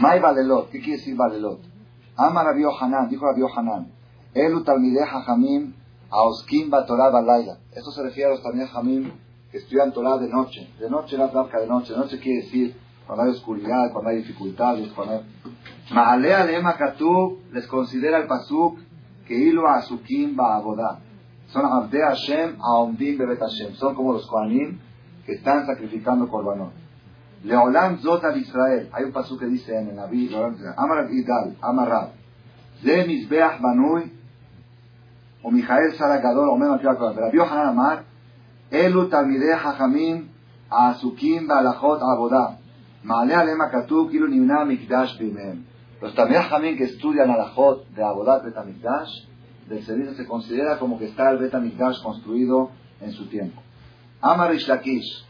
Mai 0.01 0.19
Balelot, 0.19 0.71
¿qué 0.71 0.79
quiere 0.79 0.97
decir 0.97 1.15
Balelot? 1.15 1.59
Ama 2.17 2.43
Rabbi 2.43 2.63
Hanan, 2.63 3.09
dijo 3.09 3.25
Rabbi 3.25 3.43
Hanan, 3.55 3.91
Elu 4.33 4.63
Talmideh 4.63 5.05
Hachamim 5.05 5.75
Aoskim 6.09 6.71
Batorah 6.71 7.11
Balayla. 7.11 7.59
Esto 7.75 7.91
se 7.91 8.01
refiere 8.01 8.31
a 8.31 8.33
los 8.33 8.41
Talmideh 8.41 8.71
Hamim 8.73 9.11
que 9.51 9.59
estudian 9.59 9.93
Torah 9.93 10.17
de 10.17 10.27
noche. 10.27 10.67
De 10.79 10.89
noche 10.89 11.15
la 11.15 11.29
placa 11.29 11.59
de 11.59 11.67
noche. 11.67 11.93
De 11.93 11.99
noche 11.99 12.19
quiere 12.19 12.41
decir 12.41 12.75
cuando 13.05 13.25
hay 13.25 13.29
oscuridad, 13.29 13.91
cuando 13.91 14.09
hay 14.09 14.17
dificultades, 14.17 14.91
cuando 14.93 15.13
hay... 15.13 15.21
Maalea 15.91 16.43
lema 16.45 16.75
katub 16.75 17.37
les 17.51 17.67
considera 17.67 18.17
el 18.17 18.25
pasuk 18.25 18.79
hilo 19.29 19.67
asukim 19.67 20.35
ba'abodah. 20.35 20.99
Son 21.47 21.65
abde 21.65 21.99
Hashem 22.01 22.57
aomdim 22.59 23.17
bebet 23.17 23.39
Hashem. 23.39 23.75
Son 23.75 23.95
como 23.95 24.13
los 24.13 24.27
koanim 24.27 24.79
que 25.25 25.33
están 25.33 25.65
sacrificando 25.65 26.27
korbanot. 26.27 26.73
Leolam 27.43 27.99
zot 27.99 28.23
al 28.23 28.37
Israel. 28.37 28.89
Hay 28.93 29.03
un 29.03 29.11
pasuk 29.11 29.39
que 29.39 29.47
dice 29.47 29.77
en 29.77 29.89
el 29.89 29.95
Naví, 29.95 30.33
Amar 30.77 31.07
Idal, 31.11 31.57
Amar 31.61 31.89
Rab. 31.89 32.09
Ze 32.81 33.05
mizbeach 33.05 33.59
banui, 33.61 34.11
o 35.41 35.51
Mijael 35.51 35.93
Saragadol, 35.97 36.49
o 36.49 36.57
Mema 36.57 36.77
Rabbi 36.77 37.37
Yohanan 37.37 37.67
Amar, 37.67 38.03
Elu 38.71 39.09
talmideh 39.09 39.55
hajamim 39.55 40.27
asukim 40.71 41.47
balachot 41.47 42.01
abodah. 42.01 42.57
Ma'ale 43.03 43.35
alema 43.35 43.69
katuv 43.69 44.09
kilu 44.09 44.27
niuna 44.27 44.65
mikdash 44.65 45.19
bimehem. 45.19 45.63
Los 46.03 46.13
talmideh 46.15 46.39
hajamim 46.39 46.75
que 46.75 46.83
estudian 46.83 47.29
alajot 47.31 47.87
de 47.95 48.03
abodat 48.03 48.43
betamikdash, 48.43 49.09
del 49.69 49.85
servicio 49.85 50.13
se 50.15 50.27
considera 50.27 50.77
como 50.77 50.99
que 50.99 51.05
está 51.05 51.29
el 51.29 51.37
betamikdash 51.37 52.03
construido 52.03 52.71
en 52.99 53.13
su 53.13 53.27
tiempo. 53.27 53.61
Amar 54.19 54.53
Ishlakish. 54.53 55.25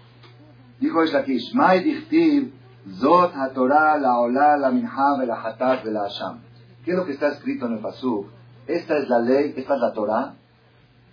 Dijo 0.80 1.04
Ishlakish, 1.04 1.54
Mai 1.54 1.84
dichtiv 1.84 2.52
zot 3.00 3.36
hatorah 3.36 4.00
la 4.00 4.18
ola 4.18 4.58
la 4.58 4.72
minha 4.72 5.26
la 5.28 5.36
hatat 5.44 5.86
la 5.86 6.06
hasham. 6.06 6.40
¿Qué 6.84 6.90
es 6.90 6.98
lo 6.98 7.06
que 7.06 7.12
está 7.12 7.28
escrito 7.28 7.68
en 7.68 7.74
el 7.74 7.80
pasuk? 7.80 8.26
Esta 8.66 8.98
es 8.98 9.08
la 9.08 9.20
ley, 9.20 9.54
esta 9.56 9.76
es 9.76 9.80
la 9.80 9.94
Torah, 9.94 10.34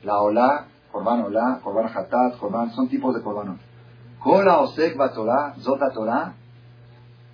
la 0.04 0.22
ola 0.22 0.68
Korban 0.90 1.22
Ola, 1.22 1.60
Korban 1.62 1.86
Hatat, 1.86 2.38
Korban, 2.38 2.70
son 2.72 2.88
tipos 2.88 3.14
de 3.14 3.22
Korbanot. 3.22 3.58
Kola 4.22 4.58
Osek 4.60 4.96
Torah, 5.14 5.54
Zota 5.60 5.90
Torah, 5.90 6.34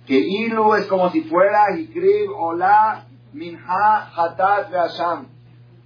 que 0.07 0.17
Ilu 0.17 0.73
es 0.75 0.85
como 0.87 1.09
si 1.09 1.21
fuera 1.23 1.77
Hikrib 1.77 2.31
Ola, 2.31 3.05
Minha, 3.33 4.09
Hatat, 4.15 4.71
Veasham. 4.71 5.27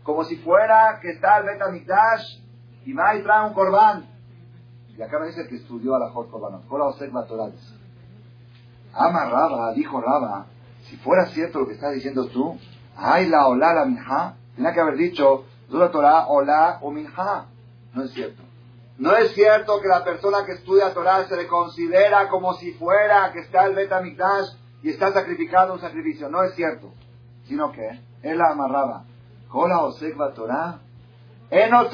Como 0.03 0.23
si 0.25 0.37
fuera 0.37 0.99
que 1.01 1.09
está 1.09 1.39
el 1.39 1.45
Betamikdash 1.45 2.39
y 2.85 2.93
va 2.93 3.15
y 3.15 3.23
trae 3.23 3.47
un 3.47 3.53
Korban. 3.53 4.05
Y 4.95 5.01
acá 5.01 5.19
me 5.19 5.27
dice 5.27 5.47
que 5.47 5.55
estudió 5.55 5.95
a 5.95 5.99
la 5.99 6.11
Jot 6.11 6.29
Korbanot. 6.29 6.67
Kola 6.67 6.85
Osek 6.85 7.11
Torah. 7.27 7.49
Ama 8.93 9.25
Raba, 9.25 9.73
dijo 9.73 9.99
Raba, 9.99 10.45
si 10.83 10.97
fuera 10.97 11.25
cierto 11.27 11.59
lo 11.59 11.67
que 11.67 11.73
estás 11.73 11.93
diciendo 11.93 12.27
tú, 12.27 12.59
ay 12.95 13.27
la 13.27 13.47
Ola, 13.47 13.73
la 13.73 13.85
Minha, 13.85 14.35
tenía 14.55 14.73
que 14.73 14.81
haber 14.81 14.97
dicho, 14.97 15.45
Zota 15.71 15.91
Torah, 15.91 16.27
Ola 16.27 16.77
o 16.81 16.91
Minha. 16.91 17.47
No 17.93 18.03
es 18.03 18.11
cierto. 18.11 18.50
No 18.97 19.15
es 19.15 19.33
cierto 19.33 19.81
que 19.81 19.87
la 19.87 20.03
persona 20.03 20.45
que 20.45 20.53
estudia 20.53 20.93
Torah 20.93 21.25
se 21.25 21.35
le 21.35 21.47
considera 21.47 22.29
como 22.29 22.53
si 22.53 22.73
fuera 22.73 23.31
que 23.31 23.39
está 23.39 23.65
el 23.65 23.75
Betamikdash 23.75 24.49
y 24.83 24.89
está 24.89 25.11
sacrificando 25.11 25.73
un 25.73 25.81
sacrificio. 25.81 26.29
No 26.29 26.43
es 26.43 26.55
cierto. 26.55 26.93
Sino 27.45 27.71
que 27.71 27.99
él 28.23 28.37
la 28.37 28.51
amarraba. 28.51 29.03
Kola 29.49 29.81
Osekva 29.81 30.33
Torah. 30.33 30.79
Eno 31.49 31.89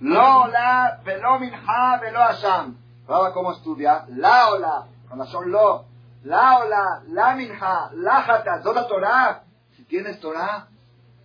Lo 0.00 0.46
la 0.48 1.00
velo 1.04 1.38
minha 1.40 1.98
velo 2.00 2.22
asham. 2.22 2.76
cómo 3.06 3.52
estudia. 3.52 4.04
La 4.08 4.50
ola. 4.50 4.86
Con 5.08 5.18
la 5.18 5.26
son 5.26 5.50
lo. 5.50 5.86
La 6.24 6.58
ola. 6.58 7.02
La 7.08 7.34
minha. 7.34 7.90
La 7.94 8.22
jata. 8.22 8.62
Toda 8.62 8.86
Torah. 8.86 9.42
Si 9.76 9.84
tienes 9.84 10.20
Torah. 10.20 10.68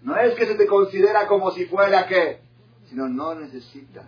No 0.01 0.15
es 0.15 0.33
que 0.35 0.45
se 0.45 0.55
te 0.55 0.65
considera 0.65 1.27
como 1.27 1.51
si 1.51 1.65
fuera 1.65 2.07
que. 2.07 2.41
Sino 2.91 3.07
no 3.07 3.33
necesitas. 3.35 4.05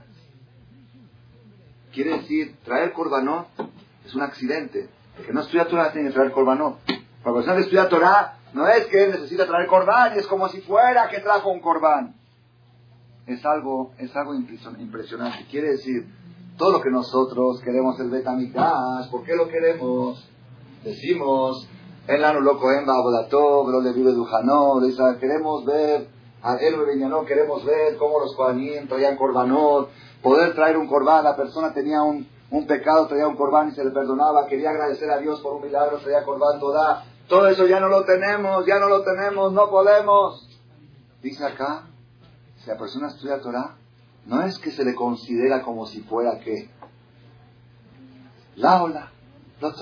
Quiere 1.94 2.18
decir, 2.18 2.58
traer 2.66 2.92
corbanot 2.92 3.48
es 4.06 4.14
un 4.14 4.22
accidente. 4.22 4.90
El 5.18 5.26
que 5.26 5.32
no 5.32 5.40
estudia 5.40 5.70
Torah 5.70 5.94
tiene 5.94 6.10
que 6.10 6.14
traer 6.14 6.34
corbanot. 6.34 6.80
La 7.24 7.34
persona 7.34 7.56
que 7.56 7.62
estudia 7.62 7.88
Torah 7.88 8.40
no 8.54 8.68
es 8.68 8.86
que 8.88 9.08
necesita 9.08 9.48
traer 9.48 9.68
corbán, 9.68 10.20
es 10.20 10.28
como 10.28 10.50
si 10.50 10.60
fuera 10.60 11.08
que 11.08 11.22
trajo 11.22 11.50
un 11.50 11.62
corbán. 11.62 12.14
Es 13.26 13.46
algo, 13.46 13.94
es 13.98 14.14
algo 14.18 14.36
impresionante. 14.36 15.46
Quiere 15.50 15.70
decir, 15.70 16.06
todo 16.58 16.74
lo 16.74 16.82
que 16.82 16.90
nosotros 16.90 17.62
queremos 17.62 17.98
el 18.02 18.10
Betamikdash, 18.10 19.10
¿por 19.10 19.24
qué 19.24 19.34
lo 19.36 19.48
queremos? 19.48 20.30
Decimos, 20.84 21.70
el 22.06 22.22
ano 22.22 22.42
loco 22.42 22.70
en 22.74 22.86
Babodató, 22.86 23.66
lo 23.72 23.80
le 23.80 23.94
vive 23.94 24.12
Dujanó, 24.12 24.82
queremos 25.22 25.64
ver, 25.64 26.10
él 26.60 26.76
no 27.10 27.26
queremos 27.26 27.66
ver 27.66 27.98
cómo 27.98 28.20
los 28.20 28.36
Kohanim 28.36 28.88
traían 28.88 29.16
corbanot, 29.16 29.90
poder 30.22 30.54
traer 30.54 30.78
un 30.78 30.88
corbán, 30.88 31.24
la 31.24 31.36
persona 31.36 31.74
tenía 31.74 32.02
un, 32.02 32.28
un 32.52 32.68
pecado, 32.68 33.08
traía 33.08 33.28
un 33.28 33.36
corbán 33.36 33.70
y 33.70 33.72
se 33.72 33.84
le 33.84 33.92
perdonaba, 33.92 34.48
quería 34.48 34.72
agradecer 34.72 35.10
a 35.10 35.18
Dios 35.18 35.42
por 35.42 35.54
un 35.54 35.64
milagro, 35.64 36.00
traía 36.00 36.24
corbán 36.24 36.60
toda, 36.60 37.06
todo 37.28 37.48
eso 37.48 37.66
ya 37.66 37.80
no 37.80 37.88
lo 37.88 38.04
tenemos, 38.04 38.66
ya 38.66 38.80
no 38.80 38.90
lo 38.90 39.04
tenemos, 39.04 39.54
no 39.54 39.70
podemos. 39.70 40.50
Dice 41.22 41.46
acá, 41.46 41.88
si 42.58 42.70
la 42.70 42.78
persona 42.78 43.08
estudia 43.08 43.40
Torah, 43.40 43.78
no 44.26 44.42
es 44.42 44.60
que 44.60 44.72
se 44.72 44.84
le 44.84 44.94
considera 44.94 45.62
como 45.62 45.86
si 45.86 46.02
fuera 46.02 46.40
que 46.40 46.70
la 48.56 48.84
ola, 48.84 49.12
lo 49.62 49.74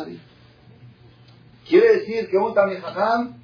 Quiere 1.67 1.97
decir 1.97 2.29
que 2.29 2.37
un 2.37 2.53
Tamihajam 2.53 3.41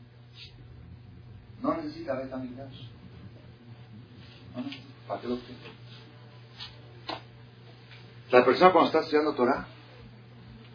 no 1.61 1.73
necesita 1.75 2.13
ver 2.13 2.29
necesita. 2.29 2.96
¿Para 5.07 5.21
qué 5.21 5.27
lo? 5.27 5.37
La 8.31 8.43
persona 8.43 8.71
cuando 8.71 8.87
está 8.87 8.99
estudiando 8.99 9.33
Torah 9.33 9.67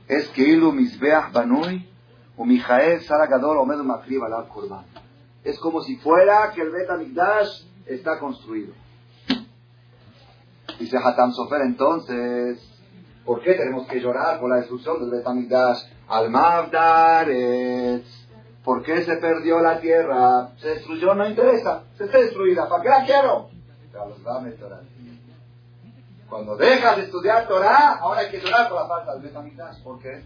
es 0.08 0.28
que 0.28 0.42
ilu 0.42 0.72
misbeach 0.72 1.32
banui 1.32 1.88
o 2.36 2.44
mijael 2.44 3.02
saragador 3.02 3.58
o 3.58 3.66
medu 3.66 3.84
makriba 3.84 4.28
la 4.28 4.48
kurban. 4.48 4.84
Es 5.44 5.58
como 5.58 5.82
si 5.82 5.96
fuera 5.96 6.52
que 6.54 6.62
el 6.62 6.70
Bet 6.70 6.88
está 7.86 8.18
construido. 8.18 8.74
Dice 10.78 10.96
Hatam 10.96 11.32
Sofer 11.32 11.62
entonces, 11.62 12.58
¿por 13.24 13.42
qué 13.42 13.54
tenemos 13.54 13.86
que 13.86 14.00
llorar 14.00 14.40
por 14.40 14.48
la 14.50 14.56
destrucción 14.56 15.00
del 15.00 15.10
Bet 15.10 15.26
Al 16.08 16.30
Mavdaretz. 16.30 18.22
¿Por 18.64 18.82
qué 18.84 19.02
se 19.02 19.16
perdió 19.16 19.60
la 19.60 19.80
tierra? 19.80 20.52
Se 20.58 20.68
destruyó, 20.68 21.14
no 21.14 21.28
interesa. 21.28 21.82
Se 21.98 22.04
está 22.04 22.18
destruida. 22.18 22.68
¿Para 22.68 22.82
qué 22.82 22.88
la 22.88 23.04
quiero? 23.04 23.51
Cuando 26.28 26.56
dejas 26.56 26.96
de 26.96 27.02
estudiar 27.02 27.46
Torah, 27.46 27.98
ahora 28.00 28.20
hay 28.20 28.30
que 28.30 28.40
llorar 28.40 28.68
por 28.68 28.80
la 28.80 28.88
falta 28.88 29.12
del 29.12 29.22
Betamigdash. 29.22 29.82
¿Por 29.82 29.98
qué? 29.98 30.22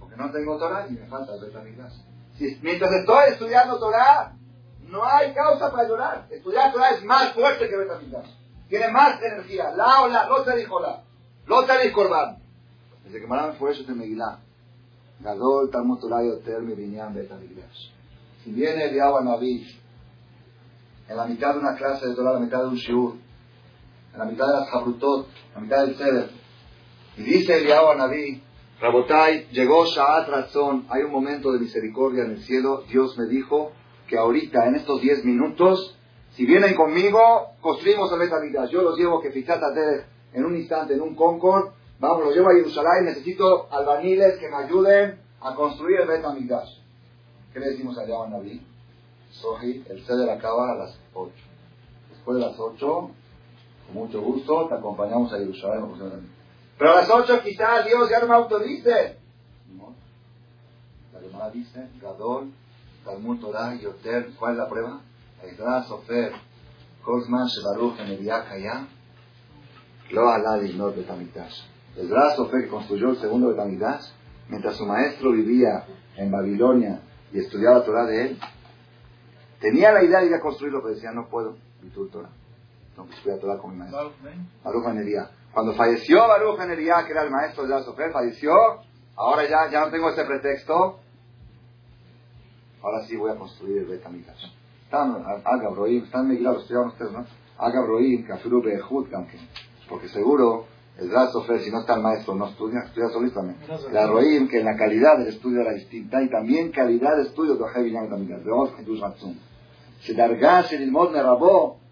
Porque 0.00 0.16
no 0.16 0.30
tengo 0.30 0.58
Torah 0.58 0.86
y 0.88 0.92
me 0.92 1.06
falta 1.06 1.34
el 1.34 1.40
Betamigdash. 1.40 1.92
Si, 2.38 2.58
mientras 2.62 2.90
estoy 2.92 3.32
estudiando 3.32 3.78
Torah, 3.78 4.34
no 4.88 5.04
hay 5.04 5.34
causa 5.34 5.70
para 5.70 5.86
llorar. 5.86 6.26
Estudiar 6.30 6.72
Torah 6.72 6.90
es 6.90 7.04
más 7.04 7.32
fuerte 7.34 7.68
que 7.68 7.76
Betamigdash. 7.76 8.30
Tiene 8.68 8.88
más 8.88 9.20
energía. 9.20 9.70
La 9.72 10.00
ola, 10.02 10.26
lo 10.28 10.42
te 10.44 10.56
dijo 10.56 10.80
la. 10.80 11.02
Lo 11.46 11.62
dijo 11.62 12.36
Desde 13.04 13.20
que 13.20 13.26
Maram 13.26 13.54
fue 13.56 13.72
eso 13.72 13.82
de 13.82 13.92
Megilá. 13.92 14.38
Gadol, 15.20 15.70
Talmud 15.70 16.00
Torah, 16.00 16.22
Yoter, 16.22 16.62
Betamigdash. 16.62 17.90
Si 18.42 18.50
viene 18.50 18.86
el 18.86 18.96
Yahweh 18.96 19.24
Naví 19.24 19.81
en 21.12 21.18
la 21.18 21.26
mitad 21.26 21.52
de 21.52 21.60
una 21.60 21.76
clase 21.76 22.08
de 22.08 22.14
Torah, 22.14 22.32
la 22.32 22.40
mitad 22.40 22.62
de 22.62 22.68
un 22.68 22.74
shiur, 22.74 23.14
en 24.14 24.18
la 24.18 24.24
mitad 24.24 24.46
de 24.46 24.52
las 24.60 24.72
Habrutot, 24.72 25.28
en 25.28 25.54
la 25.54 25.60
mitad 25.60 25.86
del 25.86 25.96
Seder. 25.96 26.30
Y 27.18 27.22
dice 27.22 27.58
Eliyahu 27.58 27.98
Naví, 27.98 28.42
Rabotai, 28.80 29.48
llegó 29.52 29.84
Sha'at 29.84 30.28
Razón, 30.28 30.86
hay 30.88 31.02
un 31.02 31.12
momento 31.12 31.52
de 31.52 31.60
misericordia 31.60 32.24
en 32.24 32.32
el 32.32 32.42
cielo, 32.42 32.84
Dios 32.88 33.16
me 33.18 33.26
dijo 33.26 33.72
que 34.08 34.16
ahorita, 34.16 34.66
en 34.66 34.76
estos 34.76 35.02
10 35.02 35.24
minutos, 35.26 35.98
si 36.30 36.46
vienen 36.46 36.74
conmigo, 36.74 37.20
construimos 37.60 38.10
el 38.12 38.18
Betamigdash. 38.18 38.70
Yo 38.70 38.80
los 38.80 38.98
llevo 38.98 39.20
que 39.20 39.30
fijate 39.30 39.60
en 40.32 40.44
un 40.46 40.56
instante, 40.56 40.94
en 40.94 41.02
un 41.02 41.14
Concord, 41.14 41.74
vamos, 42.00 42.24
los 42.24 42.34
llevo 42.34 42.48
a 42.48 42.54
Jerusalén, 42.54 43.04
necesito 43.04 43.70
albaniles 43.70 44.38
que 44.38 44.48
me 44.48 44.56
ayuden 44.64 45.20
a 45.42 45.54
construir 45.54 46.00
el 46.00 46.08
Betamigdash. 46.08 46.78
¿Qué 47.52 47.60
le 47.60 47.68
decimos 47.68 47.98
a 47.98 48.04
Eliyahu 48.04 48.30
Naví? 48.30 48.71
Sohi, 49.32 49.84
el 49.88 50.04
Seder 50.04 50.30
acaba 50.30 50.72
a 50.72 50.74
las 50.76 50.98
8. 51.14 51.32
Después 52.10 52.38
de 52.38 52.44
las 52.44 52.58
8, 52.58 53.10
mucho 53.92 54.20
gusto, 54.20 54.68
te 54.68 54.74
acompañamos 54.74 55.32
a 55.32 55.38
Jerusalén. 55.38 56.30
Pero 56.78 56.92
a 56.92 56.96
las 56.96 57.10
8 57.10 57.40
quizás 57.42 57.84
Dios 57.86 58.08
ya 58.10 58.20
no 58.20 58.28
me 58.28 58.34
autorice. 58.34 59.16
No. 59.76 59.94
La 61.12 61.20
llamada 61.20 61.50
dice, 61.50 61.88
Gadol, 62.00 62.52
Talmud 63.04 63.40
Torah, 63.40 63.74
Yoter, 63.74 64.30
¿cuál 64.38 64.52
es 64.52 64.58
la 64.58 64.68
prueba? 64.68 65.00
Ezra, 65.42 65.82
Sofer, 65.84 66.32
Kozman, 67.02 67.46
Shebaruch, 67.48 67.96
ya, 68.22 68.86
Lo 70.10 70.28
Aladi, 70.28 70.74
no 70.74 70.92
Betamidash. 70.92 71.62
Ezra, 71.96 72.36
Sofer, 72.36 72.62
que 72.62 72.68
construyó 72.68 73.10
el 73.10 73.16
segundo 73.18 73.48
Betamidash, 73.48 74.04
mientras 74.48 74.76
su 74.76 74.86
maestro 74.86 75.32
vivía 75.32 75.84
en 76.16 76.30
Babilonia 76.30 77.00
y 77.32 77.38
estudiaba 77.40 77.84
Torah 77.84 78.06
de 78.06 78.22
él, 78.22 78.38
tenía 79.62 79.92
la 79.92 80.02
idea 80.02 80.20
de 80.20 80.26
ir 80.26 80.34
a 80.34 80.40
construirlo, 80.40 80.82
pero 80.82 80.94
decía, 80.94 81.12
no 81.12 81.28
puedo, 81.28 81.56
mi 81.80 81.88
Torah. 81.90 82.28
No, 82.96 83.06
pues 83.06 83.24
voy 83.24 83.32
a 83.32 83.38
Torah 83.38 83.58
con 83.58 83.70
mi 83.70 83.78
maestro. 83.78 84.12
Baruch 84.62 84.84
Benería. 84.84 85.30
Cuando 85.54 85.72
falleció 85.74 86.18
Baruch 86.28 86.58
Benería, 86.58 87.04
que 87.06 87.12
era 87.12 87.22
el 87.22 87.30
maestro 87.30 87.62
de 87.62 87.70
la 87.70 87.82
Sofer, 87.82 88.12
falleció, 88.12 88.52
ahora 89.16 89.48
ya, 89.48 89.70
ya 89.70 89.86
no 89.86 89.90
tengo 89.90 90.10
ese 90.10 90.24
pretexto. 90.24 90.98
Ahora 92.82 93.06
sí 93.06 93.16
voy 93.16 93.30
a 93.30 93.36
construir 93.36 93.78
el 93.78 93.86
Betamidash. 93.86 94.44
Están, 94.84 95.24
Agabroim, 95.44 96.04
están 96.04 96.28
Megillah, 96.28 96.52
lo 96.52 96.58
estudiaban 96.58 96.88
ustedes, 96.88 97.12
¿no? 97.12 97.24
Agabroim, 97.56 98.26
Kafuru 98.26 98.62
Behut, 98.62 99.08
porque 99.88 100.08
seguro 100.08 100.66
el 100.98 101.10
Sofer, 101.10 101.60
si 101.60 101.70
no 101.70 101.80
está 101.80 101.94
el 101.94 102.02
maestro, 102.02 102.34
no 102.34 102.48
estudia, 102.48 102.80
estudia 102.80 103.08
solito 103.08 103.36
también. 103.36 103.58
La 103.92 104.06
Roim, 104.06 104.48
que 104.48 104.58
en 104.58 104.66
la 104.66 104.76
calidad 104.76 105.16
del 105.18 105.28
estudio 105.28 105.62
era 105.62 105.72
distinta, 105.72 106.22
y 106.22 106.28
también 106.28 106.70
calidad 106.70 107.16
de 107.16 107.22
estudio 107.22 107.54
de 107.54 107.62
Ojev 107.62 107.84
Binyam 107.84 108.04
Betamidash. 108.04 108.44
Veamos 108.44 108.72
Jesús 110.02 110.16
Matzum. 110.16 110.38
Se 110.38 110.38
dargase 110.38 110.76
el 110.76 110.90
mod 110.90 111.10
Merabó, 111.10 111.82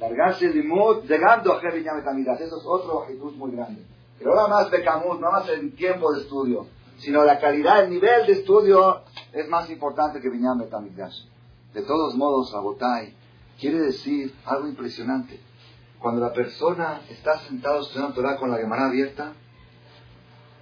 Largarse 0.00 0.46
el 0.46 0.54
limud 0.54 1.04
llegando 1.04 1.52
a 1.52 1.60
Betamidas. 1.60 2.40
Eso 2.40 2.56
es 2.56 2.64
otro 2.64 3.02
actitud 3.02 3.34
muy 3.34 3.52
grande. 3.52 3.84
Pero 4.18 4.34
no 4.34 4.48
más 4.48 4.70
Becamut, 4.70 5.20
no 5.20 5.30
más 5.30 5.46
el 5.50 5.74
tiempo 5.74 6.10
de 6.12 6.22
estudio, 6.22 6.66
sino 6.98 7.22
la 7.22 7.38
calidad, 7.38 7.84
el 7.84 7.90
nivel 7.90 8.26
de 8.26 8.32
estudio 8.32 9.02
es 9.32 9.46
más 9.48 9.68
importante 9.68 10.20
que 10.20 10.30
Viñam 10.30 10.58
Betamidas. 10.58 11.26
De 11.74 11.82
todos 11.82 12.14
modos, 12.14 12.50
Rabotai 12.52 13.14
quiere 13.58 13.78
decir 13.78 14.34
algo 14.46 14.68
impresionante. 14.68 15.38
Cuando 15.98 16.22
la 16.22 16.32
persona 16.32 17.02
está 17.10 17.38
sentado 17.40 17.82
estudiando 17.82 18.14
Torah 18.14 18.38
con 18.38 18.50
la 18.50 18.56
Gemara 18.56 18.86
abierta, 18.86 19.34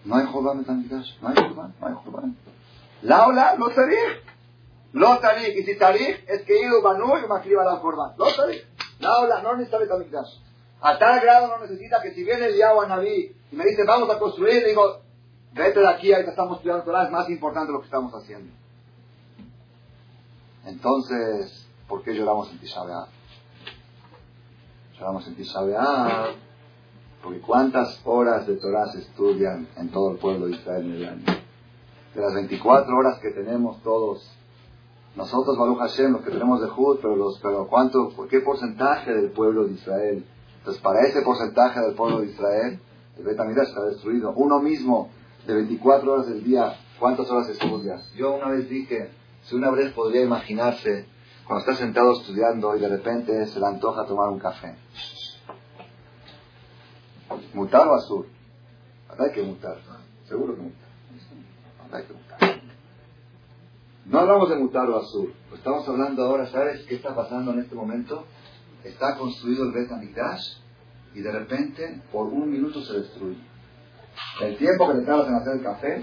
no 0.04 0.16
hay 0.16 0.26
Jobán 0.26 0.58
Betamidas, 0.58 1.16
no 1.22 1.28
hay 1.28 1.34
Jobán, 1.36 1.74
no 1.80 1.86
hay 1.86 1.94
Jobán. 1.94 2.36
La 3.02 3.26
ola, 3.28 3.54
lo 3.56 3.68
tarik. 3.70 4.37
Tarik. 4.92 5.56
Y 5.56 5.62
si 5.64 5.76
tarik, 5.76 6.28
es 6.28 6.42
que 6.42 6.68
Banu 6.82 7.18
y 7.18 7.28
Makriba 7.28 7.64
la 7.64 7.78
forma. 7.78 8.14
Lo 8.16 8.26
tarik. 8.34 8.66
La 9.00 9.42
no 9.42 9.54
necesita 9.54 9.78
Betamikdash. 9.78 10.40
A 10.80 10.98
tal 10.98 11.20
grado 11.20 11.48
no 11.48 11.58
necesita 11.58 12.00
que 12.00 12.12
si 12.12 12.22
viene 12.24 12.46
el 12.46 12.56
Yahweh 12.56 12.88
Naví 12.88 13.36
y 13.50 13.56
me 13.56 13.64
dice 13.64 13.84
vamos 13.84 14.08
a 14.10 14.18
construir, 14.18 14.64
digo, 14.64 15.00
vete 15.52 15.80
de 15.80 15.88
aquí, 15.88 16.12
ahorita 16.12 16.30
estamos 16.30 16.58
estudiando 16.58 16.84
Torah, 16.84 17.04
es 17.04 17.10
más 17.10 17.28
importante 17.28 17.72
lo 17.72 17.80
que 17.80 17.86
estamos 17.86 18.12
haciendo. 18.12 18.52
Entonces, 20.64 21.66
¿por 21.88 22.02
qué 22.02 22.14
lloramos 22.14 22.50
en 22.50 22.58
Tisha 22.60 22.82
Lloramos 24.94 25.26
en 25.26 25.34
Tisha 25.34 25.60
porque 27.22 27.40
cuántas 27.40 28.00
horas 28.04 28.46
de 28.46 28.56
Torah 28.56 28.86
se 28.92 29.00
estudian 29.00 29.66
en 29.76 29.90
todo 29.90 30.12
el 30.12 30.18
pueblo 30.18 30.46
de 30.46 30.52
Israel 30.52 30.86
en 30.86 30.92
el 30.92 31.08
año. 31.08 31.24
De 32.14 32.20
las 32.20 32.34
24 32.34 32.96
horas 32.96 33.18
que 33.18 33.30
tenemos 33.30 33.82
todos 33.82 34.37
nosotros, 35.18 35.58
Baruch 35.58 35.78
Hashem, 35.78 36.12
los 36.12 36.22
que 36.22 36.30
tenemos 36.30 36.60
de 36.60 36.68
Jud, 36.68 36.98
pero, 37.02 37.16
los, 37.16 37.40
pero 37.40 37.66
¿cuánto, 37.66 38.14
¿qué 38.30 38.38
porcentaje 38.38 39.12
del 39.12 39.32
pueblo 39.32 39.64
de 39.64 39.72
Israel 39.72 40.24
Entonces, 40.58 40.80
para 40.80 41.00
ese 41.00 41.22
porcentaje 41.22 41.80
del 41.80 41.94
pueblo 41.94 42.20
de 42.20 42.28
Israel, 42.28 42.78
el 43.16 43.24
Betamigdash 43.24 43.66
está 43.66 43.82
destruido. 43.82 44.32
Uno 44.36 44.60
mismo, 44.60 45.10
de 45.44 45.54
24 45.54 46.12
horas 46.12 46.28
del 46.28 46.44
día, 46.44 46.72
¿cuántas 47.00 47.28
horas 47.32 47.48
estudias? 47.48 48.12
Yo 48.14 48.36
una 48.36 48.50
vez 48.50 48.68
dije, 48.68 49.10
si 49.42 49.56
una 49.56 49.72
vez 49.72 49.92
podría 49.92 50.22
imaginarse, 50.22 51.06
cuando 51.48 51.64
está 51.64 51.74
sentado 51.74 52.12
estudiando 52.12 52.76
y 52.76 52.80
de 52.80 52.88
repente 52.88 53.44
se 53.46 53.58
le 53.58 53.66
antoja 53.66 54.06
tomar 54.06 54.28
un 54.28 54.38
café. 54.38 54.76
¿Mutar 57.54 57.88
o 57.88 57.94
azul? 57.94 58.28
Hay 59.18 59.32
que 59.32 59.42
mutar. 59.42 59.78
Seguro 60.28 60.54
que 60.54 60.62
mutar. 60.62 60.88
Hay 61.90 62.04
que 62.04 62.12
mutar. 62.12 62.27
No 64.08 64.20
hablamos 64.20 64.48
de 64.48 64.56
mutar 64.56 64.88
o 64.88 64.96
azul. 64.96 65.34
Estamos 65.52 65.86
hablando 65.86 66.24
ahora, 66.24 66.46
¿sabes 66.46 66.82
qué 66.86 66.94
está 66.94 67.14
pasando 67.14 67.52
en 67.52 67.58
este 67.58 67.74
momento? 67.74 68.24
Está 68.82 69.18
construido 69.18 69.64
el 69.64 69.72
Bet 69.72 69.90
y 71.14 71.20
de 71.20 71.30
repente 71.30 72.00
por 72.10 72.26
un 72.26 72.50
minuto 72.50 72.80
se 72.80 73.00
destruye. 73.00 73.36
El 74.40 74.56
tiempo 74.56 74.88
que 74.88 74.94
le 74.94 75.00
estabas 75.00 75.28
en 75.28 75.34
hacer 75.34 75.56
el 75.56 75.62
café 75.62 76.02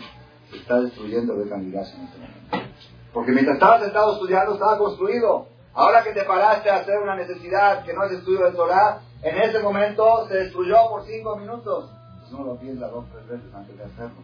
se 0.52 0.58
está 0.58 0.82
destruyendo 0.82 1.34
el 1.34 1.50
Bet 1.50 1.52
en 1.54 1.74
este 1.74 1.98
momento. 1.98 2.72
Porque 3.12 3.32
mientras 3.32 3.56
estabas 3.56 3.82
sentado 3.82 4.14
estudiando 4.14 4.54
estaba 4.54 4.78
construido. 4.78 5.48
Ahora 5.74 6.04
que 6.04 6.14
te 6.14 6.26
paraste 6.26 6.70
a 6.70 6.82
hacer 6.82 7.00
una 7.00 7.16
necesidad 7.16 7.84
que 7.84 7.94
no 7.94 8.04
es 8.04 8.12
estudio 8.12 8.46
del 8.46 8.54
Torah, 8.54 9.02
en 9.24 9.36
ese 9.36 9.60
momento 9.64 10.28
se 10.28 10.36
destruyó 10.36 10.76
por 10.90 11.04
cinco 11.06 11.38
minutos. 11.38 11.90
Pues 12.20 12.32
no 12.32 12.44
lo 12.46 12.56
piensa 12.60 12.88
dos 12.88 13.06
tres 13.12 13.28
veces 13.28 13.52
antes 13.52 13.76
de 13.76 13.84
hacerlo. 13.84 14.22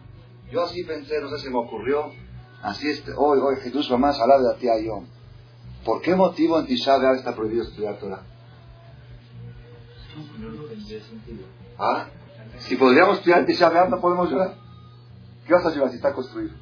Yo 0.52 0.62
así 0.62 0.84
pensé, 0.84 1.20
no 1.20 1.28
sé 1.30 1.38
si 1.38 1.50
me 1.50 1.58
ocurrió. 1.58 2.12
Así 2.62 2.88
es, 2.88 3.02
hoy, 3.16 3.40
hoy 3.40 3.56
Jesús 3.60 3.90
más 3.98 4.20
hablar 4.20 4.40
de 4.40 4.70
a 4.70 4.80
yo. 4.80 5.02
¿Por 5.84 6.00
qué 6.00 6.14
motivo 6.14 6.60
en 6.60 6.66
Tisha 6.66 7.12
está 7.12 7.34
prohibido 7.34 7.64
estudiar 7.64 7.98
Torah? 7.98 8.22
¿Ah? 11.76 12.06
Si 12.60 12.76
podríamos 12.76 13.18
estudiar 13.18 13.44
Tisha 13.46 13.88
no 13.88 14.00
podemos 14.00 14.30
llorar. 14.30 14.54
¿Qué 15.44 15.52
vas 15.52 15.66
a 15.66 15.70
llorar 15.70 15.90
si 15.90 15.96
está 15.96 16.12
construido? 16.12 16.54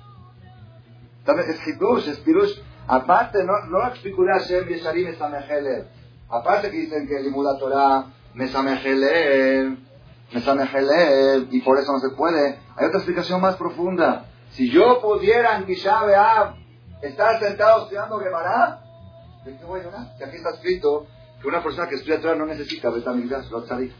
También 1.25 1.51
es 1.51 1.67
Hidush, 1.67 2.09
es 2.09 2.19
Pirush. 2.21 2.59
Aparte, 2.87 3.45
no, 3.45 3.53
no 3.67 3.79
lo 3.79 3.87
explicó 3.89 4.25
Hashem 4.25 4.69
Yesharim 4.69 5.11
Mesamejelev. 5.11 5.87
Aparte 6.31 6.71
que 6.71 6.79
dicen 6.79 7.07
que 7.07 7.21
Limuda 7.21 7.59
Torah 7.59 8.07
Mesamejelev, 8.33 9.77
Mesamejelev, 10.33 11.49
y 11.51 11.61
por 11.61 11.79
eso 11.79 11.93
no 11.93 11.99
se 11.99 12.17
puede. 12.17 12.59
Hay 12.77 12.87
otra 12.87 12.99
explicación 12.99 13.41
más 13.43 13.57
profunda. 13.57 14.30
Si 14.53 14.71
yo 14.71 15.01
pudiera 15.01 15.59
en 15.59 15.67
estar 17.03 17.41
sentado 17.41 17.83
estudiando 17.83 18.19
Gemara, 18.19 18.81
¿de 19.45 19.57
qué 19.57 19.65
voy 19.65 19.81
a 19.81 19.85
llorar? 19.85 20.17
Que 20.19 20.25
aquí 20.25 20.37
está 20.37 20.51
escrito 20.51 21.07
que 21.41 21.49
una 21.49 21.63
persona 21.63 21.89
que 21.89 21.95
estudia 21.95 22.21
Torah 22.21 22.35
no 22.35 22.47
necesita 22.47 22.91
Betamigdash, 22.91 23.51
lo 23.51 23.63
tzadik. 23.63 23.93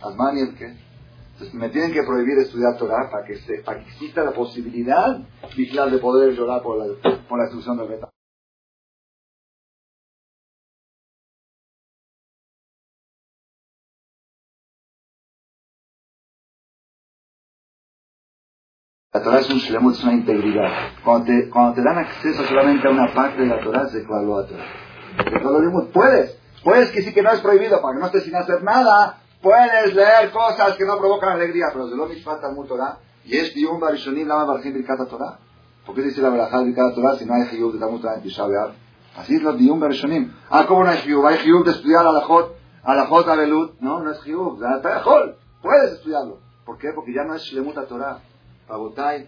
Asmani 0.00 0.40
el 0.40 0.54
que. 0.56 0.92
Entonces 1.32 1.54
me 1.54 1.68
tienen 1.70 1.92
que 1.92 2.02
prohibir 2.02 2.38
estudiar 2.38 2.76
Torah 2.78 3.10
para 3.10 3.24
que, 3.26 3.36
se, 3.38 3.62
para 3.62 3.80
que 3.82 3.90
exista 3.90 4.22
la 4.22 4.32
posibilidad 4.32 5.18
de 5.90 5.98
poder 5.98 6.34
llorar 6.34 6.62
por 6.62 6.78
la, 6.78 6.94
por 7.28 7.38
la 7.38 7.44
destrucción 7.44 7.76
del 7.76 7.88
Betamigdash. 7.88 8.11
La 19.14 19.22
Torah 19.22 19.40
es 19.40 19.50
un 19.50 19.58
shlemut, 19.58 19.92
es 19.92 20.02
una 20.04 20.14
integridad. 20.14 20.70
Cuando 21.04 21.26
te, 21.26 21.50
cuando 21.50 21.74
te 21.74 21.82
dan 21.82 21.98
acceso 21.98 22.44
solamente 22.44 22.88
a 22.88 22.90
una 22.92 23.12
parte 23.12 23.42
de 23.42 23.46
la 23.46 23.60
Torah, 23.60 23.86
se 23.90 23.98
evalúa 23.98 24.40
a 24.40 24.46
Torah. 24.46 25.90
Puedes, 25.92 26.40
puedes 26.64 26.90
que 26.92 27.02
sí 27.02 27.12
que 27.12 27.20
no 27.22 27.30
es 27.30 27.42
prohibido, 27.42 27.82
para 27.82 27.92
que 27.92 28.00
no 28.00 28.06
estés 28.06 28.24
sin 28.24 28.34
hacer 28.34 28.62
nada, 28.62 29.18
puedes 29.42 29.94
leer 29.94 30.30
cosas 30.30 30.76
que 30.76 30.86
no 30.86 30.96
provocan 30.96 31.34
alegría, 31.34 31.66
pero 31.74 31.88
de 31.88 31.96
lo 31.96 32.06
mismo 32.06 32.34
Talmud 32.38 32.66
Torah, 32.66 33.00
y 33.26 33.36
es 33.36 33.54
Dium 33.54 33.78
Barishonim 33.78 34.26
Lama 34.26 34.46
Barjim 34.46 34.72
Birkat 34.72 35.06
Torah. 35.10 35.40
¿Por 35.84 35.94
qué 35.94 36.00
dice 36.00 36.22
la 36.22 36.30
Berajá 36.30 36.62
Birkat 36.62 36.94
Torah 36.94 37.14
si 37.16 37.26
no 37.26 37.34
hay 37.34 37.54
Hiyub 37.54 37.74
de 37.74 37.80
Talmud 37.80 38.00
Torah 38.00 38.14
en 38.14 38.22
Tisha 38.22 38.46
Así 39.14 39.34
es 39.34 39.42
lo 39.42 39.52
Dium 39.52 39.78
Barishonim. 39.78 40.32
Ah, 40.48 40.64
¿cómo 40.66 40.84
no 40.84 40.90
hay 40.90 41.00
Hiyub? 41.04 41.26
Hay 41.26 41.36
Hiyub 41.44 41.66
de 41.66 41.72
estudiar 41.72 42.06
a 42.06 42.12
la 42.12 42.22
Jot, 42.22 42.56
a 42.82 42.94
la 42.94 43.04
Jot. 43.04 43.26
No, 43.80 44.00
no 44.00 44.10
es 44.10 44.24
Hiyub, 44.24 44.58
Puedes 45.60 45.92
estudiarlo. 45.92 46.38
¿Por 46.64 46.78
qué? 46.78 46.92
Porque 46.94 47.12
ya 47.12 47.24
no 47.24 47.34
es 47.34 47.42
Shlemut 47.42 47.74
Torah 47.86 48.22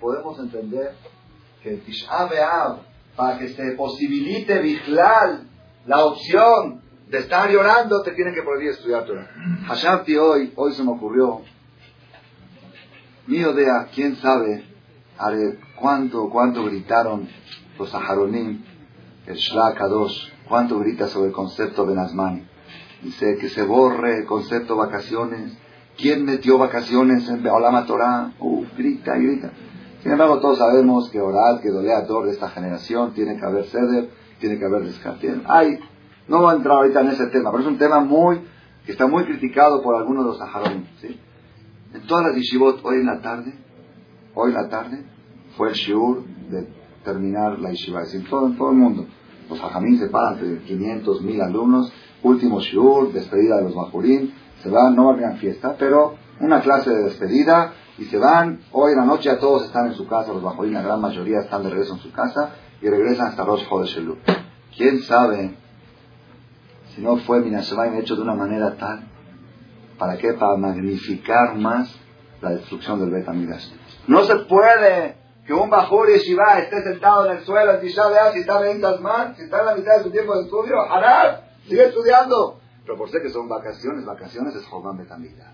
podemos 0.01 0.39
entender 0.39 0.95
que 1.63 1.75
el 1.75 1.81
Tisha 1.83 2.29
para 3.17 3.39
que 3.39 3.49
se 3.49 3.73
posibilite 3.73 4.61
Bijlal 4.61 5.49
la 5.87 6.05
opción 6.05 6.83
de 7.09 7.19
estar 7.19 7.51
llorando, 7.51 8.03
te 8.03 8.13
tienen 8.13 8.35
que 8.35 8.43
prohibir 8.43 8.71
estudiar 8.71 9.05
Torah. 9.05 9.29
Hashabti 9.69 10.17
hoy, 10.17 10.53
hoy 10.57 10.73
se 10.73 10.83
me 10.83 10.93
ocurrió, 10.93 11.43
mío 13.27 13.53
de 13.53 13.67
quién 13.95 14.17
sabe, 14.17 14.65
cuánto, 15.77 16.29
cuánto 16.31 16.65
gritaron 16.65 17.29
los 17.79 17.91
Saharonim, 17.91 18.65
el 19.27 19.37
Shlak 19.37 19.77
Kadosh, 19.77 20.33
cuánto 20.49 20.79
grita 20.79 21.09
sobre 21.09 21.29
el 21.29 21.35
concepto 21.35 21.87
de 21.87 21.95
Nazmani. 21.95 22.47
Dice 23.03 23.37
que 23.39 23.49
se 23.51 23.63
borre 23.63 24.21
el 24.21 24.27
concepto 24.27 24.77
vacaciones, 24.77 25.57
¿Quién 25.97 26.25
metió 26.25 26.59
vacaciones 26.59 27.29
en 27.29 27.43
Beolama 27.43 27.87
Torah? 27.87 28.33
Uf, 28.39 28.67
grita 28.77 29.17
y 29.17 29.23
grita. 29.23 29.53
Sin 30.03 30.13
embargo, 30.13 30.39
todos 30.41 30.59
sabemos 30.59 31.09
que 31.11 31.21
oral, 31.21 31.61
que 31.63 31.71
doleador 31.71 32.27
de 32.27 32.33
esta 32.33 32.49
generación, 32.51 33.15
tiene 33.15 33.39
que 33.39 33.45
haber 33.47 33.65
ceder, 33.65 34.11
tiene 34.39 34.59
que 34.59 34.65
haber 34.65 34.85
descarte. 34.85 35.41
Ay, 35.47 35.79
no 36.29 36.41
voy 36.41 36.53
a 36.53 36.57
entrar 36.57 36.77
ahorita 36.77 37.01
en 37.01 37.09
ese 37.09 37.27
tema, 37.29 37.51
pero 37.51 37.63
es 37.63 37.69
un 37.69 37.79
tema 37.79 38.01
muy, 38.01 38.41
que 38.85 38.93
está 38.93 39.07
muy 39.07 39.25
criticado 39.25 39.83
por 39.83 39.97
algunos 39.97 40.25
de 40.25 40.29
los 40.31 40.39
saharones. 40.39 40.89
¿sí? 41.01 41.19
En 41.95 42.03
todas 42.07 42.27
las 42.27 42.37
yeshivot, 42.37 42.85
hoy 42.85 42.97
en 42.97 43.07
la 43.07 43.21
tarde, 43.21 43.55
hoy 44.35 44.51
en 44.51 44.57
la 44.57 44.69
tarde, 44.69 45.05
fue 45.57 45.69
el 45.69 45.75
shiur 45.75 46.25
de 46.51 46.67
terminar 47.05 47.59
la 47.61 47.71
yeshiva. 47.71 48.03
Es 48.03 48.13
decir, 48.13 48.29
todo, 48.29 48.47
en 48.47 48.57
todo 48.57 48.71
el 48.71 48.77
mundo. 48.77 49.07
Los 49.49 49.63
hajamín 49.63 49.99
se 49.99 50.09
pagan 50.09 50.39
entre 50.39 50.65
500, 50.65 51.23
1000 51.23 51.41
alumnos, 51.43 51.93
último 52.23 52.61
shiur, 52.61 53.13
despedida 53.13 53.59
de 53.59 53.63
los 53.63 53.77
majurín, 53.77 54.35
se 54.65 54.71
van, 54.71 54.97
no 54.97 55.11
a 55.11 55.31
fiesta, 55.33 55.77
pero 55.79 56.15
una 56.41 56.63
clase 56.63 56.89
de 56.89 57.05
despedida 57.05 57.75
y 57.99 58.05
se 58.07 58.17
van. 58.17 58.61
Hoy 58.73 58.93
en 58.93 58.99
la 58.99 59.05
noche 59.05 59.31
todos 59.37 59.67
están 59.67 59.89
en 59.89 59.95
su 59.95 60.09
casa, 60.09 60.33
los 60.33 60.43
bajorín, 60.43 60.73
la 60.73 60.81
gran 60.81 61.03
mayoría 61.03 61.41
están 61.41 61.63
de 61.63 61.69
regreso 61.69 61.93
en 61.93 62.01
su 62.01 62.11
casa 62.11 62.55
y 62.81 62.89
regresan 62.89 63.27
hasta 63.27 63.45
Rosh 63.45 63.65
Shelú. 63.85 64.17
¿Quién 64.75 65.01
sabe 65.03 65.55
si 66.95 67.03
no 67.03 67.19
fue 67.19 67.41
Minashemayim 67.41 68.01
hecho 68.01 68.17
de 68.17 68.23
una 68.23 68.35
manera 68.35 68.75
tal? 68.77 69.05
¿Para 69.99 70.17
qué? 70.17 70.33
Para 70.33 70.57
magnificar 70.57 71.57
más 71.57 71.95
la 72.41 72.53
destrucción 72.53 72.99
del 73.01 73.11
Bet 73.11 73.29
No 74.09 74.25
se 74.25 74.37
puede 74.37 75.17
que 75.47 75.53
un 75.53 75.69
Bajur 75.69 76.09
Yeshiva 76.09 76.59
esté 76.59 76.83
sentado 76.83 77.27
en 77.27 77.37
el 77.37 77.45
suelo 77.45 77.75
en 77.75 77.81
Tisha 77.83 78.05
si 78.33 78.39
está 78.41 78.71
en 78.71 78.81
si 79.37 79.43
está 79.43 79.61
en 79.61 79.67
la 79.67 79.75
mitad 79.75 79.99
de 79.99 80.05
su 80.05 80.11
tiempo 80.11 80.35
de 80.37 80.45
estudio, 80.45 80.81
Hará, 80.91 81.51
sigue 81.69 81.85
estudiando. 81.85 82.64
Pero 82.85 82.99
por 82.99 83.11
ser 83.11 83.23
que 83.23 83.31
son 83.31 83.49
vacaciones, 83.49 84.05
vacaciones 84.05 84.55
es 84.55 84.65
Jobán 84.67 84.99
Betamidas. 84.99 85.53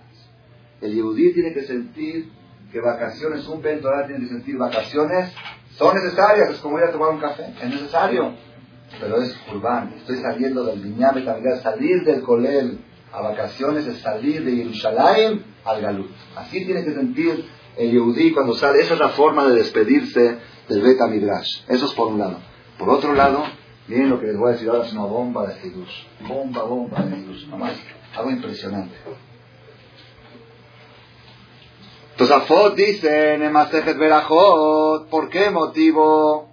El 0.81 0.95
Yehudí 0.95 1.33
tiene 1.33 1.53
que 1.53 1.63
sentir 1.63 2.31
que 2.73 2.81
vacaciones, 2.81 3.47
un 3.49 3.61
pentoral 3.61 4.07
tiene 4.07 4.23
que 4.23 4.29
sentir 4.29 4.57
vacaciones, 4.57 5.33
son 5.77 5.95
necesarias, 5.95 6.51
es 6.51 6.59
como 6.59 6.79
ir 6.79 6.85
a 6.85 6.93
tomar 6.93 7.11
un 7.11 7.21
café, 7.21 7.55
es 7.61 7.69
necesario. 7.69 8.35
Pero 8.99 9.23
es 9.23 9.37
urbano, 9.53 9.93
estoy 9.97 10.17
saliendo 10.17 10.65
del 10.65 10.81
Viñá 10.81 11.13
Betamidas, 11.13 11.63
salir 11.63 12.03
del 12.03 12.23
Colel 12.23 12.81
a 13.13 13.23
vacaciones 13.23 13.87
es 13.87 13.99
salir 13.99 14.45
de 14.45 14.57
Jerusalén 14.57 15.45
al 15.65 15.81
Galut. 15.81 16.11
Así 16.37 16.65
tiene 16.65 16.85
que 16.85 16.95
sentir 16.95 17.45
el 17.77 17.91
Yehudí 17.91 18.33
cuando 18.33 18.55
sale. 18.55 18.81
Esa 18.81 18.95
es 18.95 19.01
la 19.01 19.11
forma 19.11 19.47
de 19.49 19.55
despedirse 19.57 20.39
del 20.69 20.83
Beta 20.83 21.11
Eso 21.69 21.87
es 21.87 21.93
por 21.95 22.09
un 22.09 22.19
lado. 22.19 22.39
Por 22.79 22.89
otro 22.91 23.13
lado, 23.15 23.45
Miren 23.91 24.09
lo 24.09 24.21
que 24.21 24.27
les 24.27 24.37
voy 24.37 24.51
a 24.51 24.53
decir 24.53 24.69
ahora, 24.69 24.87
es 24.87 24.93
una 24.93 25.03
bomba 25.05 25.49
de 25.49 25.55
Jesús. 25.55 26.07
Bomba, 26.21 26.63
bomba 26.63 27.03
de 27.03 27.17
Jesús. 27.17 27.49
Nomás, 27.49 27.75
algo 28.17 28.31
impresionante. 28.31 28.95
Tosafot 32.17 32.77
dice 32.77 33.35
en 33.35 33.43
Emasejet 33.43 33.99
Berajot, 33.99 35.09
¿por 35.09 35.29
qué 35.29 35.51
motivo 35.51 36.49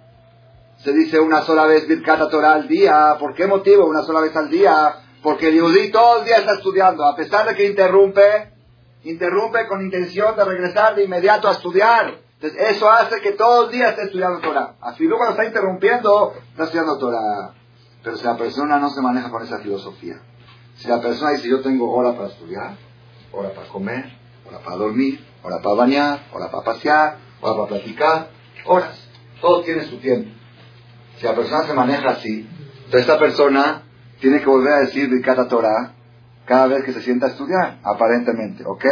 se 0.78 0.92
dice 0.92 1.20
una 1.20 1.42
sola 1.42 1.66
vez 1.66 1.86
Birkat 1.86 2.28
Torah 2.28 2.54
al 2.54 2.66
día? 2.66 3.14
¿Por 3.20 3.34
qué 3.34 3.46
motivo 3.46 3.86
una 3.86 4.02
sola 4.02 4.18
vez 4.18 4.34
al 4.34 4.50
día? 4.50 4.96
Porque 5.22 5.50
el 5.50 5.58
Yudí 5.58 5.92
todo 5.92 6.18
el 6.18 6.24
día 6.24 6.38
está 6.38 6.54
estudiando, 6.54 7.04
a 7.04 7.14
pesar 7.14 7.46
de 7.46 7.54
que 7.54 7.66
interrumpe, 7.66 8.50
interrumpe 9.04 9.68
con 9.68 9.80
intención 9.80 10.34
de 10.34 10.44
regresar 10.44 10.96
de 10.96 11.04
inmediato 11.04 11.46
a 11.46 11.52
estudiar. 11.52 12.27
Entonces, 12.40 12.70
eso 12.70 12.88
hace 12.88 13.20
que 13.20 13.32
todo 13.32 13.66
el 13.66 13.72
día 13.72 13.88
esté 13.90 14.02
estudiando 14.04 14.38
Torah. 14.38 14.76
Así 14.80 15.04
luego 15.04 15.18
cuando 15.18 15.32
está 15.32 15.44
interrumpiendo, 15.44 16.34
está 16.50 16.64
estudiando 16.64 16.96
Torah. 16.98 17.54
Pero 18.02 18.16
si 18.16 18.24
la 18.24 18.36
persona 18.36 18.78
no 18.78 18.90
se 18.90 19.00
maneja 19.02 19.28
con 19.28 19.42
esa 19.42 19.58
filosofía, 19.58 20.20
si 20.76 20.86
la 20.86 21.00
persona 21.00 21.32
dice 21.32 21.48
yo 21.48 21.60
tengo 21.62 21.92
hora 21.92 22.14
para 22.14 22.28
estudiar, 22.28 22.76
hora 23.32 23.52
para 23.52 23.66
comer, 23.66 24.12
hora 24.46 24.60
para 24.60 24.76
dormir, 24.76 25.24
hora 25.42 25.60
para 25.60 25.74
bañar, 25.74 26.20
hora 26.32 26.48
para 26.48 26.62
pasear, 26.62 27.18
hora 27.40 27.56
para 27.56 27.68
platicar, 27.68 28.30
horas. 28.66 29.08
Todo 29.40 29.62
tiene 29.62 29.84
su 29.86 29.98
tiempo. 29.98 30.30
Si 31.16 31.26
la 31.26 31.34
persona 31.34 31.66
se 31.66 31.74
maneja 31.74 32.10
así, 32.10 32.48
entonces 32.84 33.00
esta 33.00 33.18
persona 33.18 33.82
tiene 34.20 34.38
que 34.38 34.46
volver 34.46 34.74
a 34.74 34.80
decir 34.80 35.08
Bikata 35.10 35.48
Torah 35.48 35.92
cada 36.46 36.68
vez 36.68 36.84
que 36.84 36.92
se 36.92 37.02
sienta 37.02 37.26
a 37.26 37.30
estudiar, 37.30 37.78
aparentemente, 37.82 38.64
¿ok? 38.64 38.84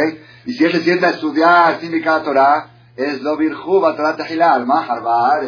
Y 0.45 0.53
si 0.53 0.65
él 0.65 0.71
se 0.73 0.81
sienta 0.81 1.07
a 1.07 1.11
estudiar 1.11 1.79
sin 1.79 1.99
cada 2.03 2.23
Torah, 2.23 2.76
es 2.97 3.21
lo 3.21 3.37
virjú, 3.37 3.79
Torah 3.79 4.15
Tehilal, 4.15 4.65
Mahar 4.65 5.43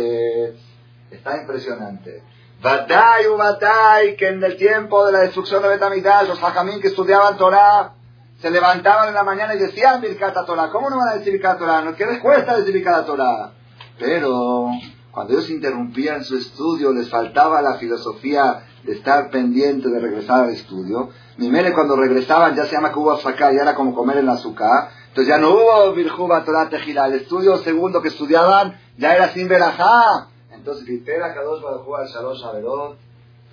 Está 1.09 1.41
impresionante. 1.41 2.23
Batay 2.61 3.27
u 3.27 3.37
batay, 3.37 4.15
que 4.15 4.27
en 4.27 4.43
el 4.43 4.55
tiempo 4.55 5.05
de 5.05 5.13
la 5.13 5.19
destrucción 5.21 5.63
de 5.63 5.69
Betamigdash, 5.69 6.27
los 6.27 6.43
hajamín 6.43 6.79
que 6.79 6.89
estudiaban 6.89 7.37
Torah, 7.37 7.93
se 8.39 8.51
levantaban 8.51 9.07
en 9.07 9.15
la 9.15 9.23
mañana 9.23 9.55
y 9.55 9.57
decían 9.57 9.99
Birkat 9.99 10.45
Torah. 10.45 10.69
¿Cómo 10.69 10.89
no 10.89 10.97
van 10.97 11.09
a 11.09 11.15
decir 11.15 11.33
Birkat 11.33 11.57
Torah? 11.57 11.93
¿Qué 11.97 12.05
les 12.05 12.19
cuesta 12.19 12.57
decir 12.57 12.73
Birkat 12.73 13.05
Torah? 13.05 13.51
Pero 13.97 14.67
cuando 15.11 15.33
ellos 15.33 15.49
interrumpían 15.49 16.23
su 16.23 16.37
estudio, 16.37 16.93
les 16.93 17.09
faltaba 17.09 17.61
la 17.61 17.75
filosofía 17.75 18.63
de 18.83 18.93
estar 18.93 19.29
pendiente 19.31 19.89
de 19.89 19.99
regresar 19.99 20.45
al 20.45 20.51
estudio. 20.51 21.09
Mimele 21.39 21.71
cuando 21.71 21.95
regresaban 21.95 22.53
ya 22.53 22.65
se 22.65 22.73
llama 22.75 22.91
que 22.91 22.99
hubo 22.99 23.17
ya 23.17 23.49
era 23.49 23.73
como 23.73 23.95
comer 23.95 24.17
en 24.17 24.27
azúcar. 24.27 24.89
Entonces 25.07 25.29
ya 25.33 25.37
no 25.37 25.51
hubo 25.51 25.93
Virjuba 25.93 26.43
Torah 26.43 26.67
Tejila. 26.67 27.07
El 27.07 27.13
estudio 27.13 27.55
segundo 27.59 28.01
que 28.01 28.09
estudiaban 28.09 28.77
ya 28.97 29.15
era 29.15 29.29
sin 29.29 29.47
verajá. 29.47 30.27
Entonces, 30.51 30.85
Vitera 30.85 31.33
Kadosh 31.33 31.61
Baruj 31.61 31.97
al 31.97 32.07
Shalosh 32.07 32.43
Averot, 32.43 32.97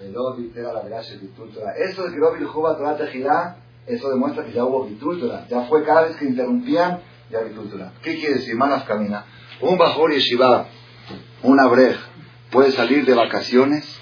Velot 0.00 0.36
Vitera 0.36 0.72
la 0.72 0.80
Verash 0.82 1.12
Torah. 1.54 1.74
Eso 1.76 2.02
de 2.02 2.12
que 2.12 2.18
hubo 2.18 2.32
Virjuba 2.32 2.76
Torah 2.76 2.96
Tejila, 2.96 3.56
eso 3.86 4.10
demuestra 4.10 4.44
que 4.44 4.52
ya 4.52 4.64
hubo 4.64 4.84
Torah. 4.98 5.46
Ya 5.48 5.62
fue 5.62 5.84
cada 5.84 6.02
vez 6.02 6.16
que 6.16 6.24
interrumpían, 6.24 6.98
ya 7.30 7.38
Torah. 7.70 7.92
¿Qué 8.02 8.16
quiere 8.16 8.34
decir? 8.34 8.56
Manas 8.56 8.82
camina. 8.82 9.24
Un 9.60 9.78
Bajor 9.78 10.12
Yeshiva, 10.12 10.66
un 11.44 11.60
Abrej, 11.60 11.96
puede 12.50 12.72
salir 12.72 13.06
de 13.06 13.14
vacaciones 13.14 13.95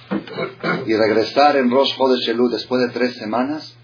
y 0.86 0.94
regresar 0.94 1.56
en 1.56 1.70
Rosh 1.70 1.96
Chodesh 1.96 2.28
Elul 2.28 2.50
después 2.50 2.82
de 2.82 2.88
tres 2.90 3.16
semanas 3.16 3.76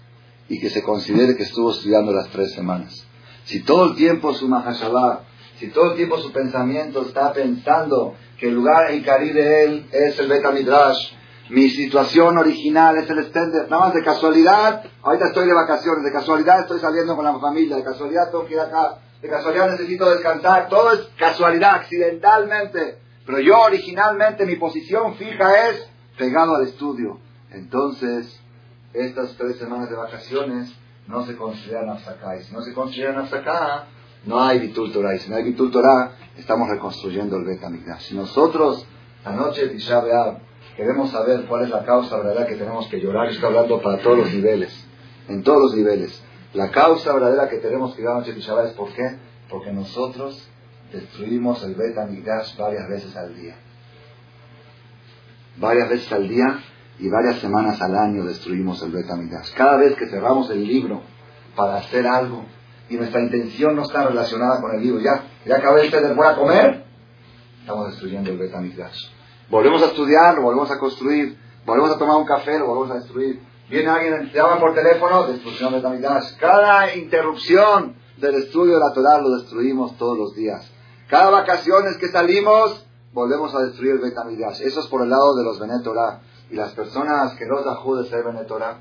y 0.49 0.59
que 0.59 0.69
se 0.69 0.83
considere 0.83 1.35
que 1.35 1.43
estuvo 1.43 1.71
estudiando 1.71 2.11
las 2.11 2.29
tres 2.29 2.53
semanas. 2.53 3.05
Si 3.45 3.63
todo 3.63 3.85
el 3.85 3.95
tiempo 3.95 4.33
su 4.33 4.47
Mahashabah, 4.47 5.21
si 5.57 5.69
todo 5.69 5.91
el 5.91 5.95
tiempo 5.97 6.17
su 6.19 6.31
pensamiento 6.31 7.03
está 7.03 7.31
pensando 7.33 8.15
que 8.37 8.47
el 8.47 8.55
lugar 8.55 8.91
en 8.91 9.03
Cari 9.03 9.31
de 9.31 9.63
él 9.63 9.85
es 9.91 10.19
el 10.19 10.27
Beta 10.27 10.51
Midrash, 10.51 11.13
mi 11.49 11.69
situación 11.69 12.37
original 12.37 12.97
es 12.97 13.09
el 13.09 13.19
extender, 13.19 13.69
nada 13.69 13.87
más 13.87 13.93
de 13.93 14.03
casualidad, 14.03 14.83
ahorita 15.01 15.27
estoy 15.27 15.47
de 15.47 15.53
vacaciones, 15.53 16.03
de 16.03 16.11
casualidad 16.11 16.61
estoy 16.61 16.79
saliendo 16.79 17.15
con 17.15 17.25
la 17.25 17.37
familia, 17.39 17.75
de 17.75 17.83
casualidad 17.83 18.31
tengo 18.31 18.45
que 18.45 18.53
ir 18.53 18.59
acá, 18.59 18.99
de 19.21 19.29
casualidad 19.29 19.71
necesito 19.71 20.09
descansar, 20.09 20.69
todo 20.69 20.93
es 20.93 21.01
casualidad, 21.17 21.75
accidentalmente, 21.75 22.99
pero 23.25 23.39
yo 23.39 23.59
originalmente 23.59 24.45
mi 24.45 24.55
posición 24.55 25.15
fija 25.15 25.69
es 25.69 25.90
pegado 26.21 26.53
al 26.55 26.67
estudio. 26.67 27.17
Entonces, 27.49 28.39
estas 28.93 29.35
tres 29.37 29.57
semanas 29.57 29.89
de 29.89 29.95
vacaciones 29.95 30.71
no 31.07 31.25
se 31.25 31.35
consideran 31.35 31.89
afsakah. 31.89 32.37
Y 32.37 32.43
si 32.43 32.53
no 32.53 32.61
se 32.61 32.73
consideran 32.75 33.17
afsakah, 33.23 33.87
no 34.25 34.39
hay 34.39 34.59
Bitul 34.59 34.91
Torah. 34.93 35.15
Y 35.15 35.19
si 35.19 35.31
no 35.31 35.37
hay 35.37 35.43
Bitul 35.43 35.71
Torah, 35.71 36.11
estamos 36.37 36.69
reconstruyendo 36.69 37.37
el 37.37 37.45
Bet 37.45 37.61
Si 38.01 38.15
nosotros, 38.15 38.85
la 39.25 39.31
noche 39.31 39.63
de 39.63 39.69
Tisha 39.69 40.03
queremos 40.77 41.09
saber 41.09 41.45
cuál 41.47 41.63
es 41.63 41.71
la 41.71 41.83
causa 41.83 42.17
verdadera 42.17 42.45
que 42.45 42.55
tenemos 42.55 42.87
que 42.87 42.99
llorar, 42.99 43.27
estoy 43.27 43.47
hablando 43.47 43.81
para 43.81 43.97
todos 43.97 44.19
los 44.19 44.31
niveles, 44.31 44.71
en 45.27 45.41
todos 45.41 45.59
los 45.59 45.75
niveles. 45.75 46.21
La 46.53 46.69
causa 46.69 47.13
verdadera 47.13 47.49
que 47.49 47.57
tenemos 47.57 47.95
que 47.95 48.03
llorar 48.03 48.19
noche 48.19 48.33
de 48.33 48.37
Tisha 48.37 48.63
es 48.63 48.73
¿por 48.73 48.93
qué? 48.93 49.17
Porque 49.49 49.71
nosotros 49.71 50.47
destruimos 50.93 51.63
el 51.63 51.73
Bet 51.73 51.95
varias 51.95 52.87
veces 52.89 53.15
al 53.15 53.35
día. 53.35 53.55
Varias 55.57 55.89
veces 55.89 56.11
al 56.11 56.27
día 56.27 56.59
y 56.99 57.09
varias 57.09 57.39
semanas 57.39 57.81
al 57.81 57.95
año 57.95 58.23
destruimos 58.23 58.81
el 58.83 58.91
Bet 58.91 59.07
Cada 59.55 59.77
vez 59.77 59.95
que 59.95 60.07
cerramos 60.07 60.49
el 60.49 60.65
libro 60.65 61.01
para 61.55 61.77
hacer 61.77 62.07
algo 62.07 62.45
y 62.89 62.95
nuestra 62.95 63.21
intención 63.21 63.75
no 63.75 63.83
está 63.83 64.07
relacionada 64.07 64.61
con 64.61 64.75
el 64.75 64.81
libro, 64.81 65.01
ya, 65.01 65.23
ya 65.45 65.57
acabé 65.57 65.89
de 65.89 66.13
voy 66.13 66.27
a 66.27 66.35
comer, 66.35 66.83
estamos 67.61 67.87
destruyendo 67.87 68.31
el 68.31 68.37
Bet 68.37 68.51
Volvemos 69.49 69.81
a 69.81 69.87
estudiar, 69.87 70.35
lo 70.35 70.43
volvemos 70.43 70.71
a 70.71 70.77
construir, 70.77 71.37
volvemos 71.65 71.91
a 71.91 71.97
tomar 71.97 72.17
un 72.17 72.25
café, 72.25 72.59
lo 72.59 72.67
volvemos 72.67 72.91
a 72.91 72.99
destruir. 72.99 73.41
Viene 73.69 73.89
alguien, 73.89 74.31
te 74.31 74.37
llama 74.37 74.59
por 74.59 74.73
teléfono, 74.73 75.27
destrucción 75.27 75.71
del 75.73 75.81
Bet 75.81 76.05
Cada 76.39 76.95
interrupción 76.95 77.95
del 78.17 78.35
estudio 78.35 78.73
de 78.73 78.79
la 78.79 78.93
Torah 78.93 79.21
lo 79.21 79.29
destruimos 79.37 79.97
todos 79.97 80.17
los 80.17 80.35
días. 80.35 80.69
Cada 81.07 81.29
vacaciones 81.29 81.97
que 81.97 82.07
salimos, 82.09 82.85
volvemos 83.13 83.53
a 83.53 83.59
destruir 83.59 83.93
el 83.93 83.99
Betamidash. 83.99 84.61
Eso 84.61 84.79
es 84.79 84.87
por 84.87 85.03
el 85.03 85.09
lado 85.09 85.35
de 85.35 85.43
los 85.43 85.59
Benetorah. 85.59 86.21
Y 86.49 86.55
las 86.55 86.71
personas 86.71 87.33
que 87.35 87.45
los 87.45 87.63
de 87.63 88.09
ser 88.09 88.23
Benetorah, 88.23 88.77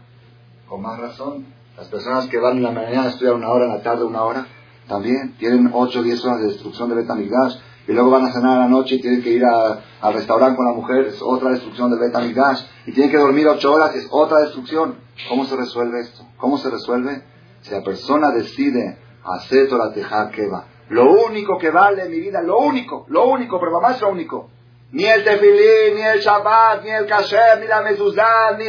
con 0.69 0.83
más 0.83 0.99
razón, 0.99 1.47
las 1.77 1.89
personas 1.89 2.27
que 2.27 2.39
van 2.39 2.57
en 2.59 2.63
la 2.63 2.73
mañana 2.73 3.05
a 3.05 3.09
estudiar 3.11 3.35
una 3.35 3.51
hora, 3.51 3.67
en 3.67 3.73
la 3.73 3.83
tarde 3.83 4.05
una 4.05 4.23
hora, 4.23 4.47
también 4.89 5.37
tienen 5.39 5.71
8 5.73 6.01
o 6.01 6.03
10 6.03 6.25
horas 6.25 6.41
de 6.41 6.49
destrucción 6.49 6.89
del 6.89 6.99
Betamidash. 6.99 7.57
Y 7.89 7.93
luego 7.93 8.11
van 8.11 8.27
a 8.27 8.33
cenar 8.33 8.57
a 8.57 8.61
la 8.61 8.69
noche 8.69 8.97
y 8.97 9.01
tienen 9.01 9.23
que 9.23 9.31
ir 9.31 9.45
al 9.45 10.15
restaurante 10.15 10.57
con 10.57 10.67
la 10.67 10.75
mujer, 10.75 11.07
es 11.07 11.21
otra 11.23 11.51
destrucción 11.51 11.91
del 11.91 11.99
Betamidash. 11.99 12.63
Y 12.87 12.93
tienen 12.93 13.11
que 13.11 13.19
dormir 13.19 13.49
8 13.49 13.73
horas, 13.73 13.95
es 13.95 14.07
otra 14.11 14.41
destrucción. 14.41 14.97
¿Cómo 15.29 15.45
se 15.45 15.57
resuelve 15.57 16.01
esto? 16.01 16.25
¿Cómo 16.37 16.59
se 16.59 16.71
resuelve? 16.71 17.25
Si 17.63 17.71
la 17.73 17.83
persona 17.83 18.31
decide 18.31 18.99
hacer 19.25 19.69
Torah 19.69 19.93
Teja 19.93 20.31
va 20.53 20.65
lo 20.91 21.13
único 21.13 21.57
que 21.57 21.71
vale 21.71 22.03
en 22.03 22.11
mi 22.11 22.19
vida, 22.19 22.43
lo 22.43 22.59
único, 22.59 23.07
lo 23.09 23.29
único, 23.29 23.61
pero 23.61 23.71
mamá 23.71 23.93
es 23.93 24.01
lo 24.01 24.09
único. 24.09 24.51
Ni 24.91 25.05
el 25.05 25.23
tefilín, 25.23 25.95
ni 25.95 26.03
el 26.03 26.19
shabbat, 26.19 26.83
ni 26.83 26.91
el 26.91 27.07
kasher, 27.07 27.61
ni 27.61 27.69
la 27.69 27.81
mezuzá, 27.81 28.57
ni, 28.59 28.65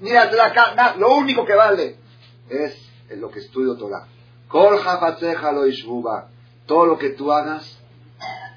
ni 0.00 0.10
la 0.10 0.26
nada. 0.76 0.96
Lo 0.98 1.16
único 1.16 1.46
que 1.46 1.54
vale 1.54 1.96
es 2.50 2.90
lo 3.16 3.30
que 3.30 3.38
estudio 3.38 3.78
Torah. 3.78 4.06
Kol 4.46 4.78
lo. 4.78 6.28
Todo 6.66 6.84
lo 6.84 6.98
que 6.98 7.10
tú 7.10 7.32
hagas 7.32 7.80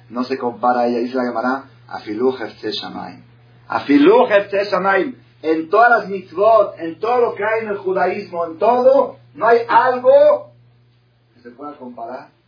no 0.10 0.26
se 0.26 0.38
compara 0.38 0.82
a 0.82 0.88
ella. 0.88 1.00
Dice 1.00 1.16
la 1.16 1.24
Gemara, 1.24 1.64
afilu 1.88 2.36
hefte 2.38 2.74
shamaim. 2.74 3.24
Afilu 3.70 4.28
hefte 4.28 4.66
shamaim. 4.66 5.16
En 5.42 5.70
todas 5.70 5.90
las 5.92 6.10
mitzvot, 6.10 6.78
en 6.78 7.00
todo 7.00 7.22
lo 7.22 7.36
que 7.36 7.44
hay 7.46 7.62
en 7.62 7.70
el 7.70 7.78
judaísmo, 7.78 8.46
en 8.48 8.58
todo, 8.58 9.16
no 9.34 9.48
hay 9.48 9.60
algo 9.70 10.52
que 11.34 11.40
se 11.40 11.52
pueda 11.52 11.78
comparar 11.78 12.41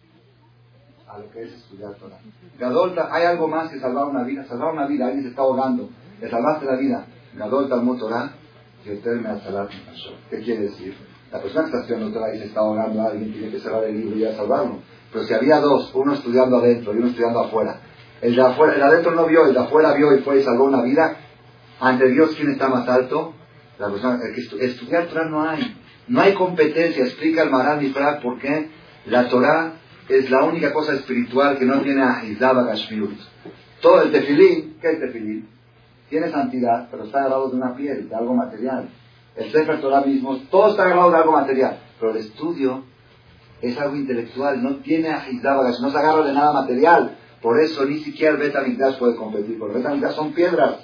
a 1.14 1.20
lo 1.20 1.30
que 1.30 1.43
es 1.43 1.53
estudiar 1.53 1.93
Torah. 1.95 2.18
Gadolta, 2.57 3.09
hay 3.11 3.26
algo 3.26 3.47
más 3.47 3.70
que 3.70 3.80
salvar 3.80 4.05
una 4.05 4.24
vida. 4.24 4.45
Salvar 4.45 4.74
una 4.74 4.88
vida, 4.88 5.05
alguien 5.05 5.24
se 5.24 5.30
está 5.30 5.43
ahogando. 5.43 5.89
Le 6.20 6.30
salvaste 6.30 6.66
la 6.66 6.76
vida. 6.76 7.05
Gadolta 7.36 7.76
al 7.76 7.97
Torah, 7.99 8.32
que 8.84 8.95
termine 8.95 9.30
a 9.30 9.39
salar 9.39 9.70
¿Qué 10.30 10.39
quiere 10.39 10.64
decir? 10.64 10.95
La 11.32 11.39
persona 11.39 11.64
que 11.64 11.68
está 11.68 11.82
estudiando 11.82 12.11
Torah 12.11 12.34
y 12.34 12.39
se 12.39 12.45
está 12.45 12.61
ahogando 12.61 13.01
a 13.01 13.07
alguien, 13.07 13.32
tiene 13.32 13.51
que 13.51 13.59
cerrar 13.59 13.84
el 13.84 13.95
libro 13.95 14.18
y 14.18 14.26
a 14.26 14.36
salvarlo. 14.36 14.80
Pero 15.11 15.26
si 15.26 15.34
había 15.34 15.59
dos, 15.59 15.91
uno 15.93 16.14
estudiando 16.14 16.57
adentro 16.57 16.93
y 16.93 16.97
uno 16.97 17.07
estudiando 17.07 17.41
afuera, 17.41 17.80
el 18.22 18.36
de 18.36 18.41
afuera, 18.41 18.74
el 18.74 18.80
de 18.80 18.86
adentro 18.86 19.11
no 19.14 19.28
vio, 19.28 19.45
el 19.45 19.53
de 19.53 19.59
afuera 19.59 19.93
vio 19.93 20.16
y 20.16 20.22
fue 20.22 20.39
y 20.39 20.43
salvó 20.43 20.64
una 20.64 20.82
vida, 20.82 21.18
ante 21.80 22.09
Dios, 22.09 22.34
¿quién 22.36 22.51
está 22.51 22.70
más 22.70 22.88
alto? 22.88 23.34
La 23.78 23.89
persona, 23.89 24.20
que 24.34 24.66
estudiar 24.66 25.07
Torah 25.07 25.30
no 25.30 25.43
hay. 25.47 25.78
No 26.07 26.22
hay 26.22 26.34
competencia, 26.34 27.03
explica 27.03 27.43
el 27.43 27.51
Maral 27.51 27.82
Nifrat 27.82 28.22
por 28.22 28.39
qué 28.39 28.70
la 29.05 29.30
Torah 29.30 29.74
es 30.10 30.30
la 30.30 30.43
única 30.43 30.74
cosa 30.74 30.93
espiritual 30.93 31.58
que 31.58 31.66
no 31.66 31.82
tiene 31.82 32.04
Ahizaba 32.04 32.64
Gashmiut. 32.64 33.18
Todo 33.82 34.01
el 34.01 34.12
tefilín, 34.12 34.78
¿qué 34.82 34.91
es 34.91 34.99
tefilín? 34.99 35.47
Tiene 36.10 36.30
santidad, 36.30 36.88
pero 36.91 37.06
está 37.06 37.20
agarrado 37.20 37.49
de 37.49 37.56
una 37.56 37.76
piel, 37.76 38.10
de 38.10 38.16
algo 38.16 38.34
material. 38.34 38.89
El 39.36 39.51
Sefer 39.51 39.82
Torah 39.82 40.01
mismo, 40.01 40.38
todo 40.51 40.72
está 40.72 40.84
agarrado 40.84 41.12
de 41.12 41.18
algo 41.18 41.32
material. 41.32 41.80
Pero 41.99 42.12
el 42.12 42.18
estudio 42.18 42.84
es 43.62 43.78
algo 43.80 43.95
intelectual, 43.95 44.62
no 44.62 44.78
tiene 44.78 45.10
Ahizaba 45.10 45.70
no 45.70 45.91
se 45.91 45.97
agarra 45.97 46.26
de 46.26 46.34
nada 46.34 46.54
material. 46.54 47.18
Por 47.41 47.60
eso 47.60 47.86
ni 47.86 47.99
siquiera 47.99 48.34
el 48.34 48.39
Betamigdash 48.39 48.97
puede 48.97 49.16
competir, 49.16 49.58
porque 49.58 49.78
el 49.78 49.84
Betamigdash 49.84 50.16
son 50.16 50.34
piedras. 50.34 50.80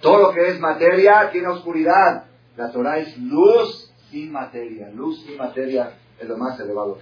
Todo 0.00 0.20
lo 0.20 0.32
que 0.32 0.48
es 0.48 0.60
materia 0.60 1.30
tiene 1.30 1.48
oscuridad. 1.48 2.24
La 2.56 2.70
Torah 2.70 2.98
es 2.98 3.16
luz 3.18 3.90
sin 4.10 4.32
materia, 4.32 4.90
luz 4.90 5.24
sin 5.24 5.36
materia 5.38 5.92
es 6.18 6.28
lo 6.28 6.36
más 6.36 6.58
elevado. 6.60 6.98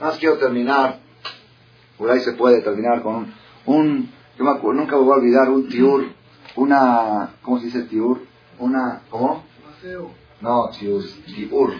Más 0.00 0.18
quiero 0.18 0.38
terminar, 0.38 0.98
por 1.96 2.10
ahí 2.10 2.20
se 2.20 2.32
puede 2.32 2.62
terminar 2.62 3.02
con 3.02 3.32
un, 3.66 4.10
yo 4.36 4.44
me 4.44 4.50
acuerdo, 4.50 4.80
nunca 4.80 4.96
voy 4.96 5.12
a 5.12 5.16
olvidar 5.16 5.48
un 5.50 5.68
tiur, 5.68 6.06
una, 6.56 7.30
¿cómo 7.42 7.58
se 7.58 7.66
dice 7.66 7.82
tiur? 7.82 8.20
Una, 8.58 9.02
¿cómo? 9.10 9.44
No, 10.40 10.68
tiur, 10.70 11.02
tiur. 11.26 11.74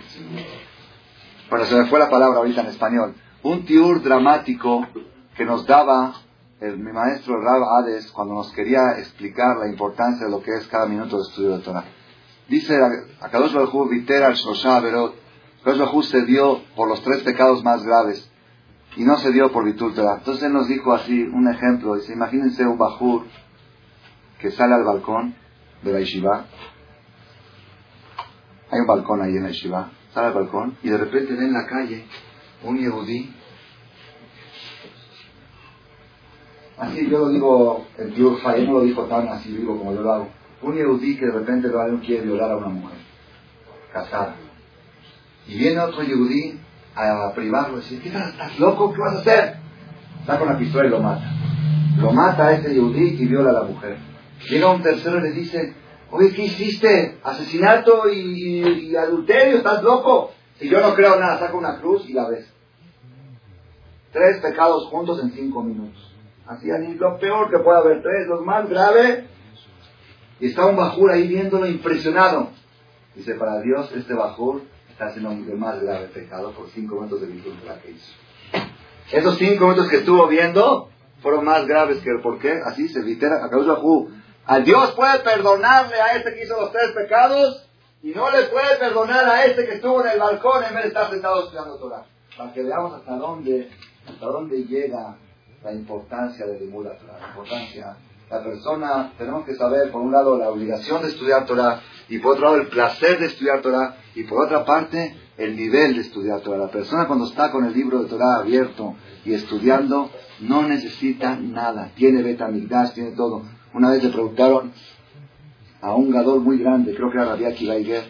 Bueno, 1.50 1.64
se 1.66 1.76
me 1.76 1.86
fue 1.86 1.98
la 1.98 2.10
palabra 2.10 2.38
ahorita 2.38 2.62
en 2.62 2.68
español. 2.68 3.14
Un 3.42 3.64
tiur 3.64 4.02
dramático 4.02 4.86
que 5.36 5.44
nos 5.44 5.66
daba 5.66 6.14
el, 6.60 6.78
mi 6.78 6.92
maestro 6.92 7.40
Rab 7.40 7.62
Hades 7.62 8.10
cuando 8.12 8.34
nos 8.34 8.52
quería 8.52 8.98
explicar 8.98 9.56
la 9.58 9.68
importancia 9.68 10.26
de 10.26 10.30
lo 10.30 10.42
que 10.42 10.52
es 10.52 10.66
cada 10.68 10.86
minuto 10.86 11.16
de 11.16 11.22
estudio 11.22 11.58
de 11.58 11.62
Torah. 11.62 11.84
Dice, 12.48 12.76
Akadosh 13.20 13.52
Baruj 13.52 13.90
Vitera 13.90 14.28
al 14.28 14.34
Shosha 14.34 14.80
Berot, 14.80 15.14
Jesús 15.64 16.08
se 16.10 16.24
dio 16.26 16.60
por 16.76 16.88
los 16.88 17.02
tres 17.02 17.22
pecados 17.22 17.64
más 17.64 17.82
graves 17.84 18.30
y 18.96 19.04
no 19.04 19.16
se 19.18 19.32
dio 19.32 19.50
por 19.50 19.64
Bitul 19.64 19.94
Entonces 19.96 20.42
él 20.42 20.52
nos 20.52 20.68
dijo 20.68 20.92
así, 20.92 21.22
un 21.22 21.48
ejemplo, 21.48 21.96
dice, 21.96 22.12
imagínense 22.12 22.66
un 22.66 22.78
bajur 22.78 23.24
que 24.38 24.50
sale 24.50 24.74
al 24.74 24.84
balcón 24.84 25.34
de 25.82 25.92
la 25.92 26.00
yeshiva. 26.00 26.46
Hay 28.70 28.80
un 28.80 28.86
balcón 28.86 29.22
ahí 29.22 29.36
en 29.36 29.46
el 29.46 29.52
Shiva. 29.52 29.90
Sale 30.12 30.28
al 30.28 30.34
balcón 30.34 30.76
y 30.82 30.90
de 30.90 30.98
repente 30.98 31.34
ve 31.34 31.44
en 31.44 31.52
la 31.52 31.66
calle 31.66 32.04
un 32.64 32.78
yehudí. 32.78 33.32
Así 36.78 37.08
yo 37.08 37.18
lo 37.20 37.28
digo, 37.28 37.86
el 37.98 38.36
Jaén 38.42 38.66
no 38.66 38.72
lo 38.72 38.80
dijo 38.82 39.04
tan 39.04 39.28
así 39.28 39.52
vivo 39.52 39.78
como 39.78 39.94
yo 39.94 40.02
lo 40.02 40.12
hago. 40.12 40.28
Un 40.62 40.74
yehudí 40.74 41.16
que 41.16 41.26
de 41.26 41.32
repente 41.32 41.68
no 41.68 42.00
quiere 42.00 42.24
violar 42.24 42.50
a 42.50 42.56
una 42.56 42.68
mujer 42.68 42.98
casada. 43.92 44.34
Y 45.46 45.58
viene 45.58 45.80
otro 45.80 46.02
yehudí 46.02 46.58
a 46.94 47.32
privarlo 47.34 47.78
y 47.78 47.80
dice, 47.80 48.00
¿qué 48.00 48.08
estás, 48.08 48.30
estás 48.30 48.58
loco? 48.58 48.92
¿Qué 48.92 49.00
vas 49.00 49.16
a 49.16 49.18
hacer? 49.20 49.56
Saca 50.26 50.42
una 50.42 50.58
pistola 50.58 50.86
y 50.86 50.90
lo 50.90 51.00
mata. 51.00 51.30
Lo 51.98 52.12
mata 52.12 52.48
a 52.48 52.52
ese 52.54 52.72
yehudí 52.72 53.16
y 53.20 53.26
viola 53.26 53.50
a 53.50 53.54
la 53.54 53.62
mujer. 53.64 53.96
Llega 54.48 54.70
un 54.70 54.82
tercero 54.82 55.18
y 55.18 55.22
le 55.22 55.32
dice, 55.32 55.74
oye, 56.10 56.32
¿qué 56.32 56.44
hiciste? 56.44 57.18
Asesinato 57.22 58.08
y, 58.10 58.94
adulterio, 58.96 59.58
¿estás 59.58 59.82
loco? 59.82 60.32
Si 60.58 60.68
yo 60.68 60.80
no 60.80 60.94
creo 60.94 61.18
nada, 61.18 61.38
saca 61.38 61.54
una 61.54 61.78
cruz 61.80 62.08
y 62.08 62.12
la 62.12 62.28
ves. 62.28 62.50
Tres 64.12 64.40
pecados 64.40 64.86
juntos 64.88 65.20
en 65.22 65.32
cinco 65.32 65.62
minutos. 65.62 66.14
Así, 66.46 66.68
lo 66.98 67.18
peor 67.18 67.50
que 67.50 67.58
puede 67.58 67.78
haber, 67.78 68.02
tres, 68.02 68.26
los 68.28 68.44
más 68.44 68.68
graves. 68.68 69.24
Y 70.40 70.46
está 70.46 70.66
un 70.66 70.76
bajur 70.76 71.10
ahí 71.10 71.26
viéndolo 71.26 71.66
impresionado. 71.66 72.50
Dice, 73.14 73.34
para 73.34 73.60
Dios, 73.60 73.90
este 73.94 74.14
bajur 74.14 74.62
está 74.94 75.06
haciendo 75.06 75.30
un 75.30 75.58
más 75.58 75.82
grave 75.82 76.06
pecado 76.06 76.52
por 76.52 76.70
cinco 76.70 76.94
minutos 76.94 77.20
de 77.20 77.26
la 77.66 77.80
que 77.80 77.90
hizo. 77.90 78.12
Esos 79.10 79.36
cinco 79.38 79.64
minutos 79.64 79.88
que 79.88 79.96
estuvo 79.96 80.28
viendo 80.28 80.88
fueron 81.20 81.44
más 81.44 81.66
graves 81.66 81.98
que 81.98 82.10
el 82.10 82.20
por 82.20 82.38
qué. 82.38 82.60
Así 82.64 82.88
se 82.88 83.02
litera 83.02 83.44
a 83.44 83.50
causa 83.50 83.76
A 84.46 84.60
Dios 84.60 84.92
puede 84.92 85.18
perdonarle 85.18 86.00
a 86.00 86.16
este 86.16 86.32
que 86.34 86.44
hizo 86.44 86.60
los 86.60 86.70
tres 86.70 86.92
pecados 86.92 87.68
y 88.04 88.10
no 88.10 88.30
le 88.30 88.44
puede 88.44 88.76
perdonar 88.78 89.28
a 89.28 89.44
este 89.44 89.66
que 89.66 89.74
estuvo 89.74 90.00
en 90.04 90.12
el 90.12 90.20
balcón 90.20 90.62
en 90.62 90.74
vez 90.74 90.84
de 90.84 90.88
estar 90.88 91.10
sentado 91.10 91.42
estudiando 91.42 91.76
Torah. 91.76 92.04
Para 92.36 92.52
que 92.52 92.62
veamos 92.62 92.94
hasta 92.94 93.16
dónde, 93.16 93.70
hasta 94.06 94.26
dónde 94.26 94.64
llega 94.64 95.16
la 95.64 95.72
importancia 95.72 96.46
de 96.46 96.58
Torah. 96.68 96.96
La 97.18 97.28
importancia. 97.28 97.96
La 98.30 98.44
persona, 98.44 99.12
tenemos 99.18 99.44
que 99.44 99.56
saber, 99.56 99.90
por 99.90 100.02
un 100.02 100.12
lado, 100.12 100.38
la 100.38 100.50
obligación 100.50 101.02
de 101.02 101.08
estudiar 101.08 101.46
Torah 101.46 101.80
y 102.08 102.18
por 102.18 102.32
otro 102.32 102.44
lado, 102.44 102.56
el 102.56 102.68
placer 102.68 103.18
de 103.18 103.26
estudiar 103.26 103.62
Torah 103.62 103.96
y 104.14 104.24
por 104.24 104.44
otra 104.44 104.64
parte, 104.64 105.16
el 105.36 105.56
nivel 105.56 105.94
de 105.94 106.02
estudiar 106.02 106.40
Torah. 106.40 106.58
La 106.58 106.70
persona 106.70 107.06
cuando 107.06 107.26
está 107.26 107.50
con 107.50 107.64
el 107.64 107.72
libro 107.72 108.02
de 108.02 108.08
Torah 108.08 108.36
abierto 108.40 108.94
y 109.24 109.32
estudiando, 109.32 110.10
no 110.40 110.62
necesita 110.68 111.36
nada. 111.36 111.90
Tiene 111.94 112.22
betamigdash, 112.22 112.92
tiene 112.92 113.12
todo. 113.12 113.42
Una 113.72 113.90
vez 113.90 114.02
le 114.02 114.10
preguntaron 114.10 114.72
a 115.80 115.94
un 115.94 116.10
gador 116.10 116.40
muy 116.40 116.58
grande, 116.58 116.94
creo 116.94 117.10
que 117.10 117.18
era 117.18 117.26
Rabia 117.26 117.54
Kibaiger, 117.54 118.04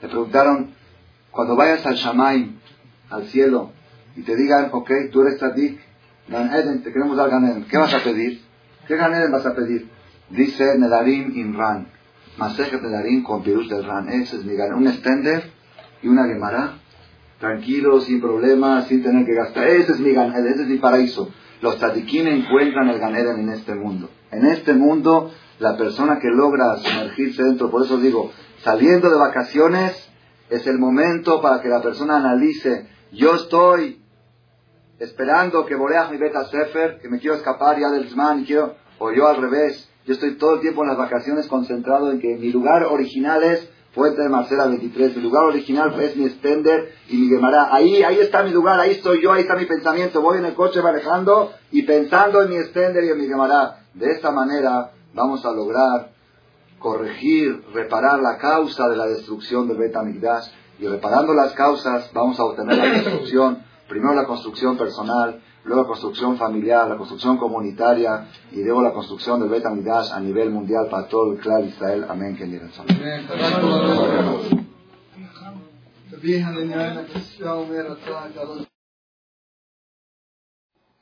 le 0.00 0.08
preguntaron, 0.08 0.70
cuando 1.30 1.56
vayas 1.56 1.84
al 1.84 1.94
Shamaim, 1.94 2.58
al 3.10 3.26
cielo, 3.26 3.72
y 4.16 4.22
te 4.22 4.34
digan, 4.34 4.70
ok, 4.72 4.90
tú 5.12 5.22
eres 5.22 5.38
Tadik, 5.38 5.78
Gan 6.28 6.54
Eden, 6.54 6.82
te 6.82 6.92
queremos 6.92 7.16
dar 7.16 7.28
Gan 7.28 7.44
Eden, 7.44 7.64
¿qué 7.64 7.76
vas 7.76 7.92
a 7.92 8.02
pedir? 8.02 8.42
¿Qué 8.86 8.96
Gan 8.96 9.12
Eden 9.12 9.30
vas 9.30 9.44
a 9.44 9.54
pedir? 9.54 9.88
Dice 10.30 10.78
Nedarim 10.78 11.36
Imran, 11.36 11.88
Masejet 12.38 12.80
Nedarim 12.80 13.24
con 13.24 13.42
virus 13.42 13.68
del 13.68 13.84
Ran, 13.84 14.08
ese 14.08 14.36
es 14.36 14.44
mi 14.44 14.54
Gan 14.54 14.74
un 14.74 14.86
extender 14.86 15.50
y 16.02 16.08
una 16.08 16.26
Gemara, 16.26 16.78
tranquilo, 17.40 18.00
sin 18.00 18.20
problemas, 18.20 18.86
sin 18.86 19.02
tener 19.02 19.26
que 19.26 19.34
gastar, 19.34 19.66
ese 19.66 19.92
es 19.92 20.00
mi 20.00 20.12
Gan 20.12 20.32
Eden, 20.32 20.52
ese 20.52 20.62
es 20.62 20.68
mi 20.68 20.78
paraíso. 20.78 21.30
Los 21.60 21.78
Tadikim 21.78 22.28
encuentran 22.28 22.88
el 22.88 23.00
Gan 23.00 23.16
Eden 23.16 23.40
en 23.40 23.48
este 23.48 23.74
mundo. 23.74 24.08
En 24.30 24.46
este 24.46 24.74
mundo, 24.74 25.32
la 25.58 25.76
persona 25.76 26.20
que 26.20 26.28
logra 26.28 26.76
sumergirse 26.76 27.42
dentro, 27.42 27.70
por 27.70 27.84
eso 27.84 27.98
digo, 27.98 28.30
saliendo 28.62 29.10
de 29.10 29.16
vacaciones, 29.16 30.08
es 30.48 30.66
el 30.68 30.78
momento 30.78 31.42
para 31.42 31.60
que 31.60 31.68
la 31.68 31.82
persona 31.82 32.18
analice, 32.18 32.86
yo 33.10 33.34
estoy 33.34 34.00
esperando 35.00 35.66
que 35.66 35.74
Boreach 35.74 36.10
mi 36.10 36.18
beta 36.18 36.44
Sefer, 36.44 36.98
que 37.00 37.08
me 37.08 37.18
quiero 37.18 37.34
escapar 37.34 37.80
ya 37.80 37.90
del 37.90 38.08
Zman, 38.08 38.44
quiero, 38.44 38.76
o 38.98 39.12
yo 39.12 39.26
al 39.26 39.36
revés, 39.42 39.90
yo 40.08 40.14
estoy 40.14 40.38
todo 40.38 40.54
el 40.54 40.60
tiempo 40.62 40.82
en 40.82 40.88
las 40.88 40.96
vacaciones 40.96 41.46
concentrado 41.48 42.10
en 42.10 42.18
que 42.18 42.34
mi 42.36 42.50
lugar 42.50 42.82
original 42.84 43.42
es 43.42 43.68
Fuente 43.92 44.22
de 44.22 44.30
Marcela 44.30 44.66
23, 44.66 45.16
mi 45.16 45.22
lugar 45.22 45.44
original 45.44 46.00
es 46.00 46.16
mi 46.16 46.24
extender 46.24 46.94
y 47.10 47.16
mi 47.18 47.28
Gemara. 47.28 47.68
Ahí, 47.74 48.02
ahí 48.02 48.18
está 48.18 48.42
mi 48.42 48.50
lugar, 48.50 48.80
ahí 48.80 48.92
estoy 48.92 49.22
yo, 49.22 49.32
ahí 49.32 49.42
está 49.42 49.54
mi 49.54 49.66
pensamiento. 49.66 50.22
Voy 50.22 50.38
en 50.38 50.46
el 50.46 50.54
coche 50.54 50.80
manejando 50.80 51.52
y 51.70 51.82
pensando 51.82 52.42
en 52.42 52.48
mi 52.48 52.56
extender 52.56 53.04
y 53.04 53.10
en 53.10 53.18
mi 53.18 53.26
Gemara. 53.26 53.80
De 53.92 54.10
esta 54.10 54.30
manera 54.30 54.92
vamos 55.12 55.44
a 55.44 55.52
lograr 55.52 56.12
corregir, 56.78 57.62
reparar 57.74 58.20
la 58.20 58.38
causa 58.38 58.88
de 58.88 58.96
la 58.96 59.06
destrucción 59.06 59.68
del 59.68 59.76
Betamigdash 59.76 60.46
y 60.78 60.86
reparando 60.86 61.34
las 61.34 61.52
causas 61.52 62.10
vamos 62.14 62.40
a 62.40 62.44
obtener 62.44 62.78
la 62.78 62.92
destrucción 62.92 63.62
Primero 63.88 64.14
la 64.14 64.26
construcción 64.26 64.76
personal, 64.76 65.40
luego 65.68 65.82
la 65.82 65.88
construcción 65.88 66.36
familiar, 66.36 66.88
la 66.88 66.96
construcción 66.96 67.36
comunitaria 67.36 68.26
y 68.50 68.64
luego 68.64 68.82
la 68.82 68.92
construcción 68.92 69.38
del 69.40 69.50
Bet 69.50 69.66
a 69.66 70.20
nivel 70.20 70.50
mundial 70.50 70.88
para 70.90 71.06
todo 71.08 71.32
el 71.32 71.38
clan 71.38 71.64
Israel. 71.64 72.06
Amén. 72.08 72.36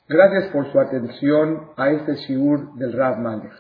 Gracias 0.09 0.53
por 0.53 0.71
su 0.71 0.79
atención 0.79 1.71
a 1.77 1.91
este 1.91 2.15
shiur 2.17 2.75
del 2.75 2.93
Rav 2.93 3.19
Malech. 3.19 3.53